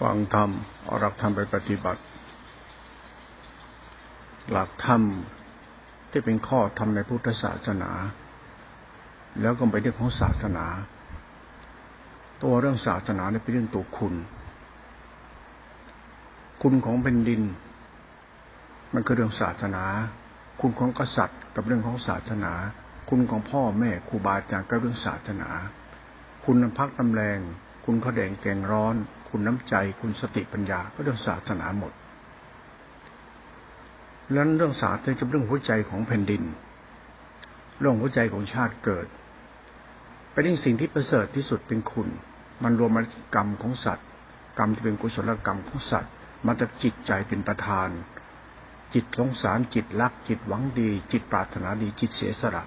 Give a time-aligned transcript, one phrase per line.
[0.00, 0.50] ฟังธรรม
[0.84, 2.02] เอาหลักธรรมไปปฏิบัติ
[4.50, 5.02] หลักธรรม
[6.10, 7.90] ที่เป็นข้อธรรมในพุทธศาสนา
[9.40, 10.66] แล้วก็ไปเรื่องของศาสนา
[12.42, 14.14] ตัวเรื่องศาสนาเนี่ยเป็นเรื่องตัวคุณ
[16.62, 17.42] คุณของแผ่นดิน
[18.94, 19.84] มันคือเรื่องศาสนา
[20.60, 22.52] คุณของกษัตริย์กับเรื่องของศาสนา
[23.08, 25.50] คุณของพ่อแม่ครูบาอาจารย์ก็เรื่องศาสนา
[26.44, 27.40] คุณน้ำพักน้ำแรง
[27.84, 28.96] คุณข้าแดงแกงร้อน
[29.28, 31.92] คุณน้ำใจ คุณสติปัญญา ก็เรื่องศาสนาหมด
[34.32, 36.42] แล้วเรื่องศาสตร์จะเป็นเรื่องหัวใจของแผ่นดิน
[37.80, 39.06] เรื่องหัวใจของชาติเกิด
[40.32, 42.08] เป็นเรื่องสิ่งที่ประเสริฐที่สุดเป็นคุณ
[42.62, 42.98] มันรวมม
[43.34, 44.06] กรรมของสัตว์
[44.58, 46.12] กรรมที่เป็นกุศลกรรมของสัตว์
[46.46, 47.88] มันจะจิตใจเป็นประธาน
[48.94, 52.64] จิตสงสารจิตรัก จิตหวังดี จิตปรารถนาดีจิตเสียสละ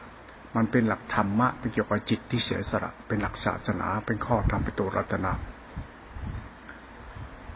[0.58, 5.34] มันเป็นหลักธรรมะเป็นเกี่ยวกับจิตที่เสียสละ เป็นหลักศาสนา เป็นข้อธรรมเป็นตัวรัตนะ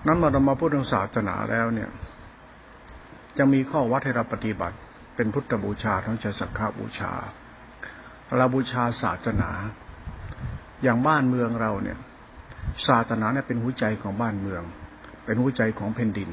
[0.05, 1.89] นั้นเมาเรามาพูดเรื่องศาสนาแล้วเนี่ย
[3.37, 4.77] จะมีข้อวัดให้เราปฏิบัติ
[5.15, 7.11] เป็นพุทธบูชาทั้งใจสักขาบูชา
[8.37, 9.51] เราบูชาศาสนา
[10.83, 11.97] อย่างบ้านเมืองเราเนี่ย
[12.87, 14.63] ศาสนาเนี่ยเป็นหัวใจของบ้านเมือง
[15.25, 16.29] เป็นหัวใจของแผ่นดิน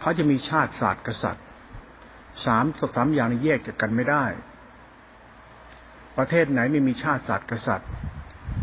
[0.00, 1.46] เขาจะมีชาติศาสตร์กษัตริย์
[2.44, 2.64] สาม
[2.96, 4.24] สามอย่างนี้แยกจากกันไม่ได้
[6.18, 7.90] ประเทศไหนไม่มีชาติศาสตร์กษัตริย์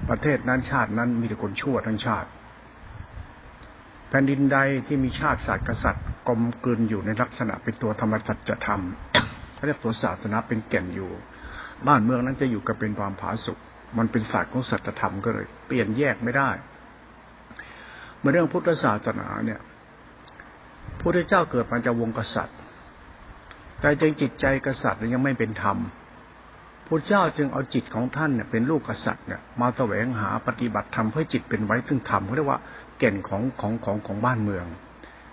[0.09, 2.29] ประเทศนั้นชาตินั้นมีแต่คนชั่วทั้งชาติ
[4.09, 8.81] แผ่นดินใดที่มีชาติศาสตร์กษัตริย์กลมกลืนอยู่ในลักษณะเป็นตัวธรรมจัจธรรม
[9.53, 11.11] เขาเรียกตัวศาสนาเป็นแก่นอยู่
[11.87, 13.57] บ้านเมืองนั้นจะอยู่กับเป็นความผาสุก
[13.97, 16.49] มันเป็นศาสตร์ของสัจธรรมก็เลย เปลี่ยนแยกไม่ได้
[18.19, 19.59] เมื่อเรื่องพุทธศาสนาเนี่ย
[20.99, 22.57] พระเจ้าเกิดมาจากวงกษัตริย์
[23.79, 25.77] แต่จริงจิตใจกษัตริย์ยังไม่เป็นธรรม
[26.89, 32.59] พระเจ้าจึงเอาจิตของท่านเนี่ยเป็นลูกกษัตริย์เนี่ยมาแสวงหาปฏิบัติธรรมเพื่อจิตเป็นไว้ซึ่งธรรมเขาเรียกว่า
[32.99, 34.65] แก่นของของของของบ้านเมือง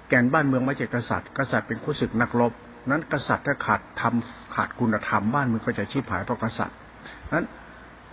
[0.08, 2.52] แก่นบ้านเมืองไม่ใช่กษัตริย์ กษัตริย์เป็นคู่ศึกนักรบ
[2.91, 6.76] นั้นกษัตริย์ถ้าขาดทำขาดคุณธรรมบ้านเมืองก็จะชีพหายเพราะกษัตริย์
[7.34, 7.47] นั้น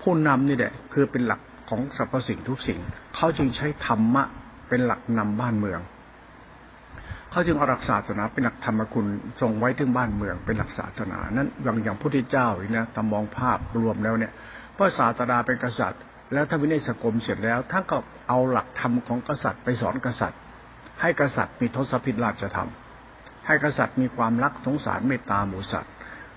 [0.01, 2.79] ผู้นำนี่แหละคือเป็นหลักของสรรพสิ่งทุกสิ่ง
[3.15, 4.23] เขาจึงใช้ธรรมะ
[4.69, 5.79] เป็นหลักนำบ้านเมือง
[7.33, 9.05] เขาจึงเอาหลักศาสนาเป็นหลักธรรมคุณ
[9.41, 14.31] ทรงไว้ถึงบ้านเมืองเป็นหลักศาสนา นั้นอย่างอย่างพระพุทธเจ้าอีกนะตามองภาพรวมแล้วเนี่ย
[14.77, 16.01] พระศาสดาเป็นกษัตริย์
[16.33, 17.97] แล้วถ้าวินัยสกมเสร็จแล้วท่านก็
[18.29, 20.39] เอาหลักธรรมของกษัตริย์ไปสอนกษัตริย์
[21.01, 22.69] ให้กษัตริย์มีทศพิธราชธรรม
[23.47, 25.93] ให้กษัตริย์มีความรักสงสารเมตตาหมูสัตว์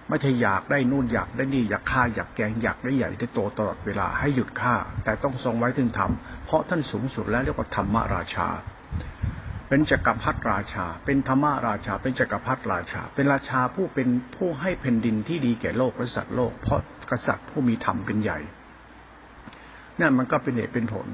[0.09, 4.75] ไม่ใช่อยากได้นู่นอยากได้นี่อยากฆ่าอยากแกงอยากได้ใหญ่ได้โตตลอดเวลาให้หยุดฆ่า
[5.05, 6.11] แต่ต้องทรงไว้ถึงธรรม
[6.47, 8.49] เพราะท่านสูงสุดแล้วเรียกว่าธรรมราชา
[9.69, 18.39] เป็นจักรพรรดิราชา เป็นธรรมราชา เป็นจักรพรรดิราชา เป็นราชาผู้เป็นผู้ให้แผ่นดินที่ดีแก่โลกและสัตว์โลก เพราะกษัตริย์ผู้มีธรรมเป็นใหญ่
[20.01, 21.09] นั่นมันก็เป็นเหตุเป็นผล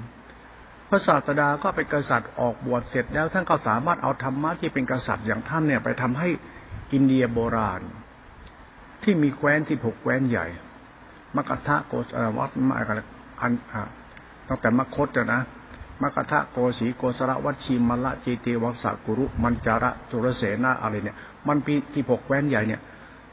[0.88, 6.28] พระศาสดาก็เป็นกษัตริย์ออกบวชเสร็จแล้วท่านก็สามารถเอาธรรมะที่เป็นกษัตริย์อย่างท่านเนี่ยไปทำให้
[6.92, 7.82] อินเดียโบราณ
[9.02, 10.46] ที่มีแคว้นที่หกแคว้นใหญ่
[11.36, 12.74] มกทะโกสวัตมา
[13.40, 13.52] อัน
[14.48, 15.40] ตั้งแต่มคตนะ
[16.02, 22.80] มกทะโกสีโกสระวัชีมละจีเตวัสกุรุมันจาระจุรเสนาอะไรเนี่ย มันปีที่หกแว้นใหญ่เนี่ย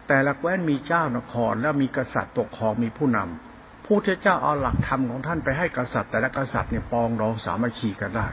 [0.07, 8.27] แต่ละแว้นมีเจ้านครแล้วมีกษัตริย์ปกครองมีผู้นำผู้เจ้าเอาหลักธรรมของท่านไปให้กษัตริย์แต่ละกษัตริย์เนี่ยปองรองสามัคคีกันได้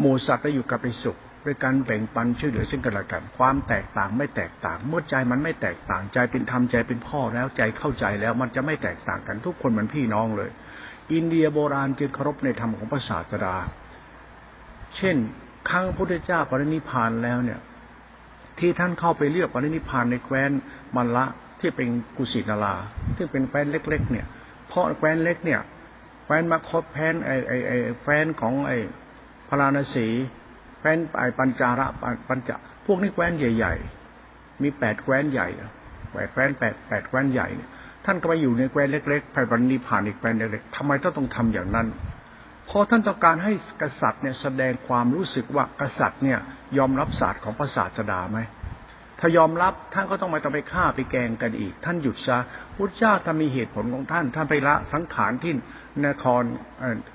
[0.00, 10.50] หมู่สัตว์ได้อยู่กับไปสุขด้วยการแบ่งปันช่วยเหลือซึ่งกันและกัน ความแตกต่างไม่แตกต่าง เมื่อใจมันไม่แตกต่างใจเป็นธรรมใจเป็นพ่อแล้วใจเข้าใจแล้วมันจะไม่แตกต่างกันทุกคนมือนพี่น้องเลย
[11.12, 13.56] อินเดียโบราณจึงเคารพในธรรมของพระศาสดา
[14.96, 15.16] เช่น
[15.68, 17.60] ครั้งพระพุทธเจ้าปรินิพานแล้วเนี่ย
[18.58, 20.50] ที่ท่านเข้าไปเลือกปรินิพานในแคว้น
[20.96, 21.26] มันละ
[21.60, 22.74] ที่เป็นกุสินารา
[23.16, 24.26] ที่เป็นแคว้นเล็ก ๆ เนี่ย
[24.68, 25.60] เพราะแคว้นเล็กเนี่ย
[26.24, 28.72] แคว้นมคตแพนไอไอไอแคว้นของไอ
[29.48, 30.06] พราณสี
[30.78, 31.86] แคว้นไอปัญจาระ
[32.28, 32.50] ปัญจ
[32.86, 33.74] พวกนี้แคว้นใหญ่
[34.18, 35.48] ๆ มีแปดแคว้นใหญ่
[36.12, 37.70] แปดแคว้นแปดแปดแคว้นใหญ่เนี่ย
[38.04, 41.86] ท่านก็ไปอยู่ในแคว้นเล็กๆไปปรินิพานอีกแคว้นเล็กๆทำไมต้องต้องทำอย่างนั้น
[42.66, 43.52] เพราะท่านต้องการให้
[43.82, 46.38] กษัตริย์เนี่ยแสดงความรู้สึกว่ากษัตริย์เนี่ย
[46.78, 48.38] ยอมรับศาสตร์ของพระศาสดาไหม
[49.20, 52.38] ถ้ายอมรับท่านก็ต้องไม่ต้องไปฆ่าไปแกงกันอีก ท่านหยุดซะ
[52.76, 55.52] พุทธเจ้าถ้ามีเหตุผลของท่าน ท่านไปละสังขารที่
[56.06, 56.42] นคร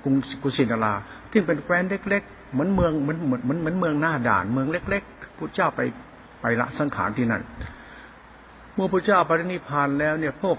[0.04, 0.94] กรุงกุสินารา
[1.30, 5.80] ที่เป็นแคว้นเล็ก ๆ เหมือนเมืองเหมือนเหมือนเหมือนเมืองหน้าด่านเมืองเล็ก ๆ พุทธเจ้าไป
[6.42, 7.42] ไปละสังขารที่นั่น
[8.74, 10.56] เมื่อพระเจ้าปรินิพานแล้วเนี่ยพวก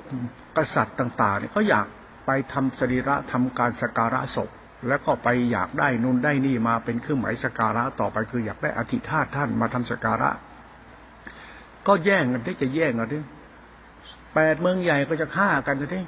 [0.58, 1.86] กษัตริย์ต่าง ๆ เนี่ยเขาอยาก
[2.26, 4.50] ไปทำสรีระทำการสการะศพ
[4.88, 10.30] แล้วก็ไปอยากได้นุนได้นี่มาเป็นเครื่องหมายสการะต่อไปคืออยากได้อธิธาตท่านมาทำสการะ
[11.88, 13.22] ก็แย่งกันที่จะแย่งกันที่
[14.34, 16.04] แปดเมืองใหญ่ก็จะฆ่ากันที่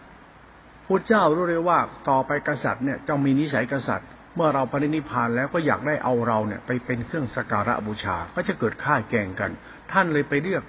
[0.87, 1.79] พุทธเจ้ารู้เลยว่า
[2.09, 9.51] ต่อไปกษัตริย์เนี่ยจะมีนิสัยกษัตริย์ เมื่อเราปรินิพานแล้วก็อยากได้เอาเราเนี่ย ไปเป็นเครื่องสการะบูชาก็จะเกิดฆ่าแก่งกัน
[9.91, 10.63] ท่านเลยไปเรียก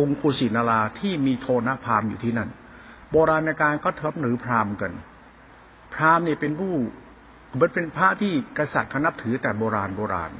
[0.00, 2.50] รุงกุสินาราที่มีโทนพามอยู่ที่นั่น
[3.10, 4.92] โบราณการก็ทับหรือพราหมณ์กัน
[5.94, 6.72] พราหมณ์เนี่ยเป็นผู้
[7.60, 10.32] มันเป็นพระที่กษัตริย์เขานับถือแต่โบราณโบราณ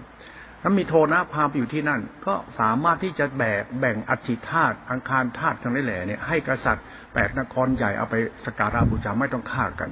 [0.60, 6.84] แล้วมีโทนะพามไปอยู่ที่นั่น ก็สามารถที่จะแบ่งแบ่งอธิธาตุอังคารธาตุทั้งหลายแหล่เนี่ยให้กษัตริย์
[7.14, 8.14] แปดนครใหญ่เอาไป
[8.44, 9.90] สการะบูชาไม่ต้องฆ่ากัน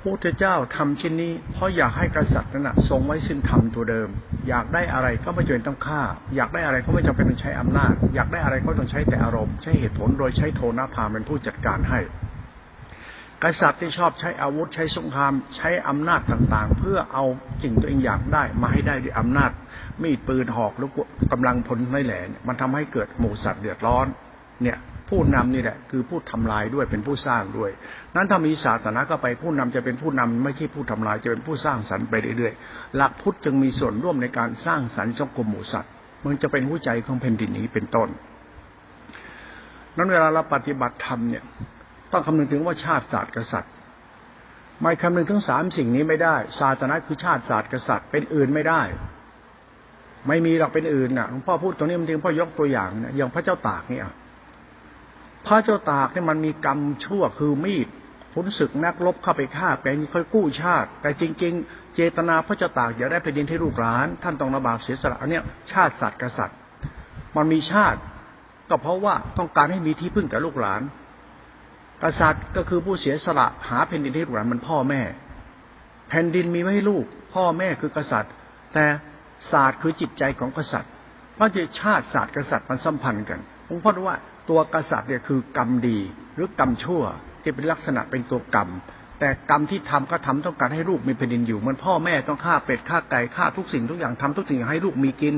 [0.00, 4.08] พุทธเจ้าทำชิ้นนี้ เพราะอยากให้กษัตริย์นั้นนะทรงไว้ซึ่งธรรมตัวเดิม
[4.48, 6.02] อยากได้อะไรก็ไม่จำเป็นต้องฆ่า
[6.36, 12.00] อยากได้อะไรก็ไม่จำเป็นต้องใช้อำนาจ อยากได้อะไรก็ต้องใช้แต่อารมณ์ ใช้เหตุผลโดยใช้โทนะพามเป็นผู้จัดการให้
[13.44, 17.24] กษัตริย์ที่ชอบใช้อาวุธใช้สงครามใช้อำนาจต่างๆ เพื่อเอา
[17.62, 19.50] สิ่งตัวเองอยากได้มาให้ได้ด้วยอำนาจ
[20.02, 20.90] มีดปืนหอกหรือ
[21.32, 22.14] กำลังพลไม่แหล
[22.46, 24.06] มันทำให้เกิดหมู่สัตว์เดือดร้อน
[24.62, 24.78] เนี่ย
[25.10, 27.70] ผู้นำนี่แหละคือผู้ทำลายด้วยเป็นผู้สร้างด้วย
[28.16, 35.92] นั้นถ้ามีศาสนาก็ไปผู้นำจะเป็นผู้นำไม่ใช่ผู้ทำลายจะเป็นผู้สร้างสรรค์ไปเรื่อยๆ หลักพุทธจึงมีส่วนร่วมในการสร้างสรรค์สังคมหมู่สัตว์
[36.24, 38.08] มันจะเป็นหัวใจของแผ่นดินนี้เป็นต้น
[39.96, 41.44] นั้นเวลาเราปฏิบัติธรรมเนี่ย
[42.12, 43.74] ต้องคำนึงถึงว่าชาติศาสตร์กษัตริย์
[44.80, 48.82] ไม่คำนึงถึงสามสิ่งนี้ไม่ได้ ศาสนาคือชาติศาสตร์กษัตริย์เป็นอื่นไม่ได้
[50.28, 54.04] ไม่มีหรอกเป็นอื่นน่ะหลวงพ่อพูดตรงนี้มันจริงพ่อยกตัวอย่างนี่ยอย่างพระเจ้าตากเนี่ย
[55.46, 57.88] พระเจ้าตากเนี่ยมันมีกรรมชั่วคือมีด
[58.32, 66.58] พุนศึกนักลบเข้าไปฆ่าแปลงค่อยกู้ชาติ แต่จริง ๆ เจตนาพระเจ้าตากอยากได้แผ่นดินที่ลูกหลาน ท่านต้องระบาดเสียสละอันเนี้ยชาติศาสตร์กษัตริย์
[67.36, 68.00] มันมีชาติ
[68.70, 70.82] ก็เพราะว่าต้องการให้มีที่พึ่งแกับลูกหลาน
[72.02, 75.02] กษัตริย์ก็คือผู้เสียสละหาแผ่นดินให้ลูกหลานมันพ่อแม่
[76.08, 77.04] แผ่นดินมีไว้ให้ลูก
[77.34, 78.32] พ่อแม่คือกษัตริย์
[78.74, 78.84] แต่
[79.52, 80.92] ศาสตร์คือจิตใจของกษัตริย์
[81.34, 84.16] เพราะจะชาติศาสตร์กษัตริย์มันสัมพันธ์กันผมพูดว่า
[84.50, 85.98] ตัวกษัตริย์เนี่ยคือกรรมดี
[86.34, 87.02] หรือกรรมชั่ว
[87.42, 88.68] ที่เป็นลักษณะเป็นตัวกรรม
[89.20, 95.34] แต่กรรมที่ทำก็ทำต้องการให้ลูกมีแผ่นดินอยู่มันพ่อแม่ต้องฆ่าเป็ดฆ่าไก่ฆ่าทุกสิ่งทุกอย่างทำทุกสิ่งให้ลูกมีกิน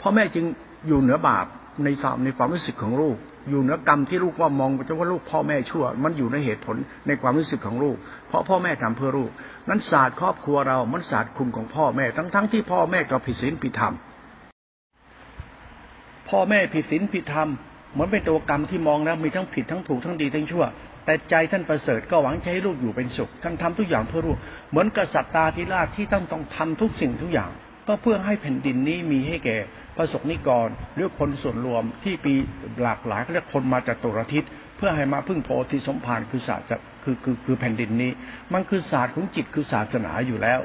[0.00, 0.44] พ่อแม่จึง
[0.86, 1.46] อยู่เหนือบาป
[1.84, 3.16] ในความในความรู้สึกของลูก
[3.50, 6.76] อยู่เหนือกรรมที่ลูกว่ามองจะว่าลูกพ่อแม่ชั่ว มันอยู่ในเหตุผล
[7.06, 7.96] ในความรู้สึกของลูก
[8.28, 9.30] เพราะพ่อแม่ทำเพื่อลูก
[9.68, 13.94] นั้นศาสตร์ครอบครัวเรา มันศาสตร์คุณของพ่อแม่ทั้งทั้งที่พ่อแม่ก็ผิดศีลผิดธรรม
[16.28, 17.48] พ่อแม่ผิดศีลผิดธรรม
[17.92, 20.64] เหมือนเป็นตัวกรรมที่มองแล้วมีทั้งผิดทั้งถูกทั้งดีทั้งชั่ว
[21.04, 24.38] แต่ใจท่านประเสริฐก็หวังใช้ลูกอยู่เป็นสุขท่านทำทุกอย่างเพื่อลูก
[24.70, 27.50] เหมือนกษัตริย์ตาธิราชที่ต้องต้องทำทุกสิ่งทุกอย่าง
[27.88, 29.56] ก็เพื่อให้แผ่นดินนี้มีให้แก่
[29.96, 32.34] พระสงนิกรหรือคนส่วนรวมที่ปี
[32.82, 34.44] หลากหลายเรียกคนมาจากตุรทิศ
[34.76, 36.66] เพื่อให้มาพึ่งโพธิสมภารคือศาสตร์
[37.04, 38.10] คือคือคือแผ่นดินนี้
[38.52, 40.60] มันคือศาสตร์ของจิตคือศาสนาอยู่แล้ว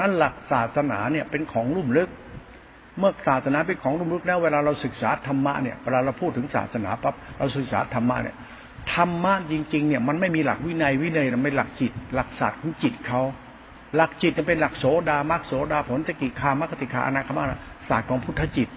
[0.00, 2.10] นั่นหลักศาสนาเนี่ยเป็นของลุ่มลึก
[2.98, 8.36] เมื่อศาสนาเป็นของลุ่มลึกแล้วเวลาเราศึกษาธรรมะเนี่ยเวลาเราพูดถึงศาสนาปั๊บเราศึกษาธรรมะเนี่ย
[8.94, 13.22] ธรรมะจริงๆเนี่ยมันไม่มีหลักวินัยวินัยมันเป็นหลักจิต หลักศาสตร์ของจิตเขา
[13.96, 17.38] หลักจิตจะเป็นหลักโสดามักโสดาผลตะกิคามรรคติคาอนาคาม
[17.88, 18.68] ศาสตร์ของพุทธจิต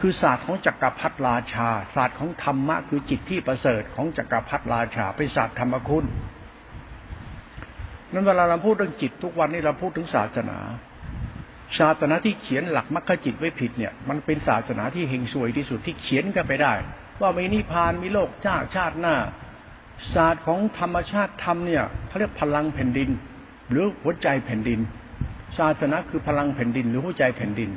[0.00, 6.04] คือศาสตร์ของจักรพรรดิราชา ศาสตร์ของธรรมะคือจิตที่ประเสริฐของจักรพรรดิราชาเป็นศาสตร์ธรรมคุณ
[8.12, 10.58] นั้นเวลาเราพูดเรื่องจิตทุกวันนี้เราพูดถึงศาสนา
[11.78, 16.72] ศาสนาที่เขียนหลักมรรคจิตไว้ผิดเนี่ย มันเป็นศาสนาที่เฮงซวยที่สุดที่เขียนกันไปได้
[17.20, 19.16] ว่ามีนิพพานมีโลกชาติชาติหน้า
[20.14, 23.10] ศาสตร์ของธรรมชาติธรรมเนี่ยเขาเรียกพลังแผ่นดิน
[23.70, 24.80] หรือหัวใจแผ่นดิน
[25.58, 27.70] ศาสนาคือพลังแผ่นดิน หรือหัวใจแผ่นดิน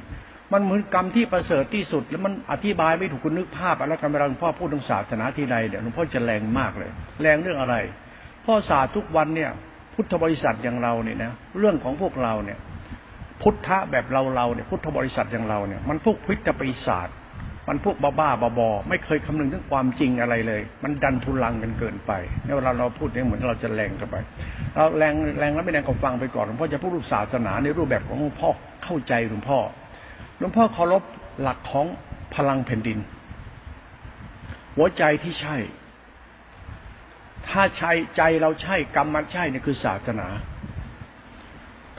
[0.54, 6.92] มันเหมือนกรรมที่ประเสริฐที่สุด แล้วมันอธิบายไม่ถูกคุณนึกภาพอะไรกันเวลาหลวงพ่อพูดถึงศาสนาที่ใดเดี๋ยวหลวงพ่อจะแรงมากเลย
[7.22, 7.76] แรงเรื่องอะไร
[8.46, 9.52] พ่อศาสตร์ทุกวันเนี่ย
[9.94, 12.60] พุทธบริษัทอย่างเราเนี่ยนะเรื่องของพวกเราเนี่ย
[13.44, 17.10] พุทธะแบบเราเราเนี่ยพุทธบริษัทอย่างเราเนี่ยมันพวกพิทยปีศาจ
[17.68, 22.12] มันพวกบ้าบ้าบอไม่เคยคำนึงถึงความจริงอะไรเลย มันดันทุลังกันเกินไป
[22.44, 24.16] เนี่ยเวลาเราพูดเนี่ยเหมือนเราจะแรงกันไป
[24.76, 28.50] เราแรงแรงแล้วไม่แรงก็ฟังไปก่อนหลวงพ่อจะพูดรูปศาสนาในรูปแบบของหลวงพ่อ
[28.84, 29.60] เข้าใจหลวงพ่อ
[30.40, 31.04] หลวงพ่อเคารพ
[31.42, 31.88] หลักของ
[32.36, 33.00] พลังแผ่นดิน
[34.76, 35.56] หัวใจที่ใช่
[37.48, 40.28] ถ้าใช่ใจเราใช่กรรมมันใช่เนี่ยคือศาสนา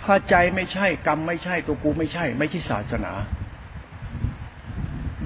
[0.05, 3.13] ถ้าใจไม่ใช่กรรมไม่ใช่ตัวกูไม่ใช่ ไม่ใช่ศาสนา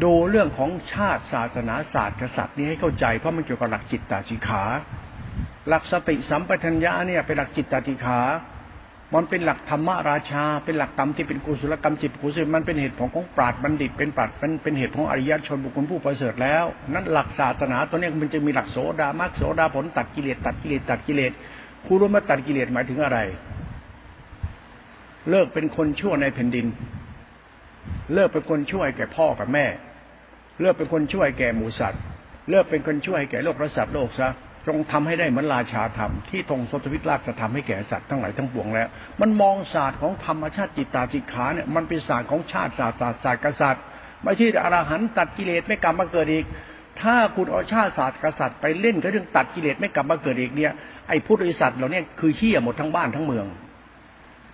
[0.03, 4.63] ดูเรื่องของชาติศาสนาศาสตร์กษัตริย์นี้ให้เข้าใจเพราะมันเกี่ยวกับหลักจิตตาจิขา
[5.69, 8.21] หลักสติสัมปชัญญะเนี่ยเป็นหลักจิตตาจิขา
[9.15, 21.33] มันเป็นหลักธรรมราชา เป็นหลักกรรมที่เป็นกุศลกรรมจิตกุศลมันเป็นเหตุผลของปราดบัณฑิต เป็นปราดเป็นเป็นเหตุของอริยชนบุคคลผู้ประเสริฐแล้ว นั้นหลักศาสนาตัวนี้มันจะมีหลักโสดามักโสดาผลตัดกิเลสตัดกิเลสตัดกิเลส
[21.87, 23.19] ครูรู้มาตัดกิเลสหมายถึงอะไร
[25.31, 26.67] เลิกเป็นคนชั่วในแผ่นดิน
[28.15, 29.67] เลิกเป็นคนช่วยแก่พ่อกับแม่
[30.61, 32.01] เลิกเป็นคนช่วยแก่หมูสัตว์
[32.51, 34.31] เลิกเป็นคนช่วยแก่โลกประสัตว์โลกซะ
[34.67, 38.89] จงทำให้ได้เหมือนราชาธรรมที่ทรงสตวิตราชธรรมให้แก่สัตว์ทั้งหลายทั้งปวงแล้ว
[39.21, 43.83] มันมองศาสตร์ของธรรมชาติจิตตาจิตขาเนี่ยมันเป็นศาสตร์ของชาติศาสตร์ศาสตร์ศาสตร์กษัตริย์
[44.23, 46.45] ไม่ใช่อรหันต์ตัดกิเลสไม่กลับมาเกิดอีก
[47.01, 50.73] ถ้าคุณเอาชาติศาสตร์กษัตริย์ไปเล่นกับเรื่องตัดกิเลสไม่กลับมาเกิดอีกเนี่ย
[51.09, 53.47] ไอ้พุทธิสัตว์เหล่านี้คือเฮี้ยหมดทั้งบ้านทั้งเมือง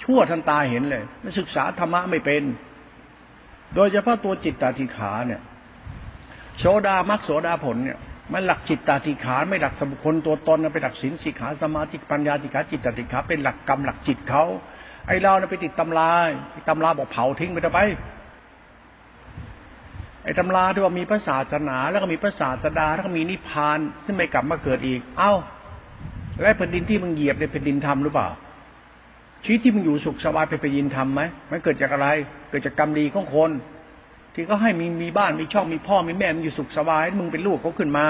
[0.05, 2.43] ชั่วทันตาเห็นเลยไม่ศึกษาธรรมะไม่เป็น
[3.75, 5.41] โดยเฉพาะตัวจิตตาจิขาเนี่ย
[6.59, 7.99] โสดามักโสดาผลเนี่ย
[8.33, 14.45] มันหลักจิตตาติขาไม่หลักสมุคนตัวตนเป็นหลักศีลสิกขาสมาธิปัญญาติขาจิตตาติขาเป็นหลักกรรมหลักจิตเขา
[15.07, 16.11] ไอเราเนี่ยไปติดตำรา
[16.69, 17.81] ตำราบอกเผาทิ้งไปไป
[20.25, 25.33] ไอ้ตำราที่ว่ามีพระศาสนาแล้วก็มีพระศาสดาแล้วก็มีนิพพานซึ่งไม่กลับมาเกิดอีก เอ้า
[26.43, 28.29] และแผ่นดินที่มึงเหยียบในแผ่นดินธรรมหรือเปล่า
[29.45, 32.09] ชีวิตที่มึงอยู่สุขสบายเป็นแผ่นดินธรรมไหมมันเกิดจากอะไร
[32.51, 33.51] เกิดจากกรรมดีของคน
[34.35, 38.07] ที่เขาให้มีมีบ้านมีช่องมีพ่อมีแม่มึงอยู่สุขสบายมึงเป็นลูกเขาขึ้นมา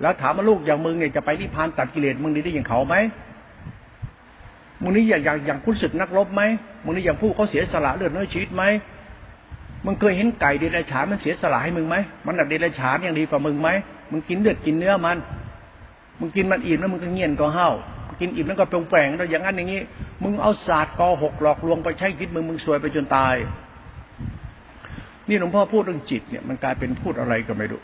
[0.00, 2.96] แล้วถามว่าลูกอย่างมึงเนี่ยจะไปนิพพานตัดกิเลสมึงดีได้อย่างเขาไหม
[4.82, 6.42] มึงนี่อย่างอย่างอย่างคุณศึกนักรบไหม
[6.84, 8.62] มึงนี่อย่างผู้เขาเสียสละเลือดเนื้อชีวิตไหม
[9.84, 13.68] มึงเคยเห็นไก่เดรัจฉานมันเสียสละให้มึงไหมมันดัดเดรัจฉานอย่างดีกว่ามึงไหม
[14.10, 15.16] มึงกินเลือดกินเนื้อมัน
[16.20, 17.68] มึงกินมันอิ่มแล้วมึงก็เงียนก็เห่า
[18.20, 19.80] กินอิ่มแล้วก็เปลงแปลงแล้วอย่างนั้นอย่างนี้
[20.22, 23.34] มึงเอาศาสตร์กอหกหลอกลวงไปใช้คิดมึงมึงสวยไปจนตาย
[25.28, 27.82] นี่หลวงพ่อพูดเรื่องจิตเนี่ยมันกลายเป็นพูดอะไรก็ไม่รู้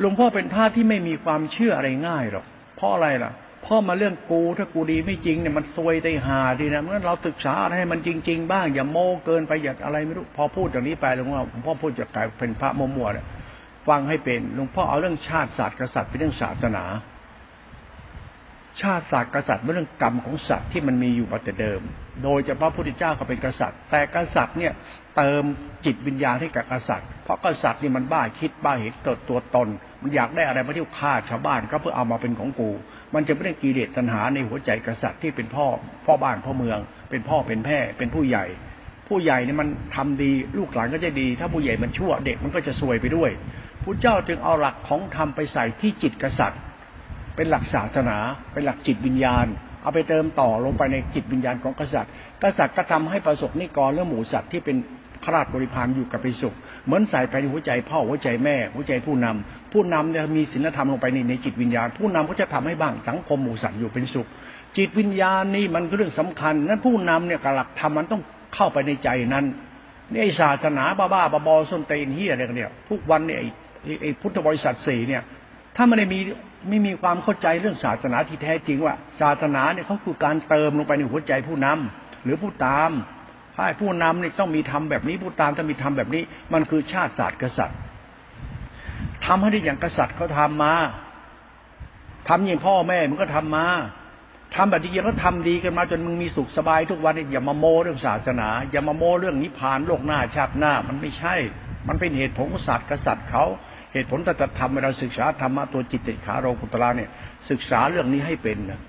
[0.00, 2.44] หลวงพ่อเป็นพระที่ไม่มีความเชื่ออะไรง่ายหรอก
[2.76, 3.32] เพราะอะไรล่ะ
[3.64, 13.26] พราะมาเรื่องกูถ้ากูดีไม่จริงเนี่ยมันซวยได้หาดีนะเมื่อเราศึกษาอะไรให้มันจริง ๆ บ้างอย่าโม้เกินไปอย่าอะไรไม่รู้พอพูดอย่างนี้ไปหลวงพ่อหลวงพ่อพูดจะกลายเป็นพระมัวๆเนี่ย
[13.88, 16.84] ฟังให้เป็นหลวงพ่อเอาเรื่องชาติศาสตร์กษัตริย์เป็นเรื่องศาสนา
[18.82, 21.80] ชาติศาสตร์กษัตริย์เรื่องกรรมของสัตว์ที่มันมีอยู่มาแต่เดิม
[22.24, 24.72] โดยเฉพาะพระพุทธเจ้าก็เป็นกษัตริย์ แต่กษัตริย์เนี่ย
[25.16, 25.42] เติม
[25.84, 29.68] จิตวิญญาณให้กับกษัตริย์ เพราะกษัตริย์นี่มันบ้าคิดบ้าเห็นตัวตัวตน
[30.02, 32.70] มันอยากได้อะไรมาที่ฆ่าชาวบ้านก็เพื่อเอามาเป็นของกู
[33.14, 35.66] มันจะไม่ได้กิเลสตัณหาในหัวใจกษัตริย์ที่เป็นพ่อ
[36.06, 36.78] พ่อบ้านพ่อเมือง
[37.10, 38.44] เป็นพ่อเป็นแม่เป็นผู้ใหญ่
[39.08, 43.30] ผู้ใหญ่เนี่ยมันทำดีลูกหลานก็จะดี ถ้าผู้ใหญ่มันชั่วเด็กมันก็จะซวยไปด้วย
[43.82, 46.60] พระเจ้าจึงเอาหลักของธรรมไปใส่ที่จิตกษัตริย์
[47.36, 48.16] เป็นหลักศาสนา
[48.52, 49.46] เป็นหลักจิตวิญญาณ
[49.82, 52.12] เอาไปเติมต่อลงไปในจิตวิญญาณของกษัตริย์
[52.42, 54.76] กษัตริย์ก็ทำให้ประสบนิกรและหมูสัตว์ที่เป็น
[55.24, 64.26] ขราชบริพารอยู่กับไปสุข เหมือนใส่ไปในหัวใจพ่อหัวใจแม่ หัวใจผู้นำผู้นำเนี่ยมีศีลธรรมลงไปในในจิตวิญญาณ ผู้นำก็จะทำให้บ้างสังคมหมูสัตว์อยู่เป็นสุข
[64.76, 68.22] จิตวิญญาณนี่มันเรื่องสำคัญ นั้นผู้นำเนี่ยกับหลักธรรมมันต้อง
[68.54, 69.44] เข้าไปในใจนั้น
[70.10, 73.38] นี่ไอศาสนาบ้าบ้าบอส้นเตนเฮียอะไรกันเนี่ยทุกวันเนี่ย
[74.02, 75.22] ไอพุทธบริษัทสี่เนี่ย
[75.76, 76.18] ถ้าไม่ได้มี
[76.68, 82.90] ไม่มีความเข้าใจเรื่องศาสนาที่แท้จริงว่า ศาสนาเนี่ยเขาคือการเติมลงไปในหัวใจผู้นำหรือผู้ตาม
[83.56, 87.78] ถ้าผู้นำเนี่ยต้องมีทำแบบนี้ผู้ตามต้องมีทำแบบนี้ มันคือชาติศาสตร์กษัตริย์
[89.26, 90.74] ทำให้ได้อย่างกษัตริย์เขาทำมา
[92.28, 93.66] ทำอย่างพ่อแม่มึงก็ทำมา
[94.54, 101.34] ทำแบบดีเขาทำดีกันมาจนมึงมีสุขสบายทุกวันอย่ามาโมเรื่องศาสนา อย่ามาโมเรื่องนิพพานโลกหน้าชาติหน้า มันไม่ใช่
[101.88, 103.44] มันเป็นเหตุผลของศาสตร์กษัตริย์เขา
[103.94, 107.10] เหตุผลแต่จะทำเราศึกษาธรรมะตัวจิตติขาโรกุตระเนี่ย
[107.50, 108.80] ศึกษาเรื่องนี้ให้เป็นนะ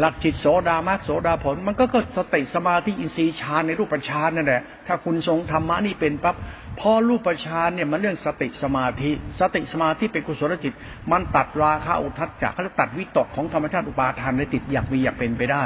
[0.00, 6.36] หลักจิตโสดามากโสดาผล มันก็ก็สติสมาธิอินทรีย์ฌานในรูปฌานนั่นแหละถ้าคุณทรงธรรมะนี่เป็นปั๊บ
[6.80, 10.72] พอรูปฌานเนี่ยมันเรื่องสติสมาธิ สติสมาธิเป็นกุศลจิต
[11.12, 15.64] มันตัดราคะอุทัศจักเขาตัดวิตกของธรรมชาติอุปาทานในติดอยากมีอยากเป็นไปได้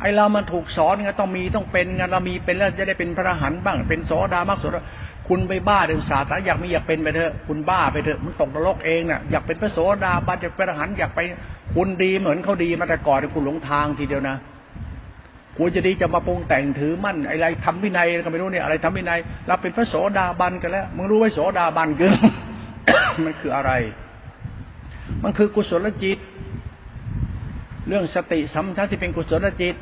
[0.00, 4.82] ไอเรามันถูกสอนไงต้องมีต้องเป็นไงเรามีเป็นแล้วจะได้เป็นพระหันบ้าง เป็นโสดามากโสดา
[5.28, 11.20] คุณไปบ้าเรื่องศาสนาอยากมีอยากเป็นไปเถอะ คุณบ้าไปเถอะมันตกนรกเองน่ะอยากเป็นพระโสดาบันอยากเป็นอรหันต์อยากไป
[11.74, 14.36] คุณดีเหมือนเขาดีมาแต่ก่อนคุณหลงทางทีเดียวนะ
[15.56, 22.12] คุณจะดีจะมาปรุงแต่งถือมั่นอะไรทำวินัยก็ไม่รู้เนี่ยอะไรทำวินัยเราเป็นพระโสดาบันกันแล้วมึงรู้ไหมโสดาบันคือ
[23.24, 23.72] มันคืออะไร
[25.22, 26.18] มันคือกุศลจิต
[27.88, 29.74] เรื่องสติสัมผัสที่เป็นกุศลจิต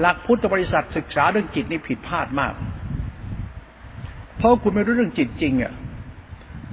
[0.00, 2.52] หลักพุทธบริษัทศึกษาเรื่องจิตนี่ผิดพลาดมาก
[4.38, 5.72] เพราะคุณไม่รู้เรื่องจิตจริงอะ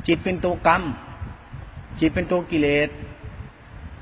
[0.08, 0.82] จิตเป็นตัวกรรม
[2.00, 2.90] จิตเป็นตัวกิเลส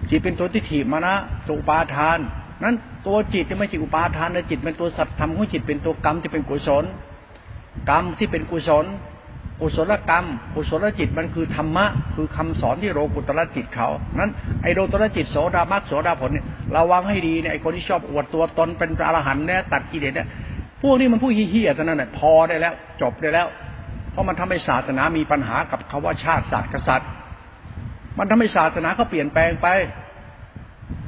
[0.10, 1.16] จิตเป็นตัวทิฏฐิมานะ
[1.48, 2.18] ตัวอุปาทาน
[2.64, 2.76] นั้น
[3.08, 6.84] ตัวจิตที่ไม่ใช่อุปาทานนะจิตเป็นตัวสัตว์ธรรมของจิตเป็นตัวกรรมที่เป็นกุศล
[7.90, 8.86] กรรมที่เป็นกุศล
[9.62, 13.88] กุศลกรรมกุศลจิตมันคือธรรมะ คือคำสอนที่โรกุตระจิตเขา
[14.20, 20.28] นั้นไอโรตระจิตโสดามักโสดาผลเนี่ยระวังให้ดีเนี่ยไอคนที่ชอบอวดตัวตนเป็นพระอรหันต์เนี่ยตัดกิเลสเนี่ย
[20.82, 23.48] พวกนี้มันผู้เฮี้ยๆเท่านั้นแหละพอได้แล้ว จบได้แล้ว
[24.12, 27.10] เพราะมันทำให้ศาสนามีปัญหากับคาว่าชาติศาสตร์กษัตริย์
[28.18, 29.68] มันทำให้ศาสนาเขาเปลี่ยนแปลงไป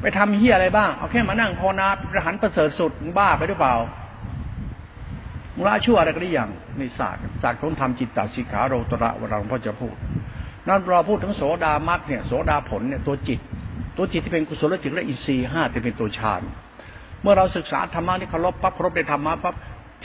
[0.01, 3.75] ไปทำเฮี้ยอะไรบ้าง เอาแค่มานั่งภาวนาประหันประเสริฐสุดบ้าไปหรือเปล่า
[5.57, 9.95] มุลาชั่วอะไรก็ได้อย่างในศาสตร์ศาสตร์ของธรรมจิตตสิกขาโรตระวราหลวงพ่อจะพูด
[10.67, 13.39] นั่นเราพูดถึงโสดามักเนี่ยโสดาผลเนี่ยตัวจิต
[13.97, 16.41] ตัวจิตที่เป็นกุศลจิตและอินทรีย์ห้าจะเป็นตัวฌาน
[17.23, 19.55] เมื่อเราศึกษาธรรมะนี่เคารพปั๊บเคารพในธรรมะปั๊บ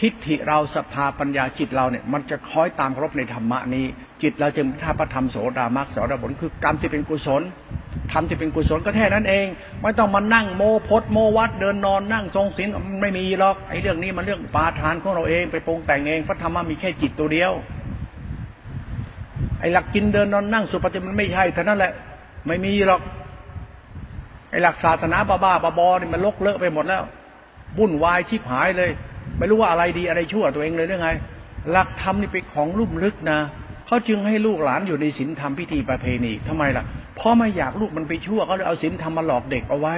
[0.01, 3.87] ทิฏฐิเราศรัทธาปัญญาจิตเราเนี่ยมันจะคอยตามเคารพในธรรมะนี้
[4.23, 7.43] จิตเราจึงท่าพระธรรมโสดามรรคโสดาผลคือกรรมที่เป็นกุศล
[8.13, 9.47] ทำที่เป็นกุศลก็แค่นั้นเอง
[9.83, 12.69] ไม่ต้องมานั่งโมพดโมวัดเดินนอนนั่งทรงศีล
[13.01, 17.53] ไม่มีหรอกไอ้เรื่องนี้มันเรื่องปาทานของเราเองไปปรุงแต่งเองพระธรรมะมีแค่จิตตัวเดียว
[19.61, 21.93] ไอ้หลักกินเดินนอนนั่งสุปฏิมันไม่ใช่เท่านั้นแหละ
[22.47, 23.01] ไม่มีหรอก
[24.51, 27.03] ไอ้หลักศาสนาบ้าบ้าบอนี่มันลกเลอะไปหมดแล้ว
[27.79, 28.91] วุ่นวายชิบหายเลย
[29.39, 31.11] ไม่รู้ว่าอะไรดีอะไรชั่วตัวเองเลยหรือไง
[31.71, 33.39] หลักธรรมนี่เป็นของลุ่มลึกนะ
[33.87, 36.85] เขาจึงให้ลูกหลานอยู่ในศีลธรรมพิธีประเพณีทำไมล่ะ
[37.17, 39.97] เพราะไม่อยากลูกมันไปชั่วเขาเลยเอาศีลธรรมมาหลอกเด็กเอาไว้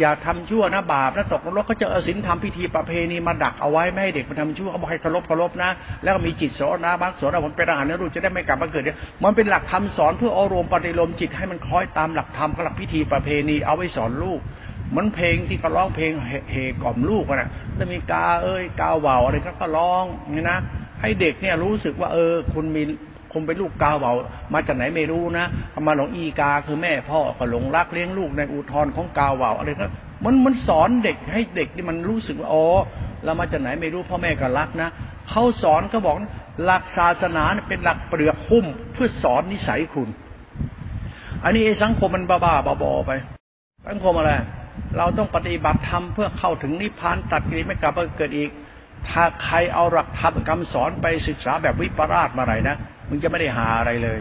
[0.00, 5.70] อย่าทำชั่วนะบาปนะตกนรกก็จะเอาศีลธรรมพิธีประเพณีมาดักเอาไว้ไม่ให้เด็กมันทำชั่วเขาบอกให้เคารพเคารพนะ
[6.02, 14.40] แล้วก็มีจิตโสนนะบักโสนะผลเป็นอาหารนะลูกจะได้ไม่กลับมาเกิดเนี่ยมันเป็นหลักธรรมสอนเพื่ออารมณ์ปฏิโลมจิตให้มันคล้อยตามหลักธรรมกับหลักพิธีประเพณีเอาไว้สอนลูก
[14.96, 16.10] มันเพลงที่เขาร้องเพลง
[16.50, 20.58] เฮกล่อมลูกนะแล้วมีกาเอ้ยกาเวาอะไรก็ร้องนี่นะ
[21.00, 22.82] ให้เด็กเนี่ยรู้สึกว่าเออ คุณมี
[23.34, 24.12] คงเป็นลูกกาเบา
[24.54, 25.46] มาจากไหนไม่รู้นะ
[25.86, 29.86] มาหลงอีกาคือแม่พ่อก็หลงรักเลี้ยงลูกในอุทธรของกาเบาอะไรก็
[30.24, 32.66] มันมันสอนเด็กให้เด็กที่มันรู้สึกว่าอ๋อ
[33.24, 34.88] เรามาจากไหนไม่รู้พ่อแม่ก็รักนะ
[35.30, 36.16] เขาสอนก็บอก
[36.64, 40.08] หลักศาสนาเป็นหลักเปลือกหุ้มเพื่อสอนนิสัยคุณ
[41.44, 43.10] อันนี้สังคมมันบ้าๆบอๆไป
[43.88, 44.32] สังคมอะไร
[44.96, 48.50] เราต้องปฏิบัติธรรมเพื่อเข้าถึงนิพพานตัดกิเลสไม่กลับมาเกิดอีก
[49.08, 52.76] ถ้าใครเอาหลักธรรมคำสอนไปศึกษาแบบวิปราชมาไรนะ
[53.08, 54.20] มึงจะไม่ได้หาอะไรเลย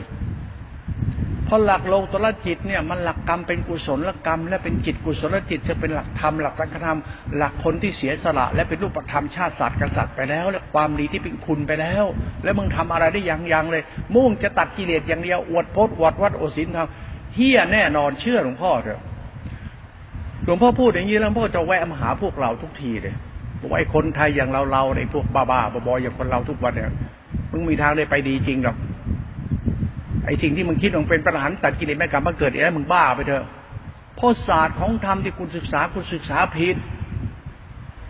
[1.45, 6.99] เพราะหลักโลตรจิตเนี่ย มันหลักกรรมเป็นกุศลกรรม และเป็นจิตกุศลจิตจะเป็นหลักธรรมหลักสังฆธรรม
[7.37, 12.05] หลักคนที่เสียสละ และเป็นรูปธรรมชาติศาสตร์กษัตริย์ไปแล้ว และความดีที่เป็นคุณไปแล้ว
[12.43, 13.83] แล้วมึงทำอะไรได้ยังยังเลย
[14.15, 19.01] มุ่งจะตัดกิเลสอย่างเดียวอวดพจน์อวดวัดโอสินทำเฮี้ยแน่นอนเชื่อหลวงพ่อเถอะ
[20.45, 23.15] หลวงพ่อพูดอย่างนี้แล้วพ่อจะแวะมาหาพวกเราทุกทีเลย
[23.61, 26.91] บอกไอ้คนไทยอย่างเราเราในพวกบ้าๆบอๆอย่างคนเราทุกวันเนี่ย
[27.51, 28.77] มึงมีทางได้ไปดีจริงหรอก
[30.25, 33.45] ไอ้สิ่งที่มึงคิดมึงเป็นประหารตัดกิเลสแม่กรรมมาเกิดไอ้มึงบ้าไปเถอะ
[34.15, 36.75] เพราะศาสตร์ของธรรมที่คุณศึกษาคุณศึกษาผิด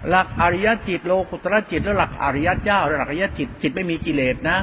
[0.10, 4.58] หลักอริยจิตโลกุตระจิตแล้วหลักอริยเจ้าหลักอริยจิตจิตไม่มีกิเลสนะ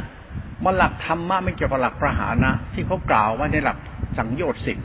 [0.64, 3.79] มันหลักธรรมะไม่เกี่ยวกับหลักประหารนะ ที่เขากล่าวว่าในหลัก
[4.18, 4.79] สังโยชน์สิบ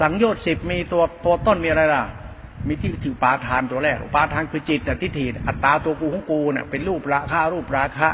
[0.00, 2.04] สังโยชน์สิบมีตัวตัวต้นมีอะไรล่ะ
[2.68, 8.08] มีที่ถือปาทานตัวแรกปาทานคือจิตแต่ทิฏฐิอัตตาตัวกูของกูเนี่ยเป็นรูปราคารูปราคะ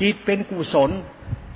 [0.00, 0.90] จิตเป็นกุศล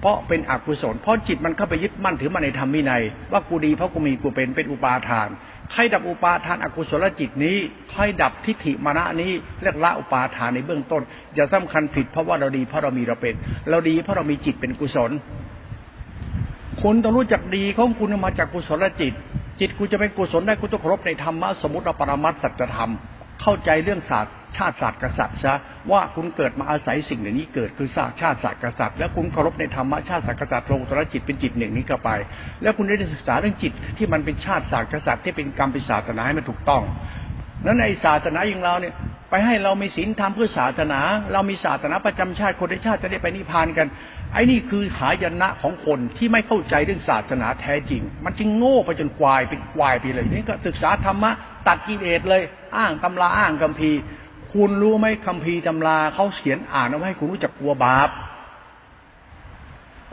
[0.01, 5.29] เพราะเป็นอกุศล เพราะจิตมันเข้าไปยึดมั่นถือมันในธรรมวินัย ว่ากูดีเพราะกูมีกูเป็นเป็นอุปาทาน
[5.73, 7.57] ใครดับอุปาทานอกุศลจิตนี้
[7.91, 11.03] ใครดับทิฏฐิมานะนี้เรียกละอุปาทานในเบื้องต้น
[11.35, 13.35] อย่าสำคัญผิดเพราะว่าเราดีเพราะเรามีเราเป็น
[13.71, 15.11] เราดีเพราะเรามีจิตเป็นกุศล
[16.83, 19.13] คุณต้องรู้จักดีของคุณมาจากกุศลจิต
[19.61, 22.93] จิตกูจะเป็นกุศลได้กูต้องเคารพในธรรมะสมุติปรมัตสัจธรรม
[23.43, 25.55] เข้าใจเรื่องศาสตร์ ชาติศาสตร์กษัตริย์ซะ
[25.91, 32.11] ว่าคุณเกิดมาอาศัยสิ่งเหนึ่งนี้เกิดคือศาสตร์ชาติศาสตร์กษัตริย์แล้วคุณเคารพในธรรมะชาติศาสตร์กษัตริย์ลงตรจิตเป็นจิตหนึ่งนี้เข้าไป
[32.63, 36.83] แล้วคุณได้ศึกษาเรื่องจิตที่มันเป็นชาติศาสตร์กษัตริย์ที่เป็นกรรมเป็นศาสนาให้มันถูกต้อง
[37.65, 38.95] นั้นในศาสนาอย่างเราเนี่ย
[39.31, 41.01] ไปให้เรามีศีลธรรมเพื่อศาสนา
[41.33, 43.87] เรามีศาสนาประจำชาติคนในชาติจะได้ไปนิพพานกัน
[44.33, 51.31] ไอ้นี่คือหายนะของคนที่ไม่เข้าใจเรื่องศาสนาแท้จริง มันจึงโง่ไปจนควายเป็นควายไปเลยนี่ก็ศึกษาธรรมะ
[51.69, 52.43] ตัดกิเลสเลย
[52.77, 54.01] อ้างตำราอ้างคัมภีร์
[54.53, 58.11] คุณรู้ไหมคัมภีร์ตำราเขาเขียนอ่านเอาไว้ให้คุณรู้จักกลัวบาป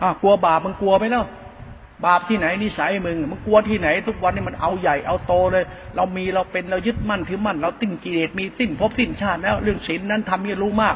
[0.01, 1.27] อะกลัวบาปมันกลัวไหมเนาะ
[2.05, 5.63] บาปที่ไหนนิสัยมึงมันกลัวที่ไหน ทุกวันนี้มันเอาใหญ่เอาโตเลย
[5.95, 10.95] เรามีเราเป็นเรายึดมั่นถือมั่น เราติ้นกิเลสมีติ้นพบติ้นชาติแล้ว เรื่องศีลนั้นทำให้รู้มาก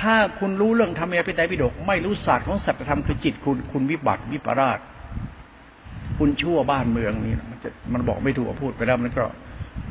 [0.00, 4.78] ถ้าคุณรู้เรื่องธรรมะพิไตพิดกไม่รู้ศาสตร์ของสัจธรรมคือจิตคุณคุณวิบัติวิปราช
[6.18, 9.24] คุณชั่วบ้านเมืองนี่มันจะมันบอกไม่ถูกพูดไปแล้วมันก็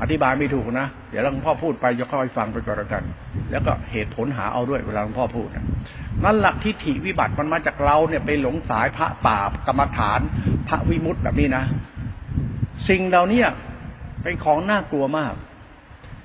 [0.02, 3.04] อธิบายไม่ถูกนะ เดี๋ยวหลวงพ่อพูดไปจะค่อยฟังไปก่อนแล้วกัน
[3.52, 10.20] แล้วก็เหตุผลหาเอาด้วยเวลาหลวงพ่อพูดนั่นหลักทิฏฐิวิบัติมันมาจากเราเนี่ยไปหลงสายพระป่ากรรมฐาน
[10.68, 11.64] พระวิมุตต์แบบนี้นะ
[12.90, 13.42] สิ่งเหล่านี้
[14.24, 15.34] เป็นของน่ากลัวมาก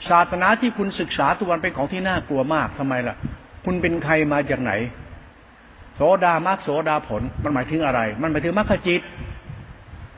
[0.08, 3.16] ศาสนาที่คุณศึกษาตัววันเป็นของที่น่ากลัวมากทำไมล่ะ
[3.64, 4.72] คุณเป็นใครมาจากไหน
[5.96, 9.00] โสดามรรคโสดาผล มันหมายถึงอะไร มันหมายถึงมรรคจิต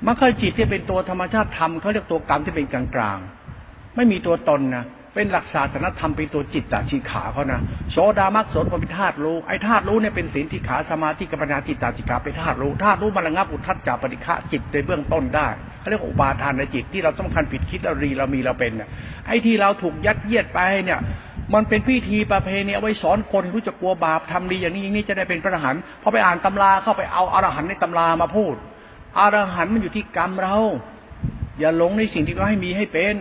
[0.07, 3.19] มรรคจิตที่เป็นตัวธรรมชาติธรรมเขาเรียกตัวกรรมที่เป็นกลางกลาง
[3.97, 7.61] ไม่มีตัวตนนะเป็นหลักศาสนธรรมเป็นตัวจิตตาชีขาเขานะ
[7.93, 15.49] โสดามรรคโสดาเป็นธาตุรู้ไอ้ธาตุรู้เนี่ยเป็นศีลที่ขาสมาธิกัปญญาจิตตาจิขาเป็นธาตุรู้ธาตุรู้มันระงับอุทัศจาปฏิฆะจิตในเบื้องต้นได้
[15.81, 18.89] เขาเรียกอุปาทานในจิตที่เราต้องคันผิดคิดเรารีเรามีเราเป็นเนี่ย
[19.27, 20.99] ไอ้ที่เราถูกยัดเยียดไปเนี่ย
[21.55, 28.55] มันเป็นพิธีประเพณีเอาไว้สอนคนรู้จักกลัวบาปทำดีอย่างนี้อย่างนี้จะได้เป็นพระอรหันต์พอไปอ่านตำราเข้าไปเอาอรหันต์ในตำรามาพูด
[29.17, 30.57] อรหันต์มันอยู่ที่กรรมเรา
[31.59, 33.17] อย่าหลงในสิ่งที่เขาให้มีให้เป็น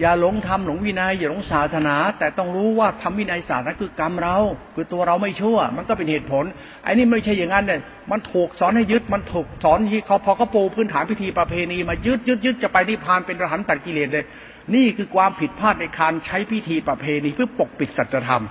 [0.00, 4.36] อย่าหลงทำหลงวินัย อย่าหลงศาสนา แต่ต้องรู้ว่าทำวินัยศาสนาคือกรรมเรา
[4.74, 6.44] คือตัวเราไม่ชั่ว มันก็เป็นเหตุผล
[6.82, 14.24] ไอ้นี่ไม่ใช่อย่างนั้นเนี่ยมันถูกสอนให้ยึดมันถูกสอนที่เขาพอเขาปูพื้นฐานพิธีประเพณีมายึดยึดยึดจะไปนิพพานเป็นอรหันต์ตัดกิเลสเลย
[14.74, 18.42] นี่คือความผิดพลาดในการใช้พิธีประเพณีเพื่อปกปิดสัจธรรม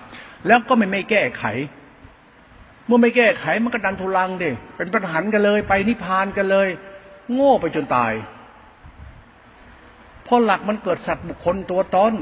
[0.48, 1.44] แล้วก็ไม่ไม่แก้ไข
[2.88, 6.68] เมื่อไม่แก้ไขมันก็ดันทุลังเด็เป็นประหันกันเลยไปนิพพานกันเลย
[7.34, 8.14] โง่ไปจนตาย
[10.24, 12.14] เพราะหลักมันเกิดสัตว์บุคคลตัวตน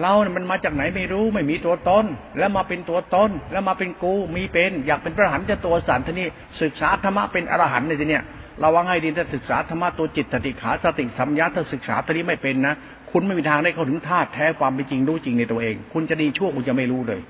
[0.00, 2.04] เราเนี่ยมันมาจากไหนไม่รู้ไม่มีตัวตน
[2.38, 6.28] แล้วมาเป็นตัวตนแล้วมาเป็นกูมีเป็น อยากเป็นพระหันจะตัวสันทนี่
[6.62, 8.24] ศึกษาธรรมะเป็นอรหันต์ในที่เนี้ย
[8.60, 12.74] เราว่าให้ดีถ้าศึกษาธรรมะตัวจิตติขาสติสัมยาถ้าศึกษาตัวนี้ไม่เป็นนะ
[13.10, 17.20] คุณไม่มีทางได้เข้าถึงธาตุแท้ความเป็นจริงรู้จริงในตัวเอง คุณจะดีชั่วคุณจะไม่รู้เลย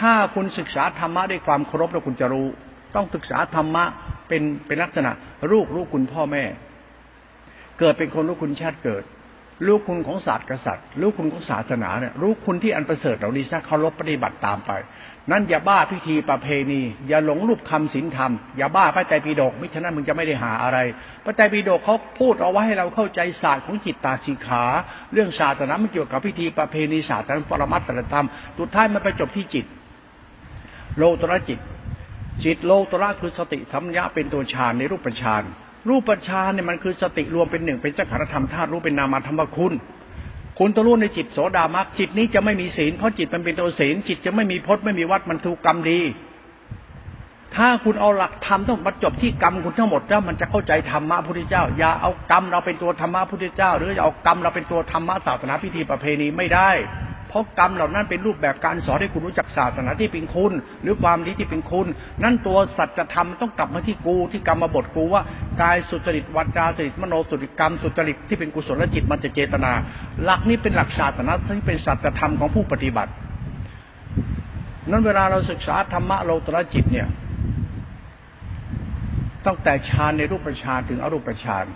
[0.00, 2.46] ถ้าคุณศึกษาธรรมะด้วยความเคารพแล้วคุณจะรู้
[2.94, 3.84] ต้องศึกษาธรรมะ
[4.28, 5.10] เป็นเป็นลักษณะ
[5.52, 6.44] ลูกลูกคุณพ่อแม่
[7.78, 9.04] เกิดเป็นคนรู้คุณชาติเกิด
[9.66, 14.72] รู้คุณของศาสตร์กษัตริย์รู้คุณของศาสนาเนี่ยรู้คุณที่อันประเสริฐเหล่านี้ซะเคารพปฏิบัติตามไป
[15.30, 20.78] นั่นอย่าบ้าพิธีประเพณี อย่าหลงรูปคำศีลธรรม อย่าบ้าพระไตรปิฎกมิฉะนั้นมึงจะไม่ได้หาอะไร
[21.24, 24.64] พระไตรปิฎกเขาพูดเอาไว้ให้เราเข้าใจศาสตร์ของจิตตาสีขา
[25.12, 28.26] เรื่องศาสนามันเกี่ยวกับพิธีประเพณีศาสตร์ปรมัตถธรรม
[28.58, 29.66] สุดท้ายมันไปจบที่จิต
[30.98, 31.60] โลตระจิต
[32.44, 35.42] จิตโลตระคือสติสัมยาเป็นตัวฌานในรูปฌาน
[35.88, 39.72] รูปฌานเนี่ยมันคือสติรวมเป็นหนึ่งเป็นจักรธรรมธาตุรู้เป็นนามธรรมคุณ
[40.58, 46.00] คุณต้องรู้ในจิตโสดามักจิตนี้จะไม่มีศีลเพราะจิตมันเป็นตัวศีลจิตจะไม่มีพจน์ไม่มีวัดมันถูกกรรมดี
[47.56, 56.70] ถ้าคุณเอาหลักธรรมต้องมาจบที่กรรมคุณทั้งหมดแล้วมันจะเข้าใจธรรมะพุทธเจ้า อย่าเอากรรมเราเป็นตัวธรรมะพุทธเจ้า หรือเอากรรมเราเป็นตัวธรรมะศาสนาพิธีประเพณีไม่ได้
[57.36, 61.86] เพราะกรรมเหล่านั้นเป็นรูปแบบการสอนให้คุณรู้จักศาสนาที่เป็นคุณ หรือความดีที่เป็นคุณ
[62.22, 65.22] นั่นตัวสัจธรรมต้องกลับมาที่กูที่กรรมบทกูว่า
[65.62, 69.72] กายสุจริตวัจาสุจริตมโนสุจริตกรรมสุจริตที่เป็นกุศลจิตมันจะเจตนา
[70.22, 73.12] หลักนี้เป็นหลักศาสนาที่เป็นสัจธรรมของผู้ปฏิบัติ
[74.90, 77.08] นั้นเวลาเราศึกษาธรรมะโลตระจิตเนี่ย
[79.46, 81.66] ตั้งแต่ฌานในรูปฌานถึงอรูปฌาน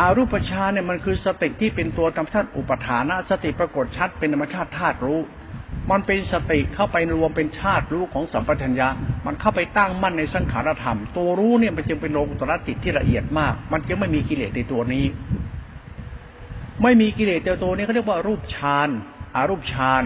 [0.00, 5.20] อารูปฌานเนี่ยมันคือสติที่เป็นตัวธรรมชาติอุปทานะสติปรากฏชัดเป็นธรรมชาติธาตุรู้
[5.90, 8.88] มันเป็นสติเข้าไปรวมเป็นชาติรู้ของสัมปทัญญะ
[9.26, 15.04] มันเข้าไปตั้งมั่นในสังขารธรรม ตัวรู้เนี่ยมันจึงเป็นโลกุตระจิตที่ละเอียดมาก มันจึงไม่มีกิเลสในตัวนี้
[16.82, 18.88] ไม่มีกิเลสในตัวนี้เขาเรียกว่ารูปฌาน
[19.34, 20.04] อารูปฌาน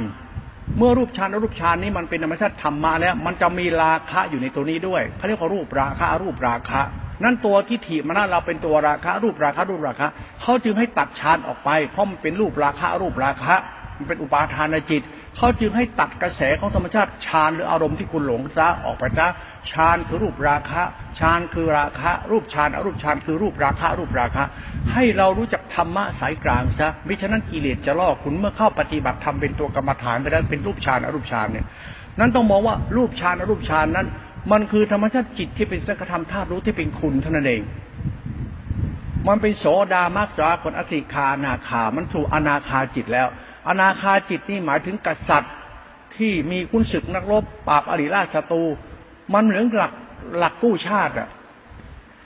[0.78, 6.82] เมื่อรูปฌานรูปฌานนี้มันเป็นธรรมชาติธรรมมาแล้ว มันจะมีราคะอยู่ในตัวนี้ด้วยเขาเรียกว่ารูปราคะรูปราคะ
[7.24, 10.08] นั่นตัวทิฏฐิมนะเราเป็นตัวราคะรูปราคะรูปราคะ
[10.42, 13.54] เขาจึงให้ตัดฌานออกไป เพราะมันเป็นรูปราคะรูปราคะ
[13.98, 15.02] มันเป็นอุปาทานจิต
[15.36, 19.26] เขาจึงให้ตัดกระแสของธรรมชาติฌานหรืออารมณ์ที่คุณหลงซะออกไปซะ
[19.70, 20.82] ฌานคือรูปราคะ
[21.18, 24.44] ฌานคือราคะ รูปฌานอรูปฌานคือรูปราคะ รูปราคะ
[24.92, 31.66] ให้เรารู้จักธรรมะสายกลางซะมิฉะนั้นกิเลสจะล่อคุณเมื่อเข้าปฏิบัติธรรมเป็นตัวกรรมฐานไปแล้วเป็นรูปฌานอรูปฌานเนี่ย
[32.18, 34.06] นั้นต้องมองว่ารูปฌานอรูปฌานนั้น
[34.52, 37.62] มันคือธรรมชาติจิตที่เป็นสังฆธรรมธาตุรู้ที่เป็นคุณเท่านั้นเอง
[39.28, 43.28] มันเป็นโสดามักสาคนอสิคานาคา มันสู่อนาคาจิตแล้ว
[43.68, 45.54] อนาคาจิตนี่หมายถึงกษัตริย์
[46.16, 48.62] ที่มีคุณศึกนักรบปราบอริราชศัตรู
[49.34, 49.92] มันเหมือนหลัก
[50.38, 51.28] หลักกู้ชาติอะ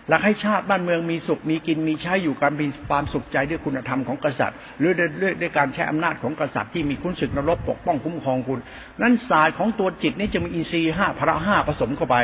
[0.09, 8.61] หลักให้ชาติบ้านเมืองมีสุขมีกินมีใช้อยู่การมีความสุขใจด้วยคุณธรรมของกษัตริย์ หรือด้วยด้วยการใช้อำนาจของกษัตริย์ที่มีคุณศึกนรบปกป้องคุ้มครองคุณ
[9.03, 12.17] นั้นศาสตร์ของตัวจิตนี้จะมีอินทรีย์ห้าพระห้าผสมเข้าไป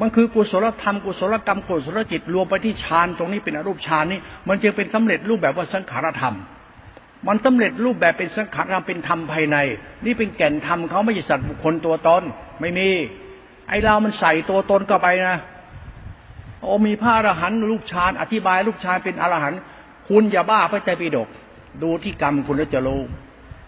[0.00, 6.36] มันคือกุศลธรรมกุศลกรรมกุศลจิตรวมไปที่ฌานตรงนี้เป็นอรูปฌานนี่มันจึงเป็นสำเร็จรูปแบบว่าสังขารธรรม
[7.26, 9.56] มันสำเร็จรูปแบบเป็นสังขารธรรมเป็นธรรมภายใน
[10.04, 12.22] นี่เป็นแก่นธรรมเขาไม่ใช่สัตว์บุคคลตัวตน
[12.60, 12.88] ไม่มี
[13.68, 15.36] ไอเรามันใส่ตัวตนเข้าไปนะ
[16.60, 19.60] โอ้มีพระอรหันต์ลูกชานอธิบายลูกชายเป็นอรหันต์
[20.08, 21.28] คุณอย่าบ้าพระใจปิฎก
[21.82, 23.00] ดูที่กรรมคุณแล้วจะรู้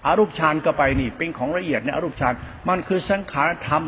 [0.04, 2.34] อารูปฌานก็ไปนี่ เป็นของละเอียดในอารูปฌาน
[2.68, 3.82] มันคือสังขารธรรม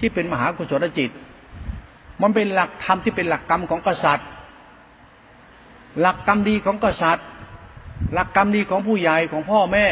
[0.00, 1.10] ที่เป็นมหากุศลจิต
[2.22, 4.28] มันเป็นหลักธรรมที่เป็นหลักกรรมของกษัตริย์
[6.00, 7.26] หลักกรรมดีของกษัตริย์
[8.12, 9.86] หลักกรรมดีของผู้ใหญ่ของพ่อแม่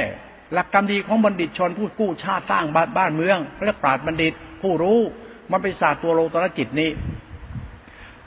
[0.53, 4.99] หลักกรรมดีของบัณฑิตชนผู้กู้ชาติสร้างบ้านบ้านเมืองเรียกปราดบัณฑิตผู้รู้
[5.51, 6.91] มันเป็นศาสตร์ตัวโลตระจิตนี้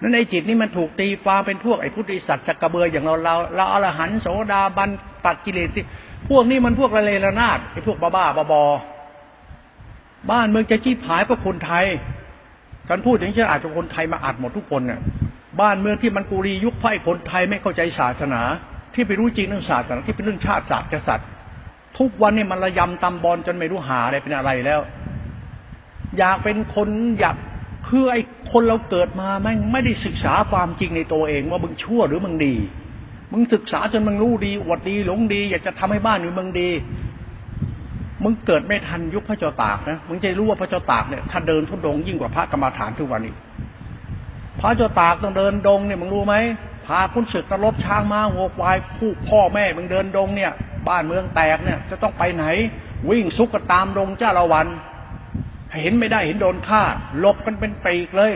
[0.02, 4.90] นั้นไอ้จิตนี่มันถูกตีความเป็นพวกไอ้พุทธิสัตว์สกกระเบืออย่างเราเราเราอรหันโสดาบัน
[5.26, 5.86] ตัดกิเลสที่
[6.30, 8.64] พวกนี้มันพวกละเลระนาดไอ้พวกบ้าบ้าบอ
[10.32, 11.86] บ้านเมืองจะจี้ผายเพราะคนไทย
[12.90, 15.00] การพูดอย่างนี้อาจจะคนไทยมาอัดหมดทุกคนเนี่ย
[15.62, 18.42] บ้านเมืองที่มันกุรียุคไพ่คนไทยไม่เข้าใจศาสนา
[18.94, 21.28] ที่ไปรู้จริงเรื่องศาสนาที่เป็นเรื่องชาติศาสตร์กษัตริย์
[22.00, 24.80] ทุกวันนี้มันระยำตำบอลจนไม่รู้หาอะไรเป็นอะไรแล้ว
[26.18, 27.38] อยากเป็นคนอยาก
[27.86, 28.22] คือไอ้
[28.52, 32.56] คนเราเกิดมาแม่งไม่ได้ศึกษาความจริงในตัวเองว่ามึงชั่วหรือมึงดี
[33.32, 36.70] มึงศึกษาจนมึงรู้ดีอวดดีหลงดี อยากจะทำให้บ้านอยู่มึงดี
[38.24, 43.36] มึงเกิดไม่ทันยุคพระเจ้าตากนะมึงจะรู้ว่าพระเจ้าตากเนี่ยถ้าเดินทุดงยิ่งกว่าพระกรรมฐานทุกวันนี้
[44.60, 46.36] พระเจ้าตากต้องเดินดงเนี่ยมึงรู้ไหม
[46.86, 50.52] พาคุณศึกตะลบช้างมาโงกวายคู่พ่อแม่มึงเดินดงเนี่ย
[50.88, 52.46] บ้านเมืองแตกเนี่ย จะต้องไปไหน
[53.10, 54.68] วิ่งซุกกระตามดงเจ้าละวัน
[55.82, 56.84] เห็นไม่ได้เห็นโดนฆ่า
[57.20, 58.32] หลบกันเป็นปีกเลย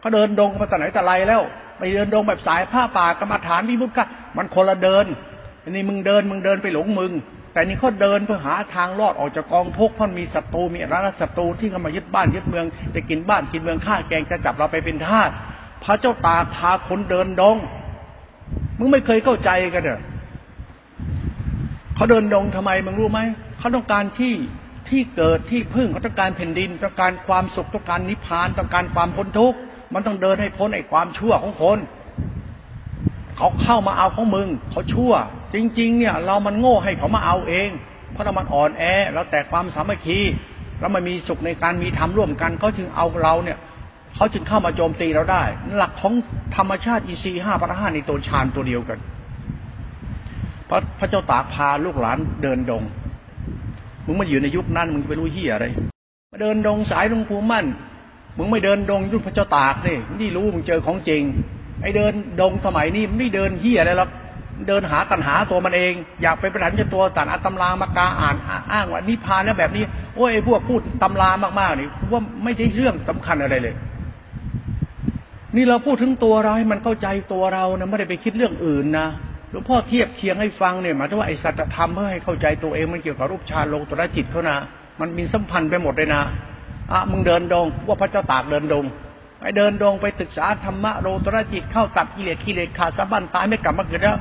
[0.00, 1.42] เขาเดินดงมาแต่ไหนแต่ไรแล้ว
[1.78, 5.06] ไปเดินดงแบบสายผ้าป่ากรรมฐานวิมุตต์มันคนละเดิน
[5.62, 7.12] อันนี้มึงเดินมึงเดินไปหลงมึง
[7.52, 15.30] แต่นี่เขาเดินเพื่อหาทางรอดออกจากกองทุกข์เพราะมีศัตรูมีร้านศัตรูที่เข้ามายึดบ้านยึดเมืองจะกินบ้านกินเมืองฆ่าแกงจะจับเราไปเป็นทาส
[15.84, 17.56] พระเจ้าตาพาคนเดินดง
[18.78, 20.00] มึงไม่เคยเข้าใจกันเหรอ
[21.94, 23.20] เขาเดินดงทำไมมึงรู้ไหม
[23.58, 24.34] เขาต้องการที่
[24.90, 29.58] ที่เกิดที่พึ่งเขาต้องการแผ่นดินต้องการความสุขต้องการนิพพานต้องการความพ้นทุกข์
[29.94, 31.78] มันต้องเดินให้พ้นไอ้ความชั่วของคน
[33.36, 35.12] เขาเข้ามาเอาของมึงเขาชั่ว
[35.54, 37.70] จริง ๆ เนี่ย เรามันโง่ให้เขามาเอาเอง
[38.12, 40.20] เพราะเรามันอ่อนแอแล้วแต่ความสามัคคี
[40.80, 43.58] แล้วมันมีสุขในการมีธรรมร่วมกันเขาจึงเอาเราเนี่ย
[44.16, 45.42] เขาจึงเข้ามาโจมตีเราได้
[45.76, 46.14] หลักของ
[46.56, 48.98] ธรรมชาติอีซีห้าพระห้าในตัวฌานตัวเดียวกัน
[50.68, 52.82] พระพระเจ้าตากพาลูกหลานเดินดง
[54.08, 55.66] มึงมาอยู่ในยุคนั้น มึงไปรู้เฮียอะไร
[56.32, 57.66] มาเดินดงสายหลวงปู่มั่น
[58.38, 61.22] มึงไม่เดินดงยุคพระเจ้าตากนี่นี่รู้มึงเจอของจริง
[61.82, 64.10] ไอ้เดินดงสมัยนี้ไม่เดินเฮียอะไรหรอก
[64.68, 65.92] เดินหาตัณหาตัวมันเอง
[66.22, 68.36] อยากไปประหันจะตัวตันอัตตำรามากาอ่าน
[68.72, 69.84] อ้างว่านิพพานแล้วแบบนี้
[70.16, 73.74] โอ้ยพวกพูดตำรามากๆนี่ว่าไม่ใช่เรื่องสำคัญอะไรเลย
[75.56, 79.06] นี่เราพูดถึงตัวเราให้มันเข้าใจตัวเรานะไม่ได้ไปคิดเรื่องอื่นนะ
[79.50, 84.56] หลวงพ่อเทียบเคียงให้ฟังเนี่ยหมายถึงว่าไอสัจธรรมเพื่อให้เข้าใจตัวเองมันเกี่ยวกับรูปฌานโลกุตระจิตเขานะ
[85.00, 86.22] มันมีสัมพันธ์ไปหมดเลยนะ
[86.92, 88.84] อะมึงเดินดงว่าพระเจ้าตากเดินดง
[89.38, 94.16] ไปเดินดงไปศึกษาธรรมะโลตระจิตเข้าตัดกิเลสกิเลสขาดสะบั้นตายไม่กลับมาเกิดแล้ว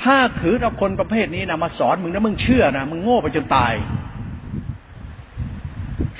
[0.00, 3.74] ถ้าถือเอาคนประเภทนี้นะมาสอนมึงนะมึงเชื่อนะมึงโง่ไปจนตาย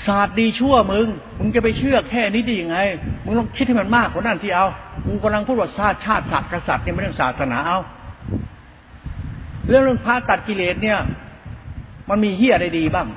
[0.06, 1.06] ศาสตร์ดีชั่วมึง
[1.38, 2.78] มึงจะไปเชื่อแค่นี้ได้ยังไง
[3.24, 4.66] มึงต้องคิดให้มันมากกว่านั้นที่เอา
[5.09, 7.79] กูกำลังพูดว่าชาติชาติศาสตร์กษัตริย์เนี่ยไม่เรื่องศาสนาเอา
[9.68, 10.99] เรื่องเรื่องพระตัดกิเลสเนี่ย
[12.09, 13.09] มันมีเฮียอะไรดีบ้าง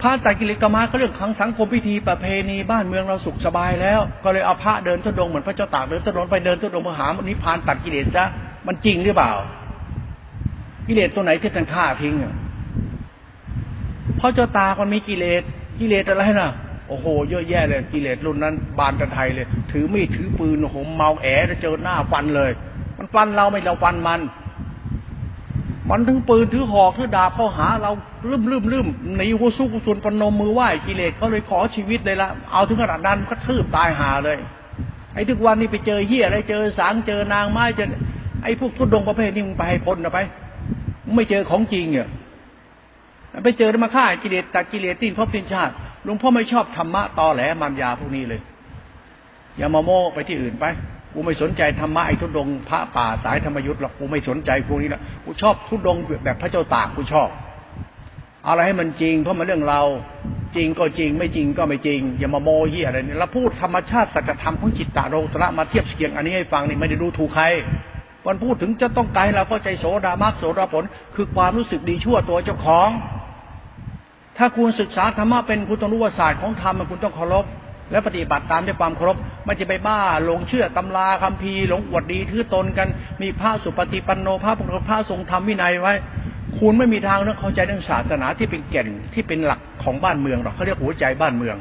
[0.00, 8.24] พระตัดกิเลสกรรมาก็เรื่องขังสังคมพิธีประเพณีบ้านเมืองเราสุขสบายแล้ว ก็เลยเอาพระเดินทุดงเหมือนพระเจ้าตากเดินทุดงไปเดินทุดงมหานิพพานตัดกิเลสจ้ะ
[8.66, 9.32] มันจริงหรือเปล่า
[10.88, 12.34] กิเลสตัวไหนที่ท่านฆ่าทิ้งอะ
[14.20, 15.42] พระเจ้าตากมันมีกิเลส
[15.78, 16.52] กิเลสอะไรนะ
[16.90, 22.50] โอ้โห เยอะแยะเลยกิเลสรุ่นนั้น บานกันไทยเลย ถือมีดถือปืนโอ้โหเมาแอ๋จะเจอหน้าฟันเลย
[22.98, 24.20] มันฟันเราไม่เราฟันมัน
[25.90, 27.92] มันถือปืนถือหอกถือดาบเข้าหา เรา
[28.30, 34.36] ลืมลืมลืมในยุสุกุศลปนมมือไหว้กิเลสเขาเลยขอชีวิตเลยละเอาถึงขนาดนั้นก็ทืบตายหาเลย
[35.14, 37.86] ไอ้ทุกวันนี้ไปเจอเฮียอะไรเจอสางเจอนางไม้เจอ
[38.42, 40.18] ไอ้พวกทุดงประเภทนี้มึงไปให้พ้นนะไป
[41.14, 42.08] ไม่เจอของจริงเนี่ย
[43.44, 48.40] ไปเจอมาฆ่ากิเลสตัดกิเลสติ้นพบสิ้นชาติ หลวงพ่อไม่ชอบธรรมะตอแหลมันยาพวกนี้เลย
[49.58, 50.64] อย่ามาโม้ไปที่อื่นไป
[51.14, 57.28] กูไม่สนใจธรรมะไอ้ทุดงพระป่าสายธรรมยุทธ์หรอกกูไม่สนใจพวกนี้ละกูชอบทุดงแบบพระเจ้าตากกูชอบ
[58.48, 59.82] อะไรให้มันจริงเพราะมันเรื่องเรา
[60.56, 67.44] จริงก็จริงไม่จริงก็ไม่จริง อย่ามาโมเหียอะไรนี่เราพูดธรรมชาติสัจธรรมของจิตตะโรตระมาเทียบเคียงอันนี้ให้ฟังนี่ไม่ได้ดูถูกใคร
[68.26, 70.84] วันพูดถึงจะต้องไกลเราก็ใจโสดามักโสดาผล
[71.14, 72.88] คือความรู้สึกดีชั่วตัวเจ้าของ
[74.38, 77.44] ถ้าคุณศึกษาธรรมะเป็นคุณต้องรู้ว่าศาสตร์ของธรรมคุณต้องเคารพ
[77.90, 82.88] และปฏิบัติตามด้วยความเคารพไม่จะไปบ้าหลงเชื่อตำราคัมภีหลงอวดดีถือตนกัน
[83.22, 85.94] มีพระสุปฏิปันโนพระพุทธพระทรงธรรมวินัยไว้
[86.58, 91.56] คุณไม่มีทางเรื่องเข้าใจเรื่องศาสนาที่เป็นแก่นที่เป็นหลักของบ้านเมืองหรอกเขาเรียกหัวใจบ้านเมือง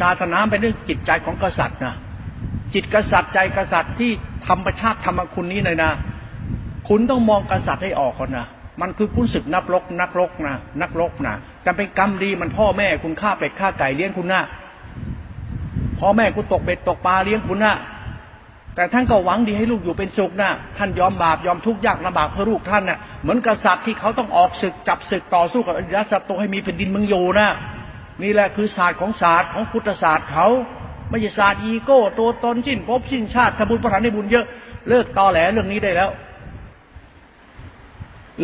[0.00, 1.94] ศาสนาเป็นเรื่องจิตใจของกษัตริย์นะ
[2.74, 4.10] จิตกษัตริย์ใจกษัตริย์ที่
[4.48, 5.90] ธรรมชาติธรรมคุณนี้เลยนะ
[6.88, 8.46] คุณต้องมองกษัตริย์ให้ออกก่อนนะ
[8.80, 14.42] มันคือคุณศึกนักรกนักรกนะนักรบนะ แต่เป็นกรรมดีมันพ่อแม่คุณฆ่าเป็ดฆ่าไก่เลี้ยงคุณนะ
[16.00, 17.74] พ่อแม่คุณตกเบ็ดตกปลาเลี้ยงคุณนะ
[18.74, 27.48] แต่ท่านก็หวังดีให้ลูกอยู่เป็นสุขนะท่านยอมบาปยอมทุกข์ยากลำบากเพื่อลูกท่านนะ่ะ เหมือนกษัตริย์ที่เขาต้องออกศึกจับศึกต่อสู้กับอริยสัตว์ตัวให้มีแผ่นดินมึงอยู่นะ
[28.22, 30.46] นี่แหละคือศาสตร์ของศาสตร์ของพุทธศาสตร์เขา
[31.10, 34.46] ไม่ใช่ศาสตร์อีโก้ตัวตนชิ้นภพชิ้นชาติทำบุญประทานในบุญเยอะ
[34.88, 36.10] เลิกตอแหลเรื่องนี้ได้แล้ว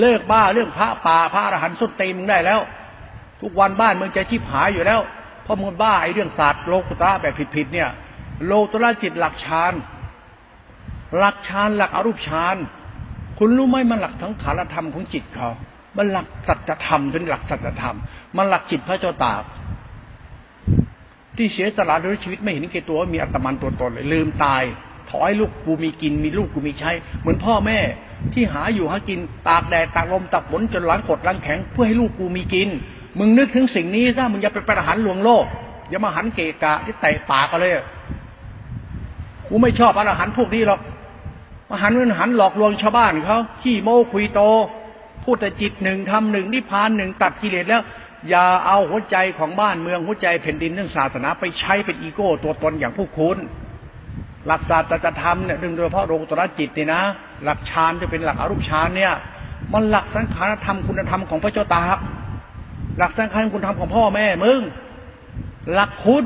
[0.00, 2.60] เลิกบ้าเรื่องพระป่าพระอรหันต์สุดเตีมึงได้แล้ว
[3.40, 5.00] ทุกวันบ้านมึงจะชิบหายอยู่แล้ว
[5.42, 7.88] เพราะมึงบ้าไอ้เรื่องศาสตร์โลกุตระแบบผิดๆเนี่ย
[8.46, 9.72] โลตุระจิตหลักฌาน
[11.18, 12.56] หลักฌานหลักอรูปฌาน
[13.38, 15.48] คุณรู้ไหมมันหลักทั้งขารธรรมของจิตเขา
[15.96, 17.96] มันหลักสัจธรรมเป็นหลักสัจธรรม
[18.36, 19.44] มันหลักจิตพระเจ้าตาก
[21.36, 24.62] ที่เสียสละด้วยชีวิตไม่เห็นแก่ตัวว่ามีอัตมันตัวตนเลยลืมตาย
[25.10, 27.78] ถอยลูกกูมีกินมีลูกกูมีใช้ เหมือนพ่อแม่
[28.32, 29.18] ที่หาอยู่หากิน
[29.48, 32.68] ตากแดดตากลมตากฝนจนล้างกดล้างแข็ง เพื่อให้ลูกกูมีกิน
[33.18, 35.44] มึงนึกถึงสิ่งนี้ซะมึงอย่าไปประหารหลวงโลก
[35.88, 37.72] อย่ามาหันเกะกะที่แตะปากกันเลย
[39.48, 40.80] กูไม่ชอบอรหันพวกนี้หรอก
[41.70, 44.40] มาหันมันหันหลอกลวงชาวบ้านเขาขี้โม้คุยโต
[45.24, 47.82] พูดแต่จิตหนึ่งทำหนึ่งนิพพานหนึ่งตัดกิเลสแล้ว
[48.28, 53.38] อย่าเอาหัวใจของบ้านเมืองหัวใจแผ่นดินเรื่องศาสนาไปใช้เป็นอีโก้ตัวตนอย่างผู้คุณ
[54.46, 57.02] หลักศาสตร์จะทำเนี่ยดึงโดยเฉพาะโลกุตระจิตเนี่ยนะ
[57.44, 59.12] หลักฌานจะเป็นหลักอรูปฌานเนี่ย
[59.72, 61.98] มันหลักสังขารธรรมคุณธรรมของพระเจ้าตาก
[62.98, 64.60] หลักสังขารคุณธรรมของพ่อแม่มึง
[65.72, 66.24] หลักคุณ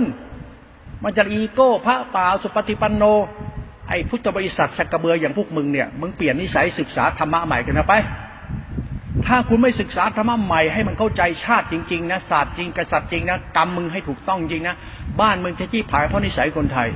[1.04, 3.04] มันจะอีโก้พระป่าสุปฏิปันโน
[3.88, 7.94] ไอ้พุทธบริษัทสักกระเบืออย่างพวกมึงเนี่ย มึงเปลี่ยนนิสัยศึกษาธรรมะใหม่กันนะไป
[9.26, 14.76] ถ้าคุณไม่ศึกษาธรรมะใหม่ให้มันเข้าใจชาติจริง ๆ นะศาสตร์จริงกษัตริย์จริงนะกรรมมึงให้ถูกต้องจริงนะ
[15.20, 16.88] บ้านมึงจะจี้ผายเพราะนิสัยคนไทย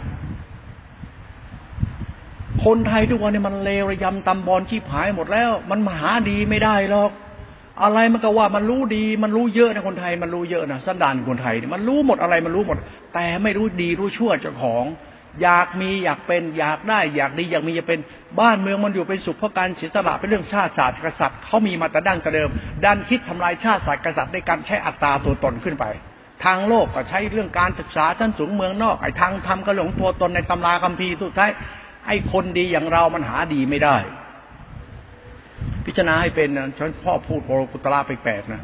[2.64, 7.10] คนไทยทุกวันนี้มันเลวระยำตำบอลชีพหายหมดแล้ว มันมหาดีไม่ได้หรอก
[7.82, 12.78] อะไรมันก็ว่ามันรู้ดีมันรู้เยอะนะคนไทย มันรู้เยอะนะสันดานคนไทย มันรู้หมดอะไรมันรู้หมด
[13.14, 14.84] แต่ไม่รู้ดีรู้ชั่วเจ้าของ
[15.42, 18.00] อยากมีอยากเป็นอยากได้ อยากดีอยากมีอยากเป็น
[18.40, 22.50] บ้านเมืองมันอยู่เป็นสุขเพราะการเสียสละเป็นเรื่องชาติศาสตร์กษัตริย์เขามีมาแต่ดั้งแต่เดิม
[22.84, 25.84] ดันคิดทำลายชาติศาสตร์กษัตริย์ในการใช้อัตราตัวตนขึ้นไป
[26.44, 31.50] ทางโลกก็ใช้เรื่องการศึกษาชั้นสูงเมืองนอกไอ้ทางทำก็หลงตัวตนในตำราคัมภีร์สุดท้าย
[32.06, 33.96] ไอ้คนดีอย่างเรามันหาดีไม่ได้
[35.87, 38.62] พิจารณาให้เป็นนะฉันพ่อพูดโปรกุตลาไปแปดนะ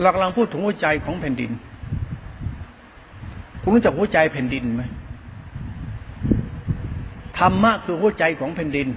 [0.00, 1.50] เรากำลังพูดถึงหัวใจของแผ่นดิน
[3.62, 4.82] คุณรู้จักหัวใจแผ่นดินไหม
[7.38, 8.88] ธรรมะคือหัวใจของแผ่นดิน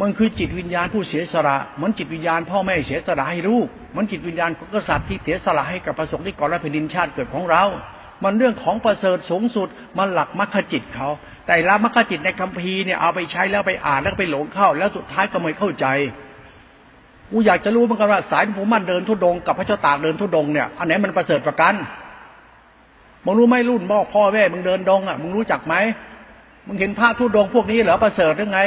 [0.00, 7.64] มันคือจิตวิญญาณผู้เสียสละเหมือนจิตวิญญาณพ่อแม่เสียสละให้ลูก มันจิตวิญญาณของกษัตริย์ที่เสียสละให้กับประสงค์ที่ก่อนและแผ่นดินชาติเกิดของเรา
[8.24, 11.08] มันเรื่องของประเสริฐสูงสุด มันหลักมรรคจิตเขา
[11.50, 15.86] แต่ละมรรคจิตในคัมภีร์เนี่ยเอาไปใช้แล้วไปอ่านแล้วไปหลงเข้า แล้วสุดท้ายก็ไม่เข้าใจ
[17.30, 21.74] กูอยากจะรู้เหมือนกันว่าสายผมมันเดินทุดงกับพระเจ้าตากเดินทุดงเนี่ยอันไหนมันประเสริฐประกัน
[23.24, 25.74] มึงรู้ไหมรุ่นบอกพ่อแม่มึงเดินดงอะมึงรู้จักไหม
[26.66, 28.60] มึงเห็นพระทุดงพวกนี้เหรอประเสริฐหรือไง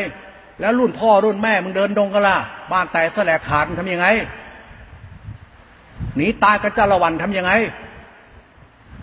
[0.59, 2.37] แล้วรุ่นพ่อรุ่นแม่มึงเดินดงกันล่ะ
[2.71, 4.07] บ้านแตกแสลกขาดมึงทำยังไง
[6.15, 7.51] หนีตายกระจาละวันทำยังไง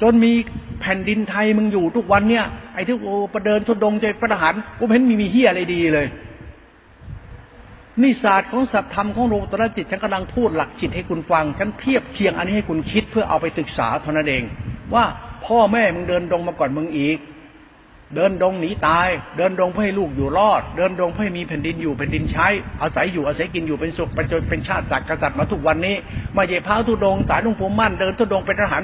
[0.02, 0.32] จนมี
[0.80, 6.06] แผ่นดินไทยมึงอยู่ทุกวันเนี่ย ไอ้ที่โอ้ประเดินทุดงใจประหารกูเห็นมีมีเฮียอะไรดีเลย
[8.02, 14.42] นี่ศาสตร์ของสัตธรรมของโลตระจิตฉันกำลังพูดหลักจิตให้คุณฟัง ฉันเทียบเคียงอันนี้ให้คุณคิดเพื่อเอาไปศึกษาเท่านั้นเอง
[14.94, 15.04] ว่า
[15.46, 17.18] พ่อแม่มึงเดินดงมาก่อนมึงอีก
[18.14, 22.46] เดินดงหนีตาย เดินดงเพื่อให้ลูกอยู่รอด เดินดงเพื่อให้มีแผ่นดินอยู่แผ่นดินใช้
[22.82, 25.96] อาศัยอยู่อาศัยกินอยู่เป็นสุขเป็นจนเป็นชาติศาสตร์กษัตริย์มาทุกวันนี้
[26.36, 28.82] มาเย่พระทุดงสายลุงปู่มั่นเดินทุดงเป็นทหาร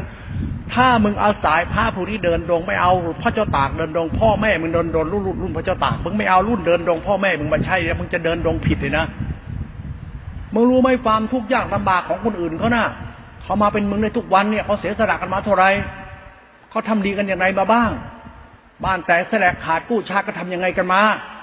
[0.75, 9.05] ถ้ามึงเอาสายพระผู้นี้เดินดงไม่เอาพระเจ้าตากเดินดงพ่อแม่มึงเดินดงรุ่นรุ่นพระเจ้าตากมึงไม่เอารุ่นเดินดงพ่อแม่มึงมาใช่แล้วมึงจะเดินดงผิดเลยนะ
[10.55, 12.87] มึงรู้ไหมความทุกข์ยากลำบากของคนอื่นเขานะ่ะ
[13.43, 15.65] เขามาเป็นมึงในทุกวันเนี่ยเขาเสียสละกันมาเท่าไร
[16.71, 17.91] เขาทำดีกันอย่างไรมาบ้าง
[18.85, 21.03] บ้านแต่แสลกขาดกู้ชาติก็ทํำยังไงกันมา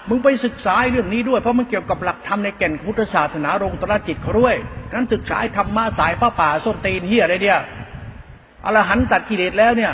[0.10, 4.56] มึงไปศึกษาเรื่องนี้ด้วยเพราะมันเกี่ยวกับหลักธรรมในแก่นพุทธศาสนารงตระจิตเขาด้วย
[4.94, 7.60] นั้นศึกษาธรรมะสายพระป่าส้นตีนเฮียอะไรเนี่ย
[8.66, 9.94] อรหันตัดกิเลสแล้วเนี่ย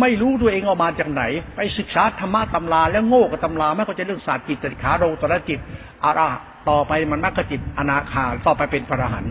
[0.00, 1.22] ไม่รู้ตัวเองออกมาจากไหน
[1.56, 5.60] ไปศึกษาธรรมะตำราแล้วโง่กับตำราไม่เข้าใจเรื่องศาสตร์จิตติขาโรตระจิต
[6.04, 6.28] อารา
[6.70, 9.24] ต่อไปมันมรรคจิตอนาคาต่อไปเป็นพระหัน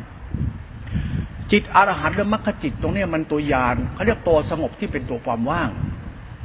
[1.51, 5.69] จิตอรหันต์และมรรคจิตตรงนี้มันตัวยานเขาเรียกตัวสงบที่เป็นตัวความว่าง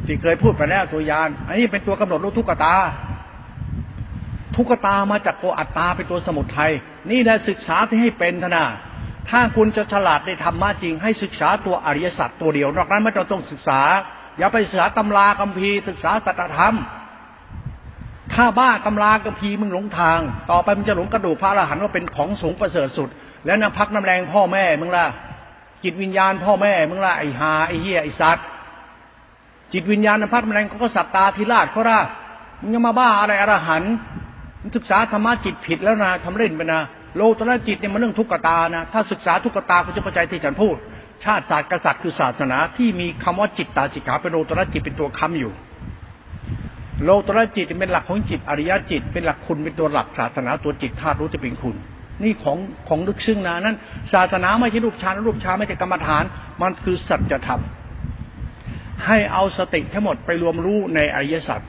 [0.07, 2.75] ที่เคยพูดไปแล้วตัวยานอันนี้เป็นตัวกำหนดรู้ทุกขตา
[4.57, 6.73] ทุกขตามาจากตัวอัตตาเป็นตัวสมุทัย
[7.11, 8.65] นี่แหละศึกษาที่ให้เป็นทนา
[9.31, 13.81] ถ้าคุณจะฉลาดในธรรมะจริง ให้ศึกษาตัวอริยสัจตัวเดียวนอกนั้นไม่ต้องศึกษา
[14.39, 16.75] อย่าไปศึกษาตำราคัมภีร์ศึกษาสัจธรรม
[18.35, 20.19] ถ้าบ้าตำราคัมภีร์มึงหลงทาง
[20.51, 23.09] ต่อไปมึงจะหลงกระดูกพระอรหันต์ว่าเป็นของสูงประเสริฐสุด
[23.47, 25.07] แล้วน้ำพักน้ำแรงพ่อแม่มึงล่ะ
[25.85, 28.47] จิตวิญญาณพ่อแม่มึงล่ะไอ้หาไอ้เหี้ยไอ้สัตว์
[29.73, 32.01] จิตวิญญาณน้ำพักน้ำแรงเขาก็สัตตาธิราชเขาล่ะ
[32.61, 33.93] มึงยังมาบ้าอะไรอรหันต์
[34.77, 36.83] ศึกษาธรรมะจิตผิดแล้วนะทำเล่นไปนะ
[37.17, 40.77] โลตระจิตเนี่ยมันเรื่องทุกขตานะ ถ้าศึกษาทุกขตาคุณจะเข้าใจที่ฉันพูด
[41.25, 45.53] ชาติศาสตร์กษัตริย์คือศาสนาที่มีคำว่าจิตตาจิตขาเป็นโลตระจิตเป็นตัวค้าอยู่
[47.05, 51.77] โลตระจิตเป็นหลักของจิตอริยจิต เป็นหลักคุณเป็นตัวหลักศาสนาตัวจิตธาตุรู้จะเป็นคุณ
[52.23, 52.59] นี่ของ
[52.89, 53.77] ของลึกซึ้งนะนั้น
[54.13, 56.25] ศาสนาไม่ใช่รูปฌานรูปฌานไม่ใช่กรรมฐาน
[56.63, 57.61] มันคือสัจธรรม
[59.07, 61.61] ให้เอาสติทั้งหมดไปรวมรู้ในอริยสัจ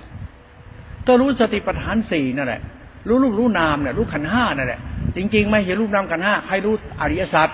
[1.07, 2.61] ก็รู้สติปัฏฐานสี่นั่นแหละ
[3.07, 4.81] รู้รูปรู้นามเนี่ยรู้ขันห้านั่นแหละ
[5.15, 7.49] จริง ๆ ไม่เห็นรูปนามกันห้าใครรู้อริยสัจ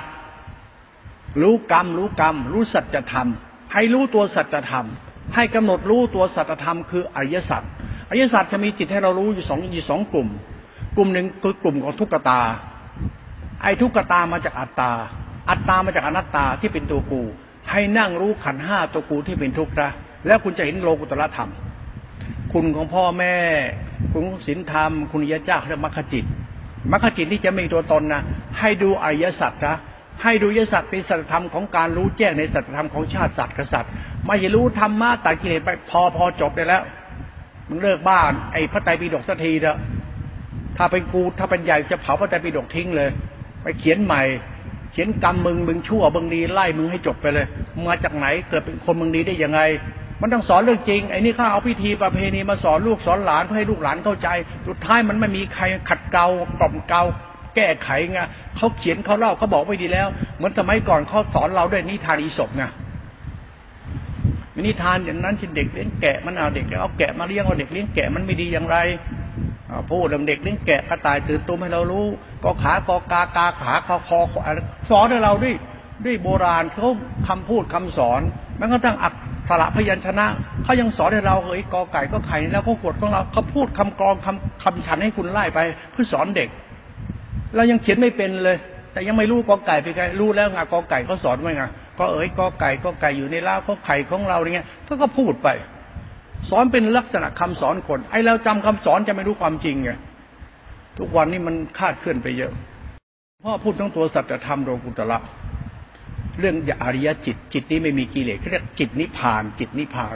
[1.41, 3.27] รู้กรรม รู้กรรม รู้สัจธรรม
[3.73, 4.85] ให้รู้ตัวสัจธรรม
[5.35, 7.61] ให้กำหนดรู้ตัวสัจธรรม คืออริยสัจ
[8.09, 10.27] อริยสัจจะมีจิตให้เรารู้อยู่สองอยู่สองกลุ่ม
[10.95, 12.41] กลุ่มหนึ่งคือกลุ่มของทุกขตา
[13.61, 14.91] ไอ้ทุกขตามาจากอัตตา
[15.49, 17.21] อัตตามาจากอนัตตาที่เป็นตัวกู
[17.71, 19.91] ให้นั่งรู้ขันห้าตัวกูที่เป็นทุกข์นะ
[20.27, 21.49] แล้วคุณจะเห็นโลกุตละธรรม
[22.53, 23.35] คุณของพ่อแม่
[24.13, 26.25] คุณศีลธรรม คุณยะเจ้าเรียกมรรคจิต
[26.91, 28.21] มรรคจิตนี่จะมีตัวตนนะ
[28.59, 29.77] ให้ดูอริยสัจนะ
[30.23, 33.91] ให้ดูยสัจเป็นสัจธรรมของการรู้แจ้งในสัจธรรมของชาติสัตว์กษัตริย์
[34.25, 36.83] ไม่ใช่รู้ธรรมะตัดกิเลสไปพอพอจบได้แล้ว
[37.69, 39.77] มึงเลิกบ้านไอ้พระไตรปิฎกสักทีเถอะ
[40.77, 43.09] ถ้าเป็นกูถ้าเป็นใหญ่จะเผาพระไตรปิฎกทิ้งเลย
[43.63, 44.21] ไปเขียนใหม่
[44.91, 47.47] เขียนกรรมมึงมึงชั่วมึงดีไล่มึงให้จบไปเลย
[47.87, 49.59] มาจากไหนเกิดเป็นคนมึงดีได้ยังไง
[50.21, 54.27] มันต้องสอนเรื่องจริงไอ้นี่ข้าเอาพิธีประเพณีมาสอนลูกสอนหลานเพื่อให้ลูกหลานเข้าใจ
[54.67, 56.25] สุดท้ายมันไม่มีใครขัดเกลา
[56.59, 57.03] กล่อมเกลา
[57.55, 58.19] แก้ไขไง
[58.57, 62.63] เขาเขียนเขาเล่าเขาบอกไว้ดีแล้ว เหมือนสมัยก่อนเขาสอนเราด้วยนิทานอีศบไง
[64.65, 68.77] นิทานอย่างนั้นที่เด็กเลี้ยงแกะมันเอาเด็กเอาแกะมาเลี้ยงเอาเด็กเลี้ยงแกะมันไม่ดีอย่างไร
[69.89, 72.05] พูดเรื่องเด็กเลี้ยงแกะกระต่ายตื่นตุ้มให้เรารู้
[72.43, 74.19] ก็ขากอกากาขาคอคอ
[74.89, 75.55] สอนให้เราด้วย
[76.05, 76.91] ด้วยโบราณเขา
[77.27, 78.21] คำพูดคำสอน
[78.59, 79.13] มันก็ตั้งอัก
[79.51, 80.25] สระพยัญชนะ
[80.63, 85.59] เขายังสอนให้เราเฮ้ยกอไก่ก็ไข่แล้วก็กดของเราเขาพูดคำกรองคำคำฉันให้คุณไล่ไป
[85.91, 86.49] เพื่อสอนเด็ก
[87.55, 88.57] เรายังเขียนไม่เป็นเลย
[88.93, 91.63] แต่ยังไม่รู้กอไก่เป็นไงรู้แล้วไงกอไก่เขาสอนไว้ไง
[91.97, 95.47] ก็เอ๋ยกอไก่กอไก่อยู่ในล้าก็ไข่ของเราเนี่ยก็ก็พูดไป
[96.49, 99.91] สอนเป็นลักษณะคำสอนคน ไอ้เราจำคำสอนจะไม่รู้ความจริงไง
[100.97, 102.51] ทุกวันนี้มันคาดเคลื่อนไปเยอะ
[103.43, 105.17] พ่อพูดทั้งตัวสัจธรรมโลกุตระ
[106.39, 110.09] เรื่องอริยจิต จิตนี้ไม่มีกิเลสเขาเรียกจิตนิพพาน จิตนิพพา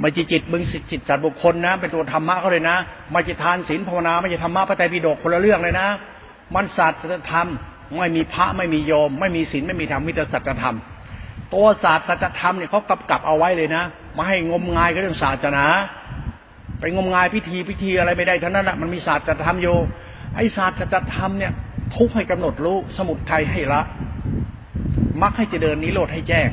[0.00, 2.76] ไม่จิตจิตมึงจิตสัตว์บุคคลนะ เป็นตัวธรรมะเขาเลยนะ
[3.10, 5.88] ไม่จิตทานศีลภาวนาไม่ใช่ธรรมะพระไตรปิฎกคนละเรื่องเลยนะ
[6.54, 6.92] มันสัจ
[7.32, 7.46] ธรรม
[7.98, 10.76] ไม่มีพระไม่มีโยม ไม่มีศีลไม่มีธรรมมิตรสัจธรรม
[11.54, 13.82] ตัวศาสตร์ธรรมเนี่ยเขากำกับเอาไว้เลยนะ
[14.16, 15.64] มาให้งมงายกับเรื่องศาสนา
[16.80, 19.76] ไปงมงายพิธีพิธีอะไรไม่ได้ทั้งนั้นแหละมันมีศาสตร์ธรรมอยู่
[20.36, 21.52] ไอศาสตร์ธรรมเนี่ย
[21.96, 23.80] ทุกให้กำหนดรู้สมุทัยให้ละ
[25.22, 26.48] มักให้จะเดินนิโรธให้แจ้ง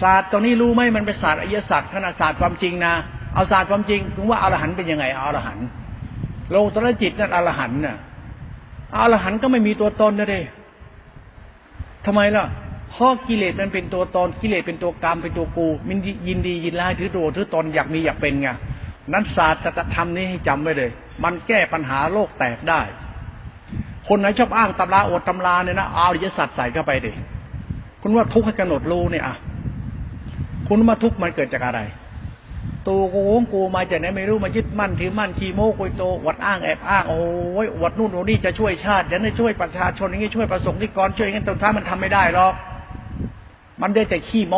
[0.00, 2.92] ศาสตร์ตรงนี้รู้ไหมมันเป็นศาสตร์อริยศาสตร์ขนาดศาสตร์ความจริงนะ
[3.34, 5.66] เอาศาสตร์ความจริงถึงว่าอรหันต์เป็นยังไงอรหันต์
[6.50, 7.96] โลตระจิตนั่นอรหันต์น่ะ
[8.96, 10.40] อรหันต์ก็ไม่มีตัวตนนะเด้
[12.06, 12.44] ทำไมล่ะ
[12.90, 15.98] เพราะกิเลสมันเป็นตัวตนกิเลสเป็นตัวกรรมเป็นตัวกูมัน
[16.28, 18.48] ยินดียินร้ายถือตัวถือตนอยากมีอยากเป็นไง
[19.12, 20.90] นั้นศาสตร์จะทำนี้ให้จำไว้เลย
[21.24, 22.80] มันแก้ปัญหาโลกแตกได้
[24.08, 27.12] คนไหนชอบอ้างตำราอดตำราเนี่ยนะเอาอริยสัจใส่เข้าไปดิ
[28.08, 29.36] คุณว่าทุกข์ให้กำหนดรู้เนี่ยอะ
[30.68, 31.80] คุณว่าทุกข์มันเกิดจากอะไร
[32.88, 37.22] ตัวโกงกูมาจากไหนไม่รู้มายึดมั่นถือมั่นขีโมกุยโตวัดอ้างแอบอ้างโอ้
[37.64, 42.54] ยวัดนู่นโน่นนี่จะช่วยชาติเดี๋ยวจะช่วยประชาชนอย่างนี้ช่วยประสงค์นิกรช่วยงั้ตรงท้ามันทำไม่ได้หรอก
[43.82, 44.56] มันได้แต่ขี้โม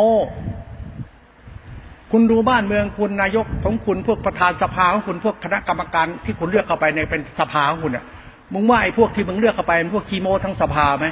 [2.11, 8.05] คุณดูบ้านเมืองคุณนายกของคุณพวกประธานสภาของคุณพวกคณะกรรมการที่คุณเลือกเข้าไปในเป็นสภาของคุณเนี่ย
[8.53, 11.07] มึงว่าไอ้พวกที่มึงเลือกเข้าไปมันพวกขี้โมทั้งสภาไหม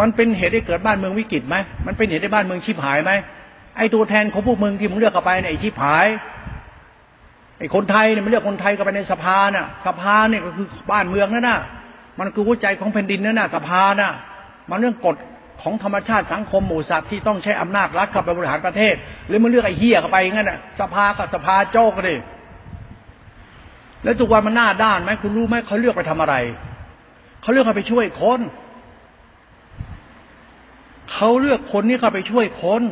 [0.00, 1.56] มันเป็นเหตุให้เกิดบ้านเมืองวิกฤตไหม
[1.86, 3.12] มันเป็นเหตุให้บ้านเมืองชิบหายไหม
[3.76, 6.06] ไอ้ตัวแทนของพวกมึงที่มึงเลือกเข้าไปในไอ้ชิบหาย
[7.58, 11.60] ไอ้คนไทยเนี่ยมันเลือกคนไทยเข้าไปในสภาน่ะ สภาเนี่ยก็คือบ้านเมืองนั่นน่ะ
[12.18, 14.12] มันคือหัวใจของแผ่นดินนั่นน่ะสภาน่ะ
[14.70, 15.16] มันเรื่องกฎ
[15.62, 18.94] ของธรรมชาติสังคมหมู่สัตว์ที่ต้องใช้อำนาจรัฐเข้าไปบริหารประเทศ
[19.26, 22.18] หรือมันเลือกไอ้เฮียเข้าไปงั้นน่ะสภาก็สภาโจกเลย
[24.04, 26.34] แล้วทุกวันมันหน้าด้านไหมคุณรู้ไหมเขาเลือกไปทำอะไร
[27.42, 28.40] เขาเลือกไปช่วยคน
[31.12, 32.82] เขาเลือกคนนี้เข้าไปช่วยคน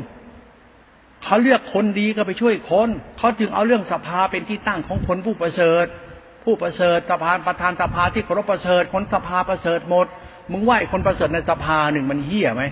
[1.25, 5.87] เขาเลือกคนดีก็ไปช่วยคนเขาจึงเอาเรื่องสภาเป็นที่ตั้งของคนผู้ประเสริฐ
[6.45, 10.07] ผู้ประเสริฐสภาประธานสภาที่เคารพประเสริฐคนสภาประเสริฐหมด
[10.53, 12.63] มึงไหวคนประเสริฐในสภาหนึ่งมันเหี้ยไหม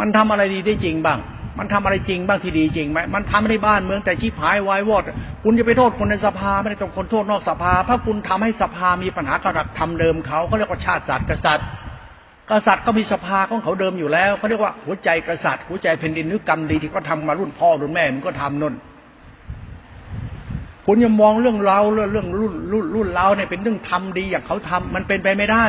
[0.00, 1.18] มันทำอะไรดีได้จริงบ้าง
[1.58, 5.02] มันทำอะไรจริงบ้างที่ดีจริงไหมมันทำในบ้านเมืองแต่ชีพายวายวอด
[5.44, 11.66] คุณจะไปโทษคนในสภาไม่ได้ต้องคนโทษนอกสภา ถ้าคุณทำให้สภามีปัญหากระดักทำเดิมเขาเขาเรียกว่าชาติศาสตร์กษัตริย์
[12.50, 18.74] กษัตริย์ก็มีสภาของเขาเดิมอยู่แล้วเขาเรียกว่าหัวใจกษัตริย์หัวใจแผ่นดินนึกกรรมดีที่เขาทามารุ่นพ่อรุ่นแม่มันก็ทำนั่น
[20.86, 25.64] คุณยังมองเรื่องเราเรื่องเรื่องรุ่นรุ่นรุ่นเราเนี่ยเป็นเรื่องทำดีอย่างเขาทำมันเป็นไปไม่ได้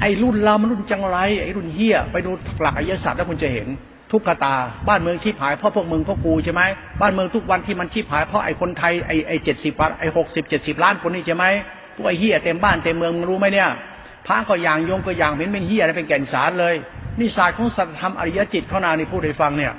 [0.00, 2.30] ไอ้รุ่นเรามันรุ่นจังไรไอ้รุ่นเฮียไปดู
[2.60, 3.68] หลักอริยศาสตร์แล้วคุณจะเห็น
[4.12, 4.54] ทุกขตา
[4.88, 6.62] บ้านเมืองชีพหายเพราะพวกมึงพวกกูใช่ไหม
[7.00, 11.44] บ้านเมืองทุกวันที่มันชีพหายเพราะไอ้คนไทยไอ้ไอ้เจ็ดสิบไอ้หกสิบเจ็ดสิบล้านคนนี้ใช่ไหม
[11.94, 13.70] พวกไอ้เฮียเต็มบ้านเต็มเมืองมึงรู้ไหมเนี่ย
[14.26, 16.74] พระก็อย่างโยงก็อย่างเห็นเป็นเฮียอะไรเป็นแก่นสารเลย
[17.18, 19.72] นี่ศาสตร์ของสัจธรรมอริยจิตเขานานี่พูดให้ฟังเนี่ย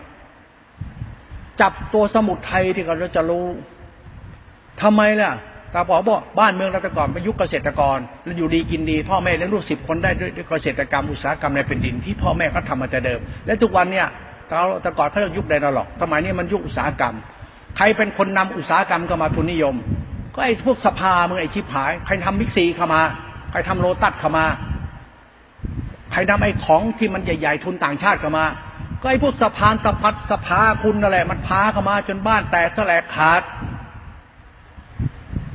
[1.62, 3.46] จับตัวสมุดไทยที่เราจะรู้
[4.82, 5.32] ทำไมล่ะ
[5.74, 14.08] ตาบอกบอกบ้านเมืองเราแต่ก่อนเป็นยุคเกษตรกรแล้วอยู่ดีกินดี พ่อแม่เลี้ยงลูกสิบคนได้ด้วยเกษตรกรรมอุตสาหกรรมในแผ่นดินที่พ่อแม่เขาทามาแต่เดิม และทุกวันเนี่ย
[14.50, 17.16] เราแต่ก่อนเขาเรียกยุคไดนหรอกสมัยนี้มันยุคอุตสาหกรรม
[17.78, 19.76] ใครเป็นคนนำอุตสาหกรรมเข้ามาทุนนิยม
[20.34, 23.02] ก็ไอ้พวกสภามึงไอ้ชิบหาย ใครทำมิกซีเข้ามา
[23.56, 24.46] ครทำโลตัสเข้ามา
[26.12, 28.46] ใครนำไอ้ของที่มันใหญ่ๆทุนต่างชาติเข้ามา
[29.02, 33.42] ก็ไอ้พวกสะพานตะพัดสภาคุณนั่นแหละมันพาเข้ามา จนบ้านแตกแลกขาด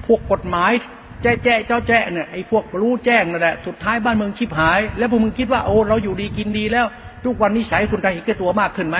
[0.07, 0.73] พวกกฎหมาย
[1.23, 6.87] แจ้แจ้เจ้าแจ้เนี่ยไอ้พวกรู้แจ้งนั่นแหละสุดท้ายบ้านเมืองชิบหาย แล้วพวกมึงคิดว่าโอ้เราอยู่ดีกินดีแล้ว
[7.25, 8.99] ทุกวันนี้ใช้คุณไทยเห็นแก่ตัวมากขึ้นไหม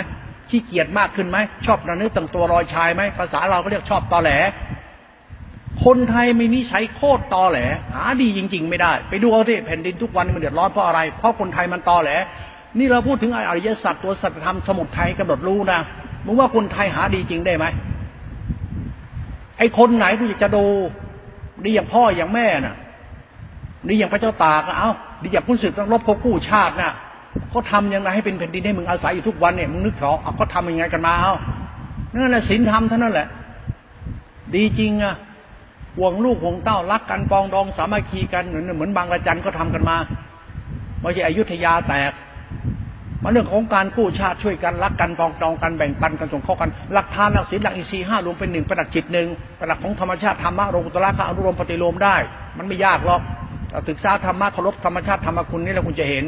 [0.49, 4.31] ขี้เกียจมากขึ้นไหมชอบระนึกตั้งตัวรอยชายไหมภาษาเราก็เรียกชอบตอแหล
[5.85, 7.61] คนไทยไม่นิสัยโคตรตอแหล
[7.95, 12.13] หาดีจริง ๆ ไม่ได้ ไปดูเอาที่แผ่นดินทุกวันมันเดือดร้อนเพราะอะไร เพราะคนไทยมันตอแหล
[12.79, 15.81] นี่เราพูดถึงอริยสัจตัวสัจธรรมสมุทรไทยกำหนดรู้นะ
[16.27, 17.65] มึงว่าคนไทยหาดีจริงได้ไหม
[19.59, 20.65] ไอ้คนไหนกูอยากจะดู
[21.65, 22.77] ดีอย่างพ่ออย่างแม่น่ะ
[23.89, 24.91] ดีอย่างพระเจ้าตากเอ้า
[25.23, 26.93] ดีอย่างผู้สึกต้องรบเขากู้ชาติน่ะ
[27.51, 31.35] เขาทำยังไงให้เป็นแผ่นดินให้มึงอาศัยอยู่ทุกวันเนี่ยมึงนึกเถอะเขาทำยังไงกันมาเอ้า
[32.13, 33.29] นั่นแหละศีลธรรมเท่านั้นแหละ
[34.55, 35.15] ดีจริงอะ
[36.01, 39.97] ห่วงลูกห่วงเต้ารักกันปองดองสามัคคีกันเหมือนเหมือนบางระจันก็ทำกันมา
[41.01, 42.13] ไม่ใช่อยุธยาแตก
[43.23, 49.29] มาเรื่องของการกู้ชาติช่วยกันรักกันปองดองกันแบ่งปันกันส่งเข้ากันหลักทานหลักศีลหลักอินทรีย์ห้ารวมเป็นหนึ่งประดักจิตหนึ่ง
[49.59, 52.17] ประดักของธรรมชาติธรรมะโลกุตระอนุรมปฏิโลมได้
[52.59, 53.21] มันไม่ยากหรอก
[53.89, 56.25] ศึกษาธรรมะเคารพธรรมชาติธรรมคุณนี่แล้วคุณจะเห็น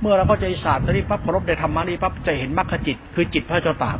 [0.00, 3.98] เมื่อเราเข้าใจศาสตร์นี้ปั๊บเคารพในธรรมะนี้ปั๊บจะเห็นมรรคจิต คือจิตพระเจ้าตาก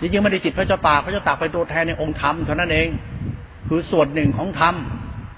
[0.00, 2.88] จริงๆไม่ได้จิตพระเจ้าตากพระเจ้าตากเป็นตัวแทนในองค์ธรรมเท่านั้นเอง
[3.68, 4.74] คือส่วนหนึ่งของธรรม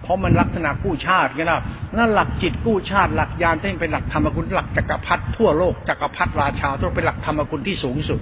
[0.03, 1.61] เพราะมันลักษณะกู้ชาติไงล่ะ
[1.97, 8.21] นั่นหลักจิตกู้ชาติหลักยานที่เป็นหลักธรรมคุณหลักจักรพรรดิทั่วโลกจักรพรรดิราชาต้องเป็นหลักธรรมคุณที่สูงสุด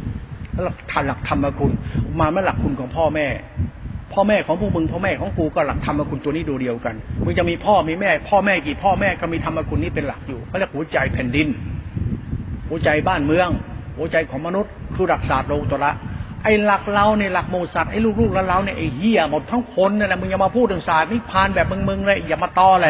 [0.64, 0.76] หลัก
[1.06, 1.72] หลักธรรมคุณ
[2.20, 3.26] มาไม่หลักคุณของพ่อแม่
[4.12, 6.94] พ่อแม่ของพวกมึงพ่อแม่ของกูก็หลักธรรมคุณตัวนี้ดูเดียวกัน
[7.24, 11.48] มึงจะมีพ่อมีแม่ พ่อแม่กี่พ่อแม่ก็มีธรรมคุณนี้เป็นหลักอยู่เขาเรียกหัวใจแผ่นดิน
[12.68, 13.48] หัวใจบ้านเมือง
[13.98, 15.92] หัวใจของมนุษย์คือหลักศาสตร์โลกุตระ
[16.46, 22.88] ไอ้หลักเราเนี่ยหลักโมสัตไอ้ลูกๆแล้วเราเนี่ยไอ้เหี้ยหมดทั้งคนนั่นแหละมึงอย่ามาพูดถึงศาสตร์นิพพานแบบมึงๆเลยอย่ามาตอแหล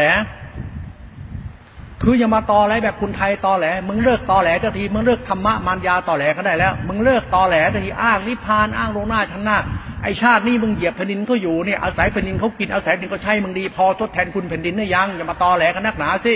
[2.03, 9.59] คืออย่ามาตอแหลแบบคุณไทยตอแหลมึงเลิกตอแหลทันทีมึงเลิกธรรมะมารยาตอแหลก็ได้แล้ว มึงเลิกตอแหลทันทีอ้างนิพพานอ้างลงหน้าชั้นหน้า
[10.03, 16.35] ไอชาตินี้มึงเหยียบแผ่นดินเขาอยู่เนี่ยอาศัยแผ่นดินเขากินอาศัยแผ่นดินเขาใช้มึงดีพอทดแทนคุณแผ่นดินได้ยังอย่ามาตอแหลกันนักหนาสิ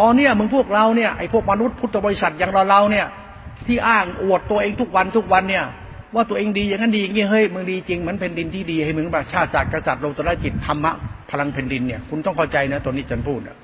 [0.00, 3.06] ตอนเนี้ยมึงพวกเราเนี่ยไอพวกมนุษย์พุทธบริษัทอย่างเราเราเนี่ย
[3.70, 5.64] ที่อ้างอวดตัวเองทุกวันทุกวันเนี่ย
[6.14, 10.92] ว่าตัวเองดีอย่างนั้นดีอย่างนี้เฮ้ยมึงดีจริงเหมือนแผ่นดินที่ดีให้มึงแบบชาติศาสตร์กษัตริย์โลตระจิตธรรมะ
[11.30, 13.56] พลังแผ่นดินเนี่ยคุณต้องเข้าใจนะตัวนี้จันพูดอะ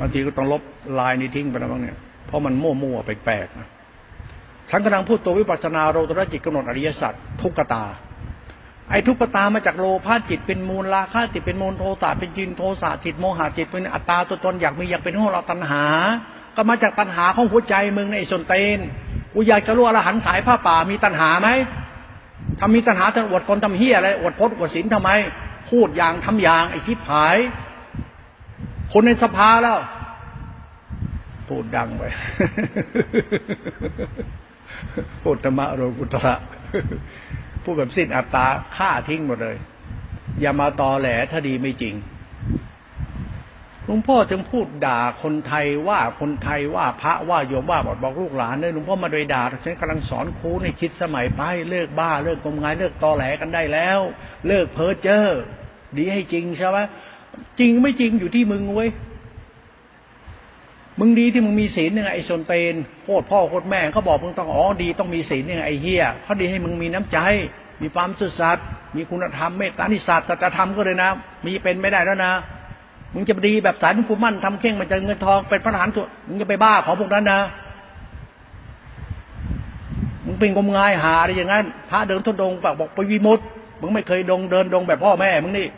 [0.00, 0.62] บางทีก็ต้องลบ
[0.98, 3.68] ลายนี้ทิ้งไปแล้วบ้างเนี่ยเพราะมันมั่วๆแปลกๆนะ
[4.70, 7.12] ฉันกำลังพูดตัววิปัสสนาโลตระจิตกำหนดอริยสัจ
[7.42, 7.84] ทุกตา
[8.90, 15.84] ไอ้ทุกขตามาจากโลภะจิตเป็นมูลราคะจิตเป็นมูลโทสะเป็นจินโทสะจิตโมหะจิตเป็นอัตตาตัวตนอยากมีอยากเป็นของเราตัณหา
[16.56, 18.78] ก็มาจากตัณหาของหัวใจมึงในส่วนเตน
[19.32, 21.48] กูอยากจะรู้อรหันสายผ้าป่ามีตัณหาไหม
[22.58, 25.10] ถ้ามีตัณหาจะอวดคนทำเฮียอะไรอวดพจน์อวดศีลทำไม
[25.70, 27.36] พูดอย่างทำอย่างไอ้ทิพหาย
[28.92, 29.78] คนในสภาแล้ว
[31.48, 32.02] พูดดังไป
[35.22, 36.34] พูดธรรมะโรกุตระ
[37.62, 38.46] พูดแบบสิ้นอัตตา
[38.76, 39.56] ฆ่าทิ้งหมดเลย
[40.40, 41.94] อย่ามาตอแหลถ้าดีไม่จริง
[43.86, 54.00] หลวงพ่อจึงพูดด่าคนไทยว่าคนไทยว่าพระว่าโยมว่าบอกบอกลูกหลานเลยหลวงพ่อมาโดยด่าฉันกำลังสอนครูในคิดสมัยไปเลิกบ้าเลิกงมงายเลิกตอแหลกันได้แล้ว
[54.46, 55.22] เลิกเพ้อเจ้อ
[55.96, 56.78] ดีให้จริงใช่ไหม
[57.58, 58.90] จริงไม่จริงอยู่ที่มึงเว้ย
[61.00, 62.74] มึงดีที่มึงมีศีลยังไงไอ้ชนเตน
[63.04, 67.18] โคตรพ่อโคตรแม่เขาบอกมึงต้องอ๋อดีต้องมีศีลยังไงไอ้เฮียเขาดีให้มึงมีน้ำใจ
[67.82, 68.66] มีความซื่อสัตย์
[68.96, 71.10] มีคุณธรรมเมตตานิสัตแต่ธรรมก็เลยนะ
[71.46, 72.32] มีเป็นไม่ได้แล้วนะ
[73.14, 77.40] มึงจะดีแบบสายนุ่งมั่นทำเข่งมันจะเงินทองเป็นพระทหารตัวมึงจะไปบ้าของพวกนั้นนะ
[80.26, 83.40] มึงเป็นงมงายหาอะไรอย่างนั้นพระเดินทุดงปากบอกไปวิมุต
[83.80, 85.68] มึงไม่เคยดงเดินดงแบบพ่อแม่มึงนี่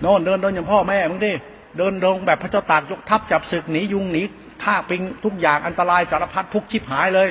[0.00, 1.32] โน่นเดินดงอย่างพ่อแม่มึงดิ
[1.78, 4.22] เดินดงแบบพระเจ้าตากยกทัพจับศึกหนียุงหนี
[4.62, 7.28] ฆ่าปิงทุกอย่างอันตรายสารพัดทุกชิบหายเลย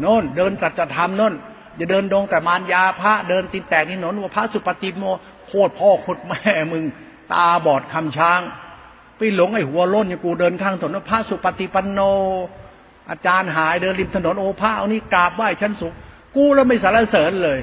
[0.00, 1.34] โน่นเดินจัดจะทำโน่น
[1.76, 5.04] อย่าเดินดงแต่มารยาพระเดินตินแตกนี่หนนว่าพระสุปฏิโม
[5.46, 6.84] โคตรพ่อโคตรแม่มึง
[7.32, 8.40] ตาบอดคำช้าง
[9.16, 12.00] ไปหลงไอ้หัวล้นอย่างกูเดินข้างถนนพระสุปฏิปันโน
[13.10, 15.92] อาจารย์หายเดินริมถนนโอพระเอานี่กราบไหว้ชั้นสูง
[16.36, 17.60] กูแล้วไม่สารเสริญเลย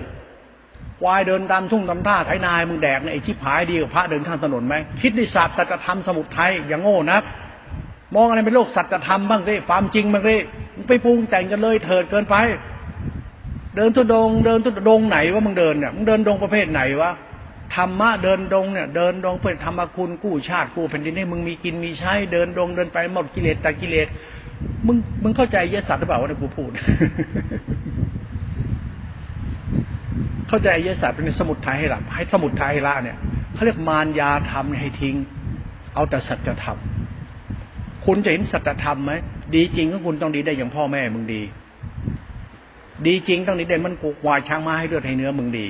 [1.02, 7.24] ควายเดินตามทุ่งตามท่าไถนายมึงแดกเนี่ยไอ้ชิบหายดีกว่าพระเดินข้างถนนไหมคิดในศาสตร์จะทำสมุทรไทยอย่างโง่นัก
[8.16, 10.36] มองอะไรเป็นโลกสัจธรรมบ้างสิความจริงบ้างสิ
[10.76, 12.36] มึงไปปรุงแต่งกันเลยเถิดเกินไป
[13.76, 17.12] เดินทุดง เดินทุดงไหนว่ามึงเดินเนี่ยมึงเดินดงประเภทไหนวะ
[17.76, 24.08] ธรรมะเดินดงเนี่ยเดินดงเพื่อธรรมคุณกู้ชาติกู้แผ่นดินให้มึงมีกินมีใช้เดินดงเดินไปหมดกิเลสแต่กิเลส
[24.88, 26.72] มึงมึงเข้าใจยศสัตว์หรือเปล่าว่ากูพูด
[30.48, 33.18] เข้าใจยศสัตว์เป็นสมุดไทยให้หลับให้สมุดไทยละเนี่ย
[33.54, 35.16] เขาเรียกมารยาธรรมให้ทิ้ง
[35.96, 36.78] เอาแต่สัจธรรม
[38.06, 39.12] คุณจะเห็นสัจธรรมไหม
[39.56, 41.42] ดีจริงก็คุณต้องดีได้อย่างพ่อแม่มึงดี
[43.08, 45.68] ดีจริงต้องดีได้มันกูวายช้างมาให้เลือดให้เนื้อมึงดี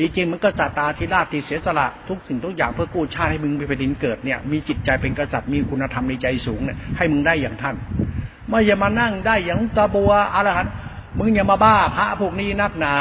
[0.00, 7.76] ดีจริงมันก็ตาตาที่ราที่เสียสละทุกสิ่งทุกอย่างเพื่อกู้ชาติให้มึงไปเป็นดินเกิดเนี่ยมีจิตใจเป็นกษัตริย์มีคุณธรรมในใจสูงเนี่ยให้มึงได้อย่างท่าน
[8.48, 10.68] ไม่อย่ามานั่งได้อย่างตาบัวอะไรหัน
[11.18, 12.96] มึงอย่ามาบ้าพระพวกนี้นักหนา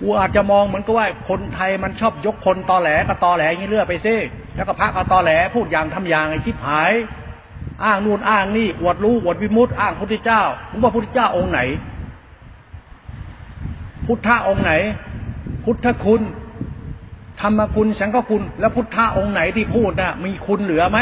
[0.00, 4.16] กูอาจจะมองเหมือนกับว่าคนไทยมันชอบยกคนตอแหลกับตอแหลอย่างนี้เลือกไปซิ
[4.54, 6.92] แล้วก็พระกับตอแหลพูดอย่างทำอย่างไอ้ชิบหาย
[7.84, 11.60] อ้างนู่นอ้างนี่อวดรู้อวดวิมุตอ้างพุทธเจ้ามึงว่าพุทธเจ้าองค์ไหน
[14.06, 14.72] พุทธะองค์ไหน
[15.66, 16.22] พุทธคุณ
[17.40, 20.98] ธรรมคุณสังฆคุณ แล้วพุทธะองค์ไหนที่พูดนะ่ะ มีคุณเหลือไหม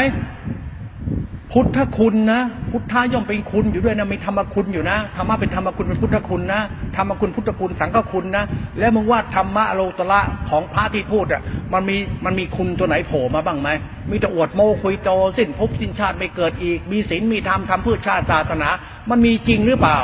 [1.53, 2.41] พุทธคุณนะ
[2.71, 6.61] พุทธะย่อมเป็นคุณอยู่ด้วยนะมีธรรมคุณอยู่นะธรรมะเป็นธรรมคุณเป็นพุทธคุณนะ
[6.95, 8.43] ธรรมคุณพุทธคุณสังฆคุณนะ
[8.79, 11.41] แล้วมึงว่าธรรมะโลตระของพระที่พูดอะ
[11.73, 13.69] มันมีมันมีคุณตัวไหนโผล่มาบ้างไหม
[14.09, 18.69] มีแต่อวดโมคุยโตสิ้นภพสิ้นชาติไม่เกิดอีก มีศีลมีธรรมทำเพื่อชาติศาสนา
[19.09, 19.99] มันมีจริงหรือเปล่า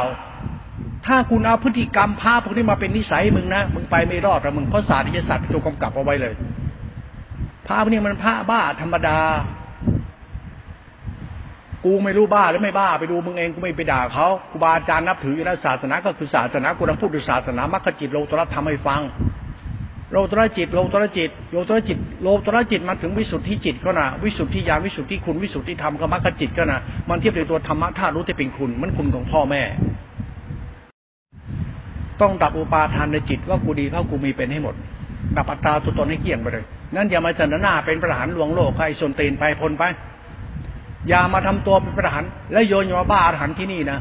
[1.07, 6.33] ถ้าคุณเอาพฤติกรรมพระพวกนี้มาเป็นนิสัยมึงนะมึงไปไม่รอดหรอกมึงเพราะศาสตร์วิทยาศาสตร์ตัวกำกับเอาไว้เลย
[7.67, 9.19] พระพวกนี้มันพระบ้าธรรมดา
[11.85, 19.01] กูไม่รู้บ้าหรือไม่บ้าไปดูมึงเองกูไม่ไปด่าเขากูบาอาจารย์นับถืออยู่แล้วศาสนาก็คือศาสนากูต้องพูดถึงศาสนามรรคจิตโลตระทำให้ฟัง
[20.11, 26.79] โลตรจิตโลตรจิตโลตรจิตโลตรจิตมาถึงวิสุทธิจิตก็นะวิสุทธิญาณวิสุทธิคุณวิสุทธิธรรมก็มรรคจิตก็นะ
[27.09, 29.63] มันเทียบในตัวธรรมะธาตุรู้ที่เป็นคุณมันคุณของพ่อแม่
[32.21, 34.75] ต้องดับอุปาทานในจิตว่ากูดีเพราะกูมีเป็นให้หมด
[35.37, 36.65] ดับอัตตาตัวตนให้เกี่ยงไปเลย
[36.95, 39.83] นั่นอย่ามาเสนอหน้าเป็นประหารหลวงโลกใครส่วนตีนไปพลไป
[41.09, 43.99] อย่ามาทำตัวเป็นประหารแล้วโยนมาบ้าอาหารที่นี่นะ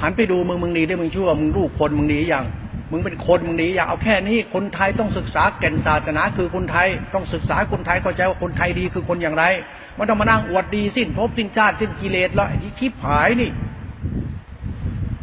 [0.00, 2.44] หันไปดูมึงมึงดีได้มึงชั่วมึงลูกคนมึงดีอย่าง
[2.90, 9.44] มึงเป็นคนมึงดีอย่างเอาแค่นี้คนไทยต้องศึกษาแก่นศาสนาคือคนไทยต้องศึกษาคนไทยเข้าใจว่าคนไทยดีคือคนอย่างไร
[9.96, 13.50] ไม่ต้องมานั่งอวดดีสิ้นภพสิ้นชาติสิ้นกิเลสแล้วไอ้ที่ชิบหายนี่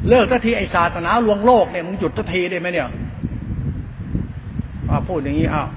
[0.09, 2.87] เลิกทัทีไอศาสนาลวงโลกเนี่ยมึงหยุดทัทีได้ไหมเนี่ย
[5.07, 5.67] พูดอย่างนี้อ้าว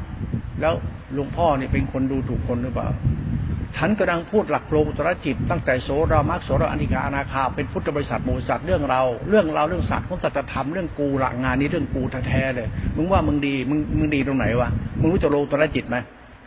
[0.61, 0.74] แล้ว
[1.14, 2.89] หลวงพ่อเนี่ยเป็นคนดูถูกคนหรือเปล่า
[3.77, 14.70] ฉันกำลังพูดหลักโลกุตรจิต ตั้งแต่โสรามักโสราอนิกาอนาคาเป็นพุทธบริษัทหมู่สัตว์เรื่องเรา เรื่องเราเรื่องสัตว์ของสัจธรรมเรื่องกูหลักงานนี้เรื่องกูแท้ๆเลย มึงว่ามึงดีมึงมึงดีตรงไหนวะ
[15.01, 15.97] มึงรู้จักโลกุตรจิตไหม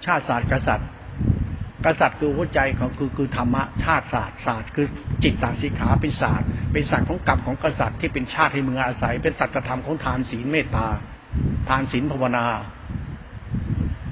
[0.06, 0.88] ชาติศาสตร์กษัตริย์
[1.86, 4.88] กษัตริย์คือหัวใจของคือคือธรรมะชาติศาสตร์ศาสตร์ คือ
[5.24, 10.88] จิตตาสิขาเป็นศาสตร์ เป็นศาสตร์ของกรรมของกษัตริย์ที่เป็นชาติให้มึงอาศัย เป็นสัจธรรมของทานศีลเมตตา
[11.70, 12.46] ทานศีลภาวนา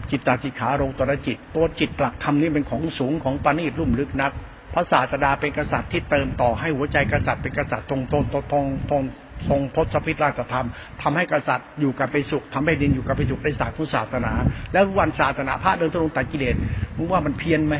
[0.09, 4.31] จิตตาจิขาโรงตรจิต ตัวจิตหลักธรรมนี้เป็นของสูงของปานีรุ่มลึกนัก
[4.73, 9.03] พระศาสดาเป็นกษัตริย์ที่เติมต่อให้หัวใจกษัตริย์เป็นกษัตริย์ตรงตรงตรงตรง
[9.47, 10.67] ทรงทศพิธราชธรรม
[11.01, 14.33] ทำให้กษัตริย์อยู่กับไปสุขทำให้ดินอยู่กับไปสุขในศาสตร์ทุศาสนา
[14.73, 16.55] แล้ววันศาสนาพระเดินตรงตัดกิเลส
[16.97, 17.75] มึงว่ามันเพี้ยนไหม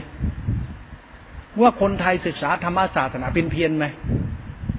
[1.62, 3.86] ว่าคนไทยศึกษาธรรมศาสนาเป็นเพี้ยนไหม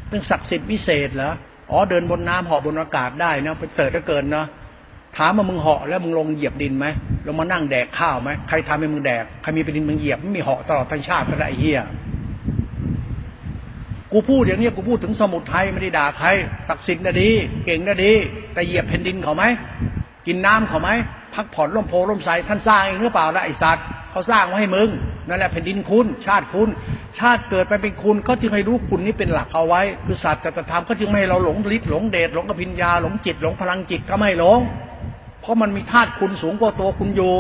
[0.09, 1.33] เรื่องศักดิ์สิทธิ์วิเศษเหรอ
[1.71, 4.47] อ๋อเดินบนน้ำเหาะบนอากาศได้นะเป็นเติร์ดเกินเนาะ
[5.17, 6.87] ถามว่ามึงเหาะแล้วมึงลงเหยียบดินไหม
[7.27, 11.81] ลงมานั่งแดกข้าวไหมใครทำให้มึงแดกใครมีเป็นดินมึงเหยียบไม่มีเหาะตลอดทั้งชาติก็ได้เฮีย
[14.13, 16.29] กูพูดอย่างนี้กูพูดถึงสมุทรไทยไม่ได้ด่าใคร
[16.69, 17.31] ตักสินนะดี
[17.65, 18.13] เก่งนะดี
[18.55, 19.45] แต่เหยียบแผ่นดินเขาไหม
[20.27, 20.91] กินน้ำเขาไหม
[21.35, 24.89] พักผ่อนร่มโพร่มใสท่านสร้างเองหรือเปล่าละไอสัตว์เขาสร้างมาให้มึง
[25.29, 26.69] นั่นแหละแผ่นดินคุณ ชาติคุณ
[27.19, 34.59] ชาติเกิดไปเป็นคุณเขาจึงให้รู้คุณนี้เป็นหลักเอาไว้ คือศาสตร์จตธรรมเขาจึงไม่ให้เราหลงฤทธิ์หลงเดชหลงกพิญญาหลงจิตหลงพลังจิตก็ไม่หลง
[35.41, 37.35] เพราะมันมีธาตุคุณสูงกว่าตัวคุณอยู่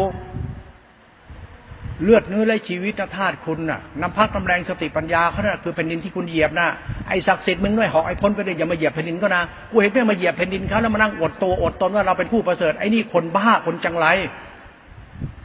[2.03, 6.68] เลือดเนื้อและชีวิตธาตุคุณน่ะน้ำพักน้ำแรงสติปัญญาเขาน่ะคือแผ่นดินที่คุณเหยียบน่ะ
[7.09, 14.07] ไอ้ศักดิ์สิทธิ์มึงด้วยหอกไอ้พ้นไปเลยอย่ามาเหยียบแผ่นดินก็นะกูเห็นเพื่มาเหยียบแผ่นดินเขาแล้วมานั่งอดตัวอดตนว่าเราเป็นผู้ประเสริฐไอ้นี่คนบ้าคนจังไร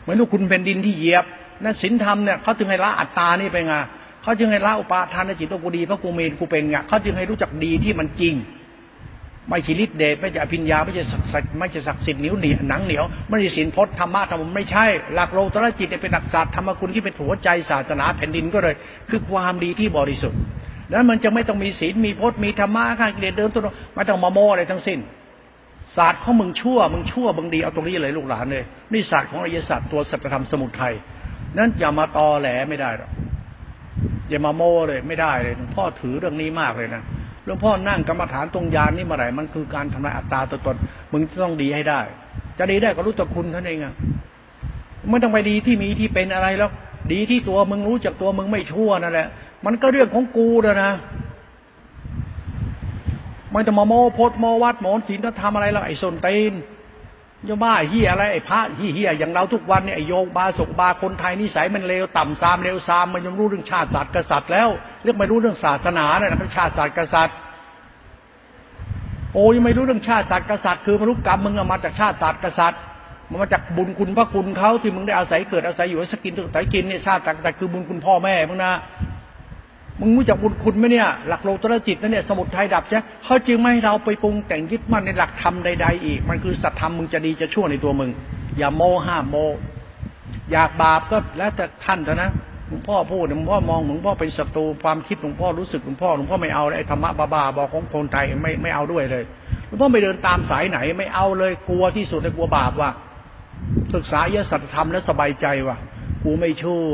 [0.01, 1.25] เหมือนคุณแผ่นดินที่เหยียบ
[1.63, 3.73] นั่นศีลธรรมเนี่ยเขาจึงให้ละอัตตานี่ไปไง
[4.23, 8.33] เขาจึงให้ละอุปาทานในจิตตัวกูดีเพราะกูเมนกูเป็นไงเขาจึงให้รู้จักดีที่มันจริง
[9.49, 18.75] ไม่ใช่ฤทธิเดชไม่ใช่อภิญญาไม่ใช่ศักดิ์ไม่ใช่ศักดิ์สิทธิ์นิ้วเหนียวหนังเหนียวไม่ใช่ศีลพจน์ธรรมะธรรมไม่ใช่ หลักโลตระจิตเป็นหลักศาสตร์ธรรมคุณที่เป็นหัวใจศาสนาแผ่นดินก็เลย
[19.09, 20.39] คือความดีที่บริสุทธิ์
[20.91, 23.61] แล้วมันจะไม่ต้องมีศีลมีพจน์มีธรรมะข้างกิเลสเดินตัว
[23.95, 24.99] ไม่ต้องมาโมอะไรทั้งสิ้น
[25.97, 28.63] ศาสตร์ของมึงชั่วมึงชั่วบางดีเอาตรงนี้เลยลูกหลานเลย
[28.93, 30.93] นี่ศาสตร์ของอริยศาสตร์ตัวสัจธรรมสมุทัย
[31.57, 33.11] นั้นอย่ามาตอแหลไม่ได้หรอก
[34.29, 37.03] อย่ามาโมเลยไม่ได้เลยพ่อถือเรื่องนี้มากเลยนะ
[37.45, 40.75] หลวงพ่อนั่งกรรมฐานตรงยานนี่เมื่อไหร่มันคือการทำลายอัตตาตัวตน
[41.11, 42.01] มึงต้องดีให้ได้
[42.57, 43.93] จะดีได้ก็รู้จักคุณท่านเองอะ
[45.09, 46.69] ไม่ต้องไปดีที่มีที่เป็นอะไรแล้ว
[47.11, 49.27] ดีที่ตัวมึงรู้จักตัวมึงไม่ชั่วนั่นแหละ
[49.65, 50.91] มันก็เรื่องของกูแล้วนะ
[53.51, 56.53] ไม่ต้องมาโมโพธโมวัดโมนศีลธรรมอะไรแล้วไอ้สนเตน
[57.49, 64.69] จะบ้าเฮียอะไรไอ้พระเฮียอย่างเราทุกวันเนี่ยไอ้โยบาสกบาคนไทยนิสัยมันเลวต่ำซามเลวซามมันยังรู้เรื่องชาติศาสตร์กษัตริย์แล้ว
[65.03, 67.35] เรื่องไม่รู้เรื่องศาสนาเนี่ยนะชาติศาสตร์กษัตริย์
[69.33, 72.81] โอ้ยไม่รู้เรื่องชาติศาสตร์กษัตริย์คือมนุษย์กรรมมึงมาจากชาติศาสตร์กษัตริย์
[73.29, 78.73] มันมาจากบุญคุณพระคุณเขาที่มึงได้อาศัยเกิดอาศัยอยู่สกินสายกินเนี่ยชาติแต่คือบุญคุณพ่อแม่มึงนะ
[79.99, 88.09] มึงรู้จักบุญคุณไหมเนี่ย หลักโลตระจิตนั่นเนี่ยสมุทัยดับใช่เขาจึงไม่ให้เราไปปรุงแต่งยึดมั่นในหลักธรรมใดๆอีก มันคือสัตธรรมมึงจะดีจะชั่วในตัวมึง
[88.57, 89.35] อย่าโมห้าโม
[90.51, 92.29] อยากบาปก็แล้วแต่ท่านเถอะนะ
[92.67, 99.23] หลวงพ่อพูดหลวงพ่อมองหลวงพ่อเป็นศัตรูความคิดหลวงพ่อรู้สึกหลวงพ่อหลวงพ่อไม่เอาไอ้ธรรมะบ้าๆบอกของคนไทยไม่ไม่เอาด้วยเลย
[99.67, 102.91] หลวงพ่อไม่เดินตามสายไหนไม่เอาเลยกลัวที่สุดเลยกลัวบาปว่ะ
[103.93, 105.77] ศึกษาเยสัตธรรมแล้วสบายใจว่ะ
[106.23, 106.87] กูไม่ชั่ว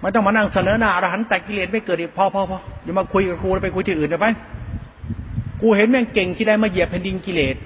[0.00, 4.28] ไม่ต้องมานั่งเสนอหน้าอรหันต์แต่กิเลสไม่เกิดอีกพอพอพออย่ามาคุยกับกูไปคุยที่อื่นได้ไหม
[5.60, 7.56] กูเห็นแม่งเก่งที่ได้มาเหยียบแผ่นดินกิเลส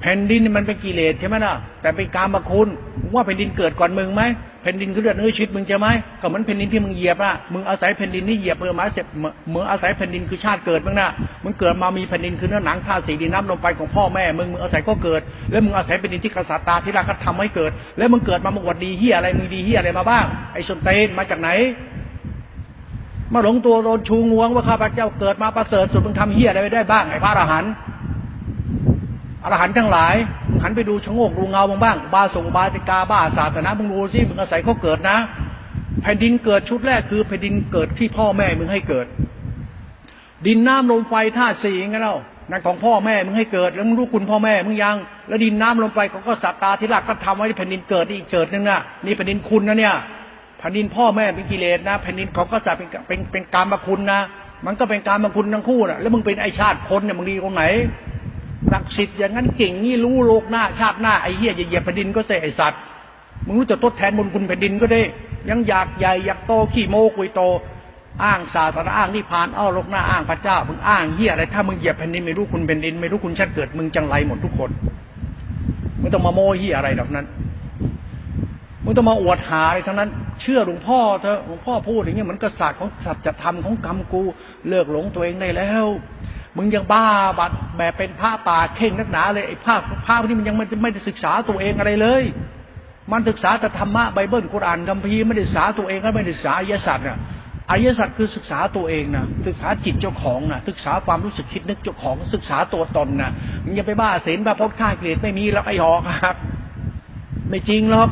[0.00, 2.68] แผ่นดินมันเป็นกิเลสใช่ไหมล่ะแต่เป็นการมาคุณ
[3.14, 4.22] ว่าแผ่นดินเกิดก่อนมึงไหม
[4.62, 5.88] แผ่นดินคือเลือดเนื้อชีวิตมึงใช่ไหม
[6.20, 9.06] ก็เหมือนแผ่นดินที่มึงเหยียบอะมึงอาศัยแผ่นดินนี่เหยียบเมื่อมาเสร็จ
[9.50, 11.10] เมื่ออาศัยแผ่นดินคือชาติเกิดมึงนะ
[11.44, 21.50] มึงเกิดมามีแผ่นดินคือเนื้อหนังธาตุสีดินน้ำลมไปของพ่อแม่มึงมึงอาศัยก็เกิด แล้วมึงอาศัยแผ่นดินที่กษัตริย์ตาที่ราชทำให้เกิด แล้วมึงเกิดมามึงวัดดีเฮียอะไรมึงดีเฮียอะไรมาบ้างไอ้ชนเตนมาจากไหน
[23.32, 27.72] มาหลงตัวโดนชูงวงว่าข้าพเจ้าเกิดมาประเสริฐสุดมึงทำเฮียอะไรไปได้บ้างไอ้พระอรหันต์
[29.44, 30.14] อรหันต์ทั้งหลาย
[30.62, 35.18] หันไปดูชะโงกดูเงาบ้างบ้างบาส่งบาติกาบ้าศาสนามึงดูสิมึงอาศัยเขาเกิดนะ
[36.02, 39.06] แผ่นดินเกิดชุดแรกคือแผ่นดินเกิดที่พ่อแม่มึงให้เกิด
[40.46, 42.16] ดินน้ำลมไฟธาตุสี่งั้นเล่า
[42.50, 44.96] นั่นของพ่อแม่มึงให้เกิด แล้วมึงรู้คุณพ่อแม่มึงยัง
[45.28, 49.94] แล้วดินน้ำลมไฟเขาก็สัตตาที่รักก็ทำไว้แผ่นดินเกิดอีกเกิดนึงนะนี่แผ่นดินคุณนะเนี่ย
[50.58, 54.20] แผ่นดินพ่อแม่เป็นกิเลสนะแผ่นดินของกษัตริย์เป็นเป็นเป็นการมาคุณนะ
[54.66, 57.64] มันก็เป็นการมาคุณทั้งคู่นะแล้วมึงเป็นไอชาติคนเนี่ยมึงดีตรงไหน
[58.72, 62.80] ศักดิ์สิทธิ์อย่างนั้นเก่งนี่รู้โลกหน้าชาติหน้าไอ้เหี้ยเหยียบแผ่นดินก็เสไอสัตว์
[63.46, 65.02] มึงรู้จะทดแทนบุญคุณแผ่นดินก็ได้
[65.50, 67.42] ยังอยากใหญ่อยากโตขี้โมกุยโต
[68.24, 74.70] อ้างศาสนาอ้างนิพพานอ้อโลกหน้าอ้างพระเจ้ามึงอ้างเหี้ยอะไรถ้ามึงเหยียบแผ่นดินไม่รู้คุณแผ่นดิน ไม่รู้คุณชาติเกิดมึงจังไรหมดทุกคน
[76.00, 77.26] ไม่ต้องมาโมเหี้ยอะไรแบบนั้น
[78.84, 84.22] มึงต้องมาอวดหาอะไรทั้งนั้น เชื่อหลวงพ่อเถอะหลวงพ่อพูดอย่างเงี้ยเหมือนกษัตริย์ของสัจธรรมของกรรมกู
[84.68, 85.86] เลิกหลงตัวเองได้แล้ว
[86.56, 87.04] มึงยังบ้า
[87.38, 89.74] บัดแบบเป็นผ้าป่าเข่งนักหนาเลยไอ้ผ้า
[90.06, 92.22] ผ้าพวกนี้มันยังไม่ไม่ได้ศึกษาตัวเองอะไรเลย
[93.12, 97.18] มันศึกษาแต่ธรรมะไบเบิลกุรอานคัมภีร์ไม่ได้ศึกษาตัวเองก็ไม่ได้ศึกษาอริยสัจน่ะ
[97.70, 103.30] อริยสัจคือศึกษาตัวเองนะศึกษาจิตเจ้าของนะศึกษาความรู้สึกคิดนึกเจ้าของ ศึกษาตัวตนนะ
[103.64, 106.36] มึงอย่าไปบ้าศีลบ้าพจน์ข้าเกลียดไม่มีแล้วไอ้หอกครับ
[107.48, 108.10] ไม่จริงหรอก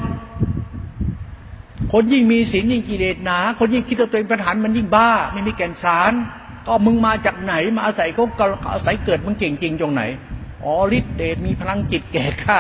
[1.93, 6.13] คนยิ่งมีศีลยิ่งกิเลสหนา คนยิ่งคิดว่าตัวเองเป็นหันมันยิ่งบ้า ไม่มีแก่นสาร
[6.69, 8.25] ก็มึงมาจากไหนมาอาศัยเขา
[8.73, 10.03] อาศัยเกิดมึงเก่งจริงตรงไหน
[10.65, 12.59] อ๋อฤทธิเดชมีพลังจิตแก่ข้า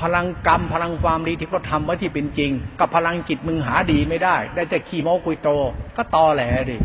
[0.00, 2.50] พลังกรรมพลังความดีที่เขาทำไว้ที่เป็นจริง
[2.80, 5.48] กับพลังจิตมึงหาดีไม่ได้ ได้แต่ขี้โม้กุยโต
[5.96, 6.76] ก็ตอแหลดิ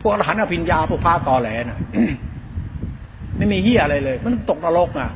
[0.00, 1.78] พวกอรหันต์อภิญญาพวกพาตอแหลน่ะ
[3.36, 5.10] ไม่มีเหี้ยอะไรเลย มันตกนรกอะ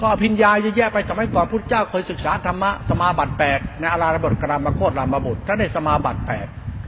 [0.00, 6.46] ก็อภิญญาเยอะแยะไปสมัยก่อนพุทธเจ้าเคยศึกษาธรรมะสมาบัติแปดในอาราบทกรามโคตรรามบุตรท่านได้สมาบัติแปด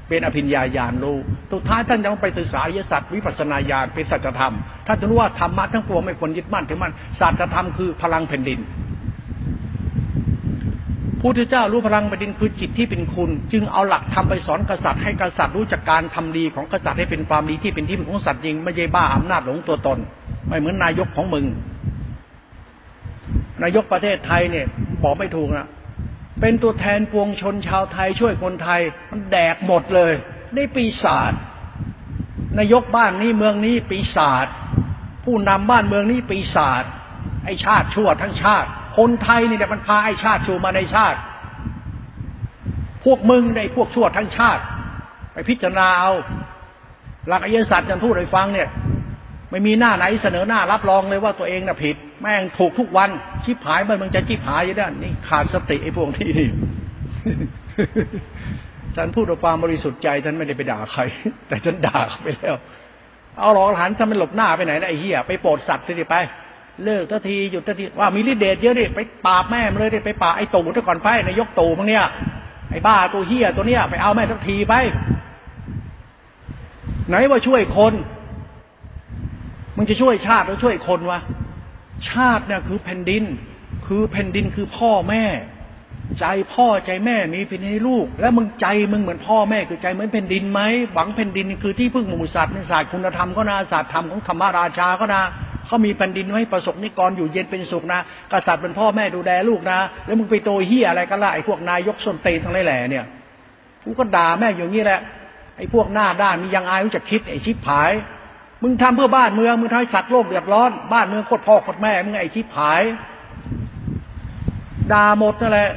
[0.09, 1.17] เป็นอภิญญาญาณรู้
[1.53, 4.55] สุดท้ายท่านยังไปศึกษาอริยสัจวิปัสนาญาณเป็นสัจธรรม
[4.87, 8.61] ท่านจะรู้ว่าธรรมะทั้งปวงไม่ควรยึดมั่นถือมั่นสัจธรรมคือพลังแผ่นดิน
[11.21, 19.99] พุทธเจ้ารู้พลังแผ่นดินคือจิตที่เป็นคุณ จึงเอาหลักทำไปสอนกษัตริย์ให้กษัตริย์รู้จักการทำดีของกษัตริย์ให้เป็นความดีที่เป็นที่ของสัตว์จริงไม่ใช่บ้าอำนาจหลงตัวตน
[20.49, 21.45] ไม่เหมือนนายกของมึง
[23.63, 24.67] นายกประเทศไทยเนี่ย
[25.03, 25.67] บอกไม่ถูกนะ
[26.41, 28.81] เป็นตัวแทนปวงชนชาวไทยช่วยคนไทย
[29.11, 30.13] มันแดกหมดเลย
[30.55, 31.33] ได้ปีศาจ
[32.59, 34.47] นายกบ้านนี้เมืองนี้ปีศาจ
[35.25, 36.85] ผู้นำบ้านเมืองนี้ปีศาจ
[37.45, 38.69] ไอชาติชั่วทั้งชาติ
[38.99, 41.19] คนไทยนี่แหละมันพาไอชาติชั่วมาในชาติ
[43.05, 44.63] พวกมึงในพวกชั่วทั้งชาติ
[45.33, 46.13] ไปพิจารณาเอา
[47.29, 48.69] หลักอริยสัจจะพูดให้ฟังเนี่ย
[49.51, 53.11] ไม่มีหน้าไหนเสนอหน้ารับรองเลยว่าตัวเองน่ะผิด แม่งถูกทุกวัน
[53.45, 56.49] ชิบหายมันมันจะชิบหายอยู่ด้านนี่ขาดสติไอ้พวกที่นี่
[58.97, 61.03] ฉันพูดด้วยความบริสุทธิ์ใจฉันไม่ได้ไปด่าใคร
[61.49, 62.57] แต่ฉันด่าเขาไปแล้ว
[63.39, 66.17] เอาหลอกหันทำเป็นหลบหน้าไปไหนนะไอ้เหี้ยไปโปรดสัตว์สิไป
[66.85, 72.05] เลิกทันทีหยุดทันทีว่ามีฤทธิ์เดชเยอะดิไปปราบแม่มาเลยดิไปปราบไอ้ตู่ถ้าก่อนไปนายกตู่มั้งเนี่ย
[72.71, 74.75] ไอ้บ้าตัวเหี้ยตัวเนี้ยไปเอาแม่ทันทีไป
[77.09, 77.93] ไหนว่าช่วยคน
[79.77, 81.21] มึงจะช่วยชาติหรือช่วยคนวะ
[82.11, 83.25] ชาติเนี่ยคือแผ่นดิน
[83.87, 85.25] คือแผ่นดินคือพ่อแม่
[86.21, 90.61] ใจพ่อใจแม่มีเพียงให้ลูก แล้วมึงใจมึงเหมือนพ่อแม่คือใจเหมือนแผ่นดินไหม
[90.93, 95.23] หวังแผ่นดินคือที่พึ่งหมู่สัตว์ในศาสตร์คุณธรรมก็นาศาสตร์ธรรมของธรรมราชาก็นา
[95.67, 98.01] เขามีแผ่นดินไว้ประสบนิกรอยู่เย็นเป็นสุขนะ
[98.33, 103.05] กษัตริย์เป็นพ่อแม่ดูแลลูกนะ แล้วมึงไปโตเฮียอะไรกันล่ะไอ้พวกนายกส้นเตนทั้งหลายแหล่เนี่ย
[103.85, 105.01] กูก็ด่าแม่อย่างนี้แหละ
[105.57, 107.93] ไอ้พวกหน้าด้านมียังอายรู้จักคิดไอ้ชิบหาย
[108.63, 112.83] มึงทำเพื่อบ้านเมือง มึงทำให้สัตว์โลกเดือดร้อน บ้านเมืองโคตรพ่อโคตรแม่ มึงไอ้ชิบหาย
[114.93, 115.71] ด่าหมดนั่นแหละ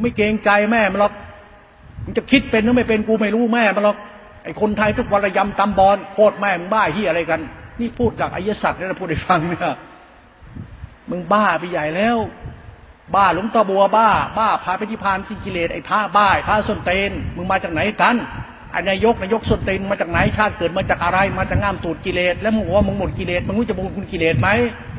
[0.00, 1.12] ไม่เกรงใจแม่มันหรอก
[2.04, 3.96] มึงจะคิดเป็นหรือไม่เป็นกูไม่รู้แม่มันหรอก
[4.44, 7.40] ไอ้คนไทยทุกวันระยำตำบอลโคตรแม่ มึงบ้าเฮียอะไรกัน
[7.80, 9.74] นี่พูดจากอายสัตว์นี่นะพูดให้ฟังเนี่ย
[11.10, 12.16] มึงบ้าไปใหญ่แล้ว
[13.14, 18.16] บ้าหลวงตาบัวบ้า บ้าพาไปที่พานสิกิเลสไอ้ท่าบ้าท่าส้นเตน มึงมาจากไหนกัน
[18.74, 24.48] อ้นายกนายกส้นเตนมาจากไหนชาติเกิดมาจากอะไร มาจากง่ามตูดกิเลสแล้วมึงว่ามึงหมดกิเลสมึงรู้จะบุญคุณกิเลสไหม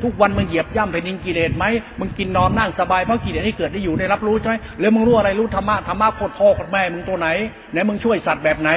[0.02, 1.64] ทุกวันมึงเหยียบย่ำแผ่นดินกิเลสไหม
[1.98, 7.28] มึงกินนอนนั่งสบายเพราะกิเลสที่เกิดได้อยู่ได้รับรู้ใช่ไหมแล้วมึงรู้อะไรรู้ธรรมะธรรมะโคตรพ่อโคตรแม่มึงตัวไหน
[7.72, 8.70] ไหนมึงช่วยสัตว์แบบไหน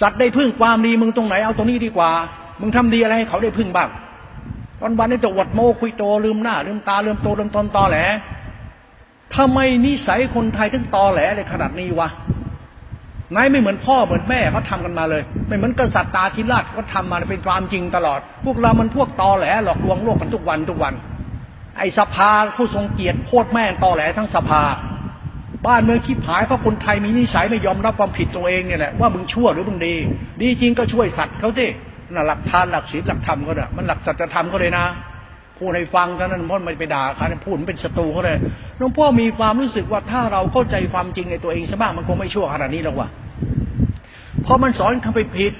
[0.00, 2.10] สัตว์ได้พึ่งความดีมึงตรงไหนเอาตรงนี้ดีกว่า
[2.60, 3.88] มึงทำดีอะไรให้เขาได้พึ่งบ้าง
[4.82, 7.98] วันวันนี้จะวัดโมคุยโตลืมหน้าลืมตาลืมโตลืมตอนตอแหล
[9.36, 12.08] ทำไมนิสัยคนไทยถึงตอแหลเลยขนาดนี้วะ
[13.36, 20.94] นายไม่เหมือนพ่อเหมือนแม่เขาทากันมาเลย ไม่เหมือนกษัตริย์ตาธิราชเขาทามาเป็นความจริงตลอด พวกเรามันพวกตอแหลหลอกลวงโลกกันทุกวันทุกวัน
[21.78, 24.62] ไอสภาผู้ทรงเกียรติโคตรแม่งตอแหลทั้งสภา
[25.66, 29.94] บ้านเมืองคิดหายเพราะคนไทยมีนิสัยไม่ยอมรับความผิดตัวเองเนี่ยแหละว่ามึงชั่วหรือมึงดี
[30.42, 31.66] ดีจริงก็ช่วยสัตว์เขาสิ
[32.14, 34.84] น่ะหลักทานหลักศีลหลักธรรมก็ได้มันหลักสัจธรรมก็เลยนะ
[35.60, 38.38] พูดให้ฟังเท่านั้นพราะไม่ไปด่าใครพูดมันเป็นศัตรูเขาเลย
[38.78, 43.08] หลวงพ่อมีความรู้สึกว่าถ้าเราเข้าใจความจริงในตัวเองสักบ้างมันคงไม่ชั่วขนาดนี้หรอกว่ะ
[44.42, 45.52] เพราะมันสอนทำไปผิด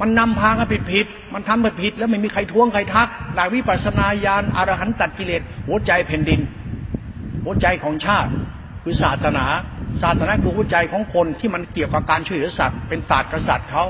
[0.00, 6.40] มันนำพากันผิดผิด มันทำไปผิด แล้วไม่มีใครท้วงใครทักหลักวิปัสสนาญาณอรหันตัดกิเลสหัวใจแผ่นดิน
[7.44, 8.30] หัวใจของชาติ
[8.82, 9.44] คือศาสนา
[10.02, 13.84] ศาสนาคือหัวใจของคนที่มันเกี่ยวกับการช่วยเหลือสัตว์เป็นศาสตร์กษัตริย์เขา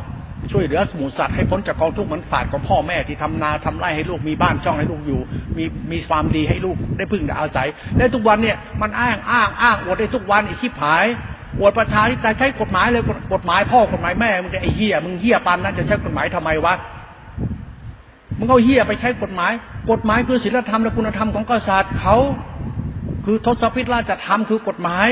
[0.52, 5.20] ช่วยเหลือสมุสัตว์ให้พ้นจากกองทุกข์เหมือนฝาดของพ่อแม่ที่ทำนาทำไร่ให้ลูกมีบ้านช่องให้ลูกอยู่
[5.56, 11.04] มีมีความดีให้ลูกได้พึ่งได้อาศัย และทุกวันเนี่ยมันอ้างอ้างอ้างอวดได้ทุกวันอีกขี้ผาย
[11.58, 16.74] อวดประชาธิปไตยใช้กฎหมายเลยกฎหมายพ่อกฎหมายแม่มึงไอ้เหี้ยมึงเหี้ยปันนั้นจะใช้กฎหมายทำไมวะ
[18.38, 19.52] มึงเอาเหี้ยไปใช้กฎหมาย
[19.90, 22.16] กฎหมายคือศีลธรรมและคุณธรรมของกษัตริย์เขา
[23.24, 25.08] คือทศพิธราชธรรมคือกฎหมาย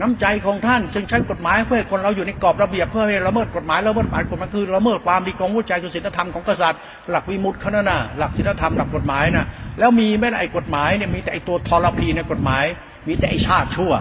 [0.00, 6.80] น้ำใจของท่านจึงใช้กฎหมายเพื่อคนเราอยู่ในกรอบระเบียบเพื่อให้ละเมิดกฎหมายละเมิดหมายกฎหมายคือละเมิดความดีของหัวใจคือศีลธรรมของกษัตริย์
[7.10, 9.46] หลักวิมุตติขานะหลักศีลธรรมหลักกฎหมายนะ
[9.78, 12.64] แล้วมีไม่ได้ไอ้กฎหมายเนี่ยมีแต่ไอ้ตัวทรพีในกฎหมาย
[13.08, 13.92] มีแต่ไอ้ชาติชั่ว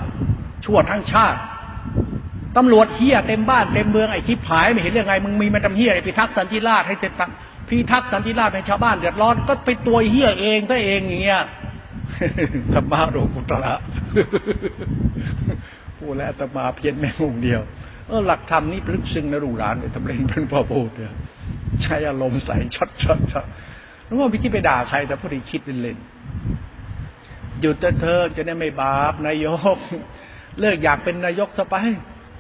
[0.66, 1.38] ชั่วทั้งชาติ
[2.58, 7.14] ตำรวจเฮียเต็มบ้านเต็มเมืองไอ้ชิบหายไม่เห็นเรื่องไงมึงมีมาทำเฮียไอ้พิทักษ์สันติราษให้เต็ม
[7.70, 11.44] พิทักษ์สันติราษให้ชาวบ้านเดือดร้อนก็ไปตัวเฮียเองตัวเองอย่างเงี้ย
[12.74, 13.74] ธรรมะโลกุตระ
[16.06, 17.62] พูดแล้วตมาเพี้ยนแม่งงเดียว
[18.08, 21.14] เออหลักธรรมนี่ลึกซึ้งนะรูหลานเลยทำเล่นเป็นพ่อพูดเนี่ย
[21.84, 23.46] ใช้อารมณ์ใส่ช็อตช็อตช็อต
[24.06, 29.78] แล้วว่าพี่คิดไปด่าใคร แต่พูดคิดเล่นๆหยุดเธอจะได้ไม่บาปนายก
[30.60, 31.76] เลิกอยากเป็นนายกซะไป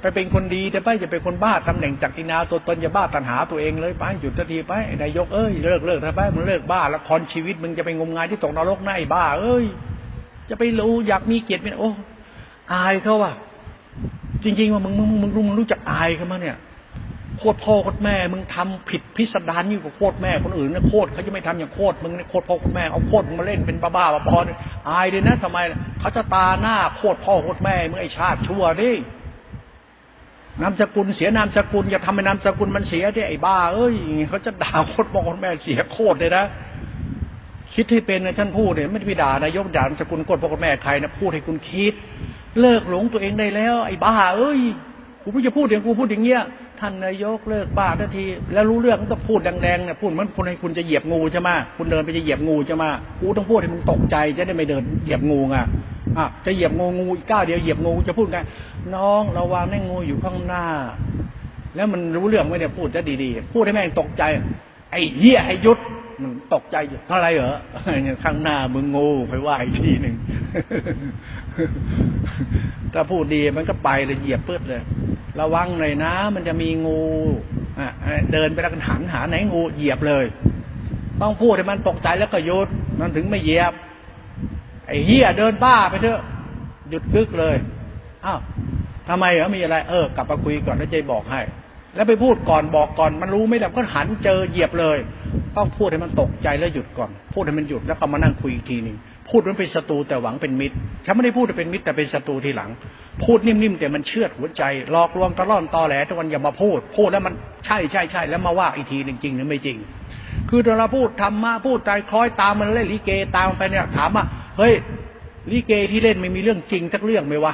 [0.02, 9.66] ไปเป็นคนดีแต่ไปจะเป็นคนบ้าตำแหน่งจักรินาตัวตนจะบ้าตัณหาตัวเองเลยไปหยุดทันทีไปนายกเอ้ยเลิกเลิกถ้าไปมึงเลิกบ้าละครชีวิตมึงจะไปงมงายที่ตกนรกหน้าไอ้บ้า เอ้ย
[10.50, 11.92] จะไปรู้อยากมีเกียรติเป็นโอ้
[12.74, 13.34] อายเขาว่ะ
[14.44, 16.58] จริงๆว่ามึงมึงมึงรู้มึงรู้จักอายเขามาเนี่ย
[17.40, 24.46] โคตรพ่อโคตรแม่ มึงทำผิดพิสดารยิ่งกว่าโคตรแม่คนอื่นนะโคตรเขาจะไม่ทำอย่างโคตรมึงเนี่ยโคตรพ่อโคตรแม่เอาโคตรมาเล่นเป็นบ้าบ้าบอน
[24.90, 25.58] อายเลยนะทำไม
[26.00, 28.92] เขาจะตาหน้าโคตรพ่อโคตรแม่มึงไอชาติชั่วดิ
[30.62, 33.96] นามสกุลเสียนามสกุลอย่าทำให้นามสกุลมันเสียดิไอ้บ้าเอ้ย
[34.30, 36.46] เขาจะด่าโคตรพ่อโคตรแม่เสียโคตรเลยนะ
[37.74, 41.94] คิดให้เป็นนะท่านพูดเนี่ยไม่ได้ไปด่านายกด่านามสกุลโคตรพ่อคตรแม่ใครนะพูดให้คุณคิด
[42.60, 44.62] เลิกหลงตัวเองได้แล้ว ไอ้บ้า เอ้ย
[45.24, 46.42] กูไม่จะพูดอย่างกูพูดอย่างเงี้ย
[46.80, 52.84] ท่านนายกเลิกบ้าทันที แล้วรู้เรื่องต้องพูดแรงๆเนี่ยพูดมือนคนให้คุณจะเหยียบงูใช่ไหมคุณเดินไปจะเหยียบงูใช่ไหม
[53.22, 55.58] กูต้องพูดให้มึงตกใจจะได้ไม่เดินเหยียบงูไง
[56.18, 58.40] อะจะเหยียบงูงูอีกก้าวเดียวเหยียบงูจะพูดไง
[58.96, 60.66] น้องระวังแม่งูอยู่ข้างหน้า
[61.76, 64.24] แล้วมันรู้เรื่องไม่ได้พูดจะดีๆ พูดให้แม่งตกใจ
[64.92, 65.78] ไอ้เหี้ยไอ้ยุด
[66.22, 67.56] มันตกใจอยู่อะไรเหรอ
[68.24, 70.16] ข้างหน้ามึงงูไปว่าอีกทีหนึ่ง
[72.94, 74.82] ถ้าพูดดีมันก็ไปเลยเหยียบเปื้ดเลย
[75.40, 77.02] ระวังหน่อยนะ มันจะมีงู
[77.80, 77.88] อะ
[78.34, 80.26] เดินไปแล้วกันหันหาไหนงูเหยียบเลย
[81.22, 82.68] ต้องพูดให้มันตกใจแล้วก็หยุด
[83.00, 83.74] มันถึงไม่เหยียบ
[84.88, 86.22] ไอ้เหี้ยเดินบ้าไปเถอะ
[86.90, 87.56] หยุดกึกเลย
[88.26, 88.40] อ้าว
[89.10, 91.42] ทำไมเหรอมีอะไร เออกลับมาคุยก่อนแล้วใจบอกให้
[91.96, 94.98] แล้วไปพูดก่อนบอกก่อน มันรู้ไม่ได้ก็หันเจอเหยียบเลย
[95.58, 98.98] ต้องพูดให้มันตกใจแล้วหยุดก่อน พูดให้มันหยุดแล้วก็มานั่งคุยอีกทีหนึ่ง
[99.30, 100.76] พูดมันเป็นศัตรูแต่หวังเป็นมิตร
[101.06, 102.70] ฉันไม่ได้พูดเป็นมิตรแต่เป็นศัตรูทีหลัง
[103.24, 107.34] พูดนิ่มๆแต่มันเชื่อดหัวใจหลอกลวงตะล่อนตอแหลทุกวันอย่ามาพูด พูดแล้วมัน
[107.66, 109.78] ใช่ใช่ใช่แล้วมาว่าอีกทีหนึ่งจริงหรือไม่จริง
[110.50, 114.26] คือเราพูดทำมาพูดใจคล้อยตามมันเล่นลิเกตามไปเนี่ยถามว่า
[114.58, 114.74] เฮ้ย
[115.52, 117.54] ลิเกที่เล่นไม่มีเรื่องจริงสักเรื่องไหมวะ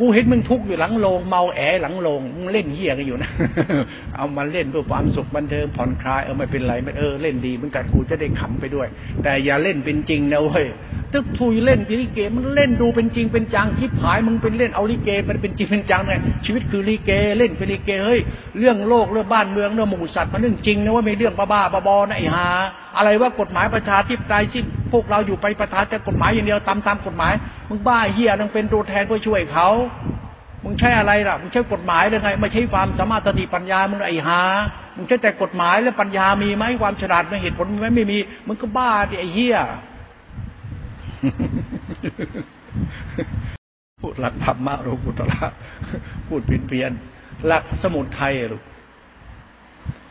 [0.00, 3.30] กูเห็นมึงทุกข์อยู่หลังโรงเมาแอหลังโรงมึงเล่นเฮี้ยกันอยู่นะ
[4.16, 8.86] เอามาเล่นเพื่อความสุขบันเทิงผ่อนคลายเออไม่เป็นไรไม่เออเล่นดีเหมือนกันกูจะได้ขำไปด้วย
[9.22, 10.66] แต่อย่าเล่นเป็นจริงนะเว้ย
[11.14, 18.20] ตึกทุยเล่นลิเกมันเล่นดูเป็นจริงเป็นจังทิพหายมึงเป็นเล่นเอาลิเกมันเป็นจริงเป็นจังไงชีวิตคือลิเกเล่นเป็นลิเกเฮ้ย
[18.58, 22.48] เรื่องโลกเรื่องบ้านเมืองเรื่องหมู่สัตว์มันเรื่องจริงนะว่าไม่เรื่องบ้าๆบอๆนะไอ้หา
[22.96, 24.62] อะไรว่ากฎหมายประชาธิปไตยที่
[24.92, 27.32] พวกเราอยู่ไปประชาแต่กฎหมายอย่างเดียวตามตามกฎหมาย
[27.68, 29.68] มึงบ้าเฮียนังเป็นตัวแทนเพื่อช่วยเขา
[30.64, 34.40] มึงใช้อะไรล่ะมึงใช้กฎหมายหรือไงไม่ใช่ความสามารถสติปัญญามึงไอ้หา
[34.96, 39.58] มึงใช้แต่กฎหมายแล้วปัญญามีไหมความฉลาดไม่เหตุผลมีไหมไม่มีมึงก็บ้าดิไอ้เหี้ย
[44.02, 45.46] พูดหลักธรรมะโลกุตระ
[46.26, 46.92] พูดเปลี่ยน
[47.46, 48.62] หลักสมุทไทยลูก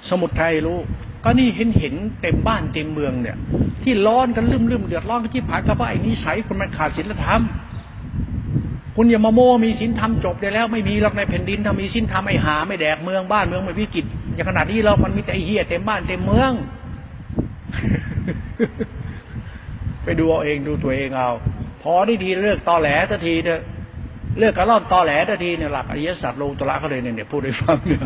[0.10, 0.80] สมุทไทยรู้
[1.24, 3.38] ก็นี่เห็นเห็นเต็มบ้านเต็มเมืองเนี่ย
[3.84, 7.42] ที่ร้อนกันลืมลืมเดือดร้อนกันที่ผายกับว่าะไอ้นิสัยคนมันขาดศีลธรรม
[8.96, 16.52] คุณอย่ามาโม้มีสินธรรมจบได้แล้วไม่มีหรอกในแผ่นดินถ้ามีสินธรรมไอ้หาไม่แดกเมืองบ้านเมืองไม่วิกฤตอย่างขนาดนี้เรามันมีแต่ไอ้เฮียเต็มบ้านเต็มเมือง
[20.04, 21.30] ไปดูเอาเองดูตัวเองเอา
[21.84, 23.62] พอได้ทีเลิกตอแหลทันทีเถอะ
[24.40, 28.00] เลิกกระล่อนตอแหลทันทีเนี่ยหลักอริยสัจโลตระเขาเลยเนี่ยพูดให้ฟังเนี่ย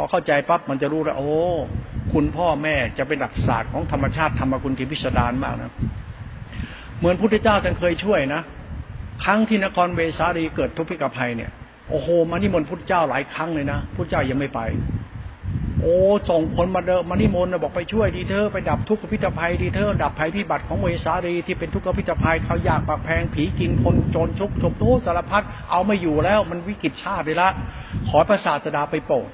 [0.00, 1.30] อเข้าใจปั๊บมันจะรู้แล้ว โอ้
[2.12, 5.72] คุณพ่อแม่จะเป็นหลักศาสตร์ของธรรมชาติธรรมคุณที่พิสดารมากนะ
[6.98, 8.40] เหมือนพุทธเจ้าท่านเคยช่วยนะ
[9.24, 11.50] ครั้งที่นครเวสาลีเกิดทุพพิกภัยเนี่ย
[11.90, 14.60] โอ้โหมานิมนต์พุทธเจ้าหลายครั้งเลยนะพุทธเจ้ายังไม่ไป
[15.80, 15.96] โอ้
[16.30, 27.48] ส่งคนมาเดิมมานิมนต์บอกไปช่วยดีเธอไปดับทุกขพิจภัยดีเธอดับภัยพิบัติของเวสาลีที่เป็นทุกขพิจภัยเขาอยากปากแพงผีกินคนจรชุกชมโตสารพัดเอาไม่อยู่แล้วมันวิกฤตชาติเลยละ
[28.08, 29.28] ขอพระศาสดาไปโปรด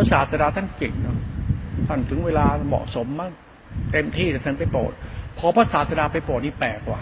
[0.00, 1.18] ระศาสดาท่านเก่งเนาะ
[1.88, 3.32] ท่านถึงเวลาเหมาะสมมั้ง
[3.92, 4.92] เต็มที่แต่ท่านไปโปรด
[5.38, 7.00] พอพระศาสดาไปโปรดนี่แปลกกว่า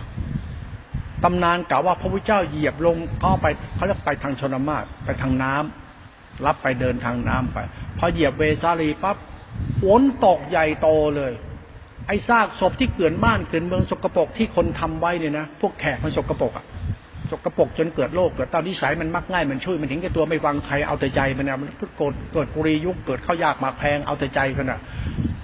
[1.24, 7.58] ตำนานกล่าวว่าพระพุทธเจ้าเหยียบลงก็ไปเขาเรียกไปทางชนมาศไปทางน้ำรับไปเดินทางน้ำไป
[7.98, 9.16] พอเหยียบเวสาลีปั๊บ
[9.82, 11.32] ฝนตกใหญ่โตเลย
[12.06, 16.66] ไอ้ซากศพที่เกิดบ้านเกิดเมืองสกปรกที่คนทำไว้เนี่ยนะพวกแขกมันสกปรกอะ
[17.30, 24.80] สกปรกจนเกิดโรคเกิดตามนิสัยมันมักง่ายมันช่วยมันถึงแก่ตัวไม่ฟังใครเอาแต่ใจมันนะมันเกิดเกิดกุรียุคเกิดข้าวยากมาแพงเอาแต่ใจกันนะ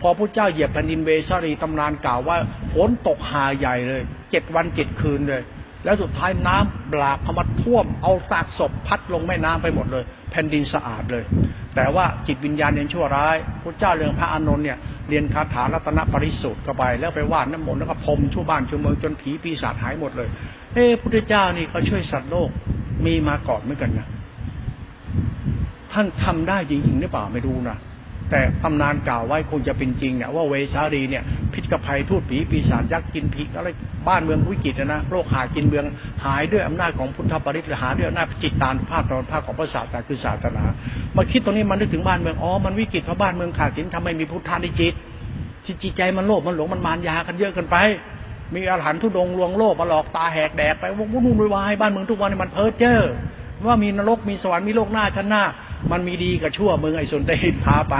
[0.01, 2.37] พอพระเจ้าเหยียบแผ่นดินเวสาลีตำนานกล่าวว่า
[2.73, 5.43] ฝนตกหาใหญ่เลยเจ็ดวันเจ็ดคืนเลย
[5.85, 10.05] แล้วสุดท้ายน้ำบลากเข้ามาท่วมเอาซากศพพัดลงแม่น้ำไปหมดเลย
[10.35, 11.25] แผ่นดินสะอาดเลย
[11.77, 14.79] แต่ว่าจิตวิญญาณเรียนชั่วร้ายพระเจ้าเรืองพระอานนท์เนี่ย
[15.09, 20.29] เรียนคาถารัตนปริสุทธิ์เข้าไป แล้วไปวาดน้ำมนต์แล้วก็พรมชั่วบ้านชั่วเมืองจนผีปีศาจหายหมดเลย
[20.75, 22.51] เอ้พุทธเจ้านี่เขาช่วยสัตว์โลก
[23.07, 24.07] มีมาก่อนเหมือนกันนะ
[25.93, 27.77] ท่านทำได้จริงๆหรือเปล่าไม่รู้นะ
[28.31, 31.23] แต่ตำนานกล่าวไว้คงจะเป็นจริงเนี่ยว่าเวชารีเนี่ย
[31.53, 33.69] พิษกภัยทูตผีปีศาจยักษ์กินผีอะไร
[34.09, 35.85] บ้านเมืองวิกฤตนะโรคหากินเมือง
[36.25, 40.65] หายด้วยอำนาจของพุทธปริตหาด้วยอำนาจจิตตานภาพตอนภาพของพระศาสนาคือศาสนา
[41.17, 44.95] มาคิดตรงนี้มันนึกถึงบ้านเมืองอ๋อมันวิกฤตเพราะบ้านเมืองขาดสินทำไมมีพุทธานิจิต
[45.65, 47.77] ที่จิตใจมันโลภมันหลงมันมารยากันเยอะเกินไป
[48.55, 53.01] มีอาหารทุดงลวงโลภมาหลอกตาแหกแดกไปวุ่นวุ่นวายบ้านเมืองทุกวันมันเพ้อเจ้อ
[53.67, 55.45] ว่ามีนรกมีสวรรค์มีโลกหน้าชั้นหน้า
[55.93, 57.97] มันมีดีกับชั่วมึงไอ้สนเตหินพาไป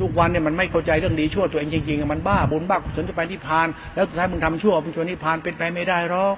[0.00, 6.36] ทุกวันเนี่ยมันไม่เข้าใจเรื่องดีชั่วตัวเองจริงๆมันบ้าบุญบ้ากุศลจะไปนิพพาน แล้วสุดท้ายมึงทำชั่วมึงชวนนิพพานเป็นไปไม่ได้หรอก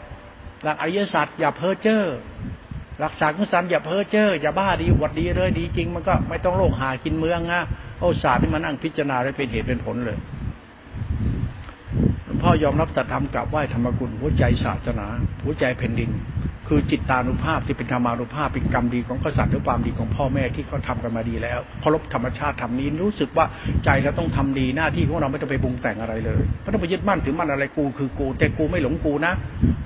[0.62, 2.05] หลักอริยสัจอย่าเพ้อเจ้อ
[2.98, 7.62] หลักศาสตร์ของสันอย่าเพ้อเจ้ออย่าบ้าดีวัดดีเลยดีจริง มันก็ไม่ต้องโลกหากินเมืองนะ
[7.98, 10.18] โอ้ศาสตร์ที่มันนั่งพิจารณาได้เป็นเหตุเป็นผลเลย
[12.42, 15.07] พ่อยอมรับสัจธรรมกับไหว้ธรรมกุลหัวใจศาสนา
[15.44, 16.11] หัวใจแผ่นดิน
[16.73, 23.47] คือจิตตานุภาพที่เป็นธรรมานุภาพเป็นกรรมดีของกษัตริย์หรือความดีของพ่อแม่ที่เขาทากันมาดีแล้วเคารพธรรมชาติทำนี้รู้สึกว่า
[23.85, 29.33] ใจเราต้องทำดีหน้าที่ของเราไม่ต้องไปบุงแต่งอะไรเลยไม่ต้องไปยึดมั่นถือมั่นอะไรกูคือกู แต่กูไม่หลงกูนะ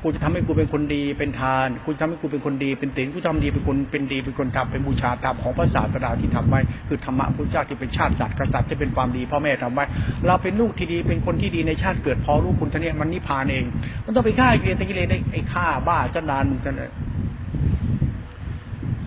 [0.02, 9.84] กูจะทำให้กูเป็นคนดีเป็นทานกูจะทำให้กูเป็นคนดีเป็นติ่งกูทำดีเป็นคนเป็นดีเป็นคนทำเป็นบูชาตามของพระศาสดาที่ทำไว้คือธรรมะพระเจ้าที่เป็นชาติศาสตร์กษัตริย์ที่เป็นความดีพ่อแม่ทำไว้
[10.26, 13.64] เราเป็นลูกที่ดีเป็นคนที่ดีในชาติเกิดพอรู้คุณท่านเนี่ยมันนิพพานเอง
[14.04, 16.73] มันต้องไปฆ่ากิเลสกิเลสไอ้ฆ่าบ้าจันดานกัน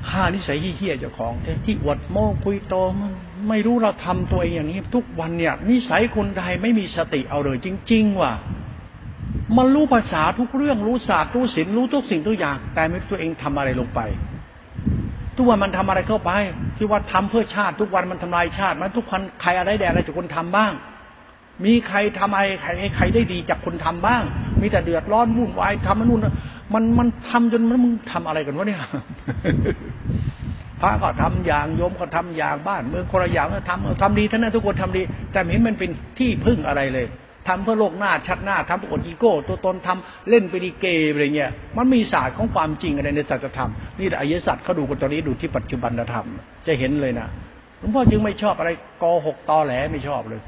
[0.09, 1.33] ฆ่านิสัยเฮี้ยเจ้าของ
[1.65, 3.11] ที่อวดโม้คุยโตมัน
[3.49, 8.33] ไม่รู้เราทำตัวเองอย่างนี้ ทุกวันเนี่ย นิสัยคนใดไม่มีสติเอาเลยจริง ๆ ว่ะ
[9.57, 13.99] มันรู้ภาษาทุกเรื่องรู้ศาสตร์รู้ศิลป์รู้ทุกสิ่งทุกอย่าง แต่ไม่ตัวเองทำอะไรลงไป
[15.37, 16.31] ทุกวันมันทำอะไรเข้าไป
[16.77, 20.71] ที่ว่าทำเพื่อชาติ ทุกวันมันทำลายชาติ มันทุกคนใครอะไรแดดอะไรจากคนทำบ้าง
[21.65, 24.21] มีใครทำอะไรใครใครได้ดีจากคนทำบ้าง
[24.61, 26.21] มีแต่เดือดร้อนวุ่นวายทำมันนู่น
[26.73, 28.81] มันมันทำจนมันมึงทำอะไรกันวะเนี่ย
[30.81, 35.01] พระก็ทำอย่างโยมก็ทำอย่างบ้าน เมืองคนละอย่างก็ทำทำดีท่านนั้นทุกคนทำดี
[35.31, 35.89] แต่ไม่เห็นมันเป็น
[36.19, 37.05] ที่พึ่งอะไรเลย
[37.47, 46.25] ทำเพื่อโลกหน้าชัดหน้าทำเพื่ออดอีโก้ ตัวตนทำเล่นไปดีเกย์อะไรเงี้ย มันมีศาสตร์ของความจริงอะไรในศาสตร์ธรรมนี่อายศาสตร์เขาดูกันตอนนี้ดูที่ปัจจุบันธรรม
[46.67, 47.27] จะเห็นเลยนะ
[47.79, 48.69] หลวงพ่อจึงไม่ชอบอะไร
[49.03, 50.41] กอหกตอแหลไม่ชอบเลย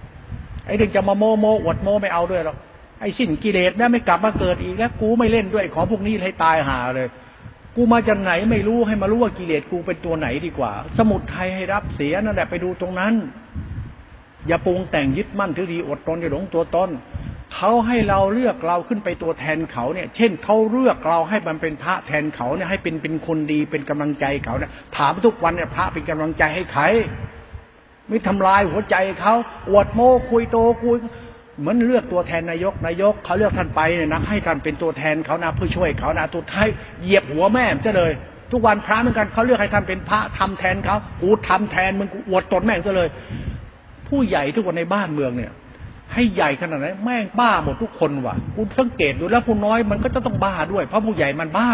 [0.65, 2.57] ไอ้เด็กจะมาโมโมอวดโมไม่เอาด้วยหรอก
[2.99, 7.07] ไอ้สิ้นกิเลสแล้วไม่กลับมาเกิดอีกแล้วกูไม่เล่นด้วยของพวกนี้ให้ตายหาเลย
[7.75, 13.13] กูมาจากไหนไม่รู้ให้มารู้ว่ากิเลสกูเป็นตัวไหนดีกว่า สมุดไทยให้รับเสียนั่นแหละไปดูตรงนั้น
[14.47, 16.89] อย่าปรุงแต่งยึดมั่นถือดีอดตนอย่าหลงตัวตน
[17.55, 26.83] เขาให้เราเลือกเราขึ้นไปตัวแทนเขาเนี่ย เช่นเขาเลือกเราให้มันเป็นพระแทนเขาเนี่ยให้เป็นเป็นคนดีเป็นกำลังใจเขาเนี่ยถามทุกวันเนี่ยพระเป็นกำลังใจให้ใคร
[28.07, 29.35] ไม่ทำลายหัวใจเขา
[29.69, 30.97] อวดโม้คุยโตคุย
[31.59, 36.67] เหมือนเลือกตัวแทนนายกนายกเขาเลือกท่านไปเนี่ยนะให้ท่านเป็นตัวแทนเขานะเพื่อช่วยเขานะตัวท้าย
[37.01, 38.11] เหยียบหัวแม่จะเลย
[38.51, 43.09] ทุกวันพระเหมือนกันเขาเลือกให้ท่านเป็นพระทำแทนเขากูทำแทนมึงกูอวดตนแม่งซะเลย
[44.07, 45.51] ผู้ใหญ่ทุกคนในบ้านเมืองเนี่ย
[46.13, 51.69] ให้ใหญ่ขนาดไหนแม่งบ้าหมดทุกคนว่ะกูสังเกตดูแล้วผู้น้อยมันก็จะต้องบ้าด้วย เพราะผู้ใหญ่มันบ้า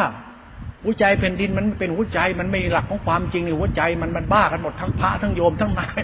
[0.84, 6.00] หัวใจเป็นดินมันเป็นหัวใจมันไม่หลักของความจริงในหัวใจมันมันบ้ากันหมดทั้งพระทั้งโยมทั้งนาย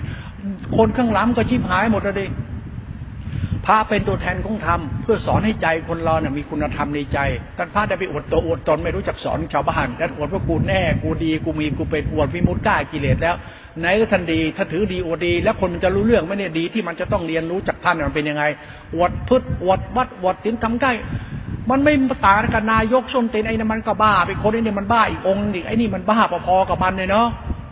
[0.78, 2.30] คนข้างหลังก็ชิบหายหมดเลย
[3.66, 7.20] พระเป็นตัวแทนของธรรมเพื่อสอนให้ใจคนเราเนี่ยมีคุณธรรมในใจ
[7.58, 13.36] ท่านพระได้ไปอวดตัวอวดตนไม่รู้จักสอนชาวบ้านแต่อวดว่ากูแน่กูดีกูมีกูเป็นอวดวิมุตติกล้ากิเลสแล้ว
[13.80, 18.44] ไหนก็ท่านดีถ้าถือดีอวดดี แล้วคนมันจะรู้เรื่องไม่เนี่ยดีที่มันจะต้องเรียนรู้จากท่านมันเป็นยังไง
[18.96, 20.94] อวดพุทธอวดวัดอวดสินทำใกล้
[21.70, 21.94] มันไม่
[22.26, 27.28] ต่างกับนายกส้นเต็นไอ้นี่มันก็บ้าไปคนไอ้นี่มันบ้าอีกองค์อีกไอ้นี่มันบ้าพอๆกับมันเลยเนาะ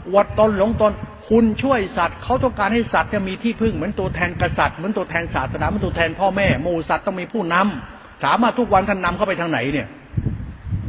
[0.10, 0.92] อวดตนหลงตน
[1.30, 9.88] คุณช่วยสัตว์เขาต้องการให้สัตว์จะมีที่พึ่งเหมือนตัวแทนกษัตริย์เหมือนตัวแทนศาสนาเหมือนตัวแทนพ่อแม่หมูสัตว์ต้องมีผู้นำถามมาทุกวันท่านนำเข้าไปทางไหนเนี่ย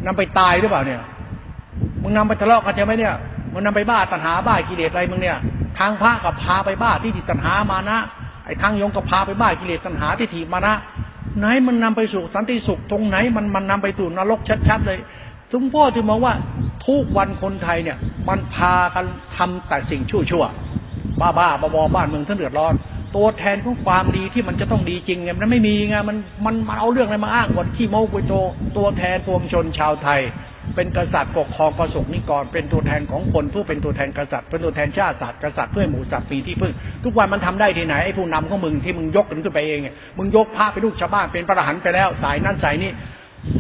[0.07, 1.01] นำไปตายหรือเปล่าเนี่ย
[2.03, 3.15] มึงนำไปทะเลาะกันใช่ไหมเนี่ย
[3.53, 5.37] มึงนำไปบ้าตัณหาบ้ากิเลสอะไรมึงเนี่ย
[5.79, 7.99] ทางพระกับพาไปบ้าที่ติตัณหามานะ
[8.45, 10.75] ไอ้ทางยงกับพาไปบ้ากิเลสตัณหาที่ถีมานะ
[11.39, 14.99] ไหนมันนำไปสู่สันติสุขตรงไหน มันมันนำไปสู่นรกชัดๆเลย
[15.51, 16.35] ทุกพ่อจึงมองว่า
[16.87, 17.99] ทุกวันคนไทยเนี่ย
[18.29, 19.05] มันพากัน
[19.37, 20.45] ทำแต่สิ่งชั่วชั่ว
[21.21, 22.75] บ้าบ้าบอบอบ้านเมืองท่านเดือดร้อน
[23.17, 28.35] ตัวแทนของความดีที่มันจะต้องดีจริงไงมันไม่มีไงมันมันมันเอาเรื่องอะไรมาอ้างวันที่โม้กุยโต
[28.77, 30.21] ตัวแทนปวงชนชาวไทย
[30.77, 36.73] เป็นกษัตริย์ปกครองประสบนิกร เป็นตัวแทนของคนเพื่อเป็นตัวแทนกษัตริย์เป็นตัวแทนชาติศาสตร์กษัตริย์เพื่อหมู่สัตว์ปีที่พึ่ง
[37.05, 39.81] ทุกวันมันทำได้ที่ไหนไอ้ผู้นำของมึงที่มึงยกขึ้นไปเอง
[40.19, 42.91] มึงยกพระไปลูกชาวบ้านเป็นประหันไปแล้ว สายนั้นสายนี้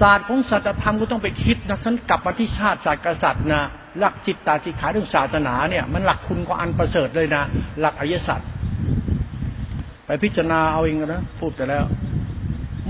[0.01, 3.62] ศาสตร์ของศาสัจธรรมก็ต้องไปคิดนะฉันกลับมาที่ชาติศาสตร์กษัตริย์นะ
[3.99, 7.43] หลักจิตตาจิขาเรื่องศาสนาเนี่ยมันหลักคุณก็อันประเสริฐเลยนะ
[7.81, 8.41] หลักอริยสัจ
[10.07, 11.85] ไปพิจารณาเอาเองนะพูดไปแล้ว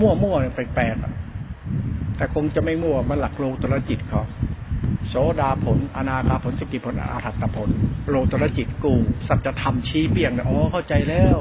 [0.01, 4.23] มั่วมั่วเนี่ยแปลกๆแต่คงจะไม่มั่วมันหลักโลตรจิตเขา
[5.09, 7.71] โสดาผล อนาคาผลสกิผลอาหัตผล
[8.11, 8.93] โลตรจิตกู
[9.29, 11.39] สัจธรรมชี้เปี่ยงเนี่ยอ๋อเข้าใจแล้ว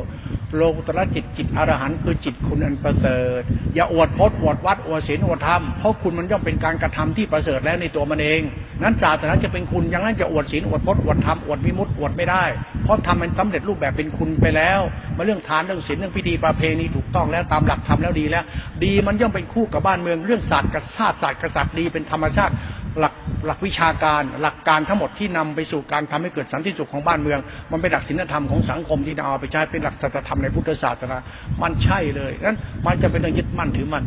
[0.55, 3.41] โลตรจิตจิตอรหันต์คือจิตคุณอันประเสริฐ
[3.75, 8.41] อย่าอวดพจน์อวดวัดอวดศีลอวดธรรมเพราะคุณมันย่อมเป็นการกระทำที่ประเสริฐแล้วในตัวมันเอง
[8.81, 12.43] นั้นศาสนาจะเป็นคุณอย่างนั้นจะอวดศีลอวดพจน์อวดธรรมอวดวิมุตติอวดไม่ได้
[12.83, 14.79] เพราะทำมันสำเร็จรูปแบบเป็นคุณไปแล้ว
[15.15, 18.43] มาเรื่องทานเรื่องศีลเรื่องพิธีประเพณีถูกต้องแล้วตามหลักธรรมแล้วดีแล้ว
[18.83, 22.53] ดีมันย่อมเป็นคู่กับบ้านเมืองเรื่องศาสตร์กับชาติศาสตร์กษัตริย์ดีเป็นธรรมชาติ
[22.99, 23.13] หลัก
[23.45, 27.39] หลักวิชาการหลักการทั้งหมดที่นำไปสู่การทำให้เกิดสันติสุขของบ้านเมือง
[27.71, 31.17] มันเป็นหลักศีลธรรมของสังคมที่เอาไปใช้เป็นหลักสัจธรรมในพุทธศาสนา
[31.61, 34.03] มันใช่เลยนั้นมันจะเป็นต้องยึดมั่นถือมั่น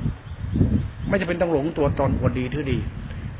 [1.08, 2.78] ไม่จะเป็นต้องหลงตัวตนอวดดีถือดี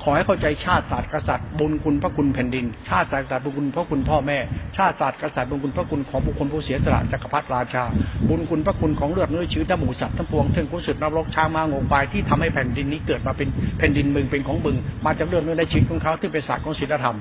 [0.03, 4.39] ขอให้เข้าใจชาติศาสตร์กษัตริย์บุญคุณพระคุณแผ่นดิน ชาติศาสตร์บุญคุณพระคุณพ่อแม่
[4.77, 7.83] ชาติศาสตร์กษัตริย์บุญคุณพระคุณของบุคคลผู้เสียสละจักรพรรดิราชา
[8.29, 13.49] บุญคุณพระคุณของเลือดเนื้อชื้อทั้งหมูสัตว์ทั้งปวงทั้งกุศลนรกช้างมางงปลายที่ทำให้แผ่นดินนี้เกิดมาเป็น
[13.79, 17.17] แผ่นดินมึงเป็นของมึง มาจากเลือดเนื้อในชีวิตของเขาที่เป็นศาสตร์ของศีลธรรม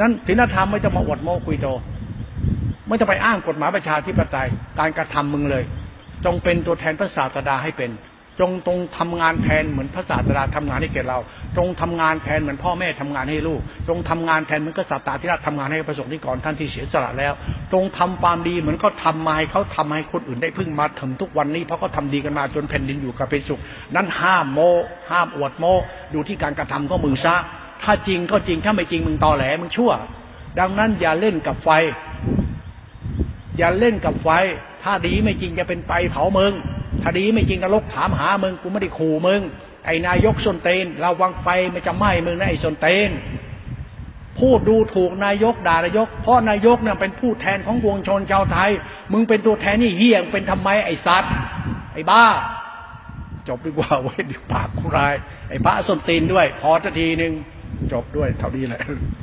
[0.00, 1.66] นั้นศีลธรรมไม่จะมาอวดโม้คุยโต
[2.86, 4.48] ไม่จะไปอ้างกฎหมายประชาธิปไตย
[4.78, 5.64] การกระทำมึงเลย
[6.24, 7.90] จงเป็นตัวแทนพระศาสดาให้เป็น
[8.40, 11.18] จงตรงทำงานแทนเหมือนพระศาสดาทำงานให้แก่เรา
[11.56, 17.32] จงทำงานแทนเหมือนพ่อแม่ทำงานให้ลูก จงทำงานแทนเหมือนกษัตริย์ที่ราชทำงานให้ประสบนิกรท่านที่เสียสละแล้ว
[17.72, 23.60] จงทำความดีเหมือนก็ทำมาให้เขาทำให้คนอื่นได้พึ่งมาถึงทุกวันนี้เพราะเขาทาดีกันมาจนแผ่นดินอยู่กับเป็นสุข
[23.94, 24.60] นั้นห้ามโม
[25.10, 25.64] ห้ามอวดโม
[26.14, 27.34] ดูที่การกระทำก็มึงซะ
[27.82, 29.92] ถ้าจริงก็จริงถ้าไม่จริงมึงตอแหลมึงชั่ว
[30.58, 31.70] ดังนั้นอย่าเล่นกับไฟ
[33.58, 34.28] อย่าเล่นกับไฟ
[34.82, 36.52] ถ้าดีไม่จริงจะเป็นไฟเผามึง
[37.02, 39.40] ถ้าดีไม่จริงนรกถามหามึง กูไม่ได้ขู่มึง
[39.86, 43.10] ไอ้นายกสนเตนเราวางไฟมันจะไหม้มึงนะไอ้สนเตน
[44.40, 48.70] พูดดูถูกนายกด่านายก เพราะนายกเนี่ยเป็นผู้แทนของปวงชนชาวไทย
[49.12, 51.32] มึงเป็นตัวแทนนี่เฮี้ยงเป็นทำไมไอ้สัตว์
[51.94, 52.24] ไอ้บ้า
[53.48, 55.14] จบดีกว่าเว้ยดี๋ยวปากกูราย
[55.48, 57.32] ไอ้พระส้นตีนด้วย พอทีหนึ่ง
[57.92, 58.82] จบด้วยเท่านี้แหละ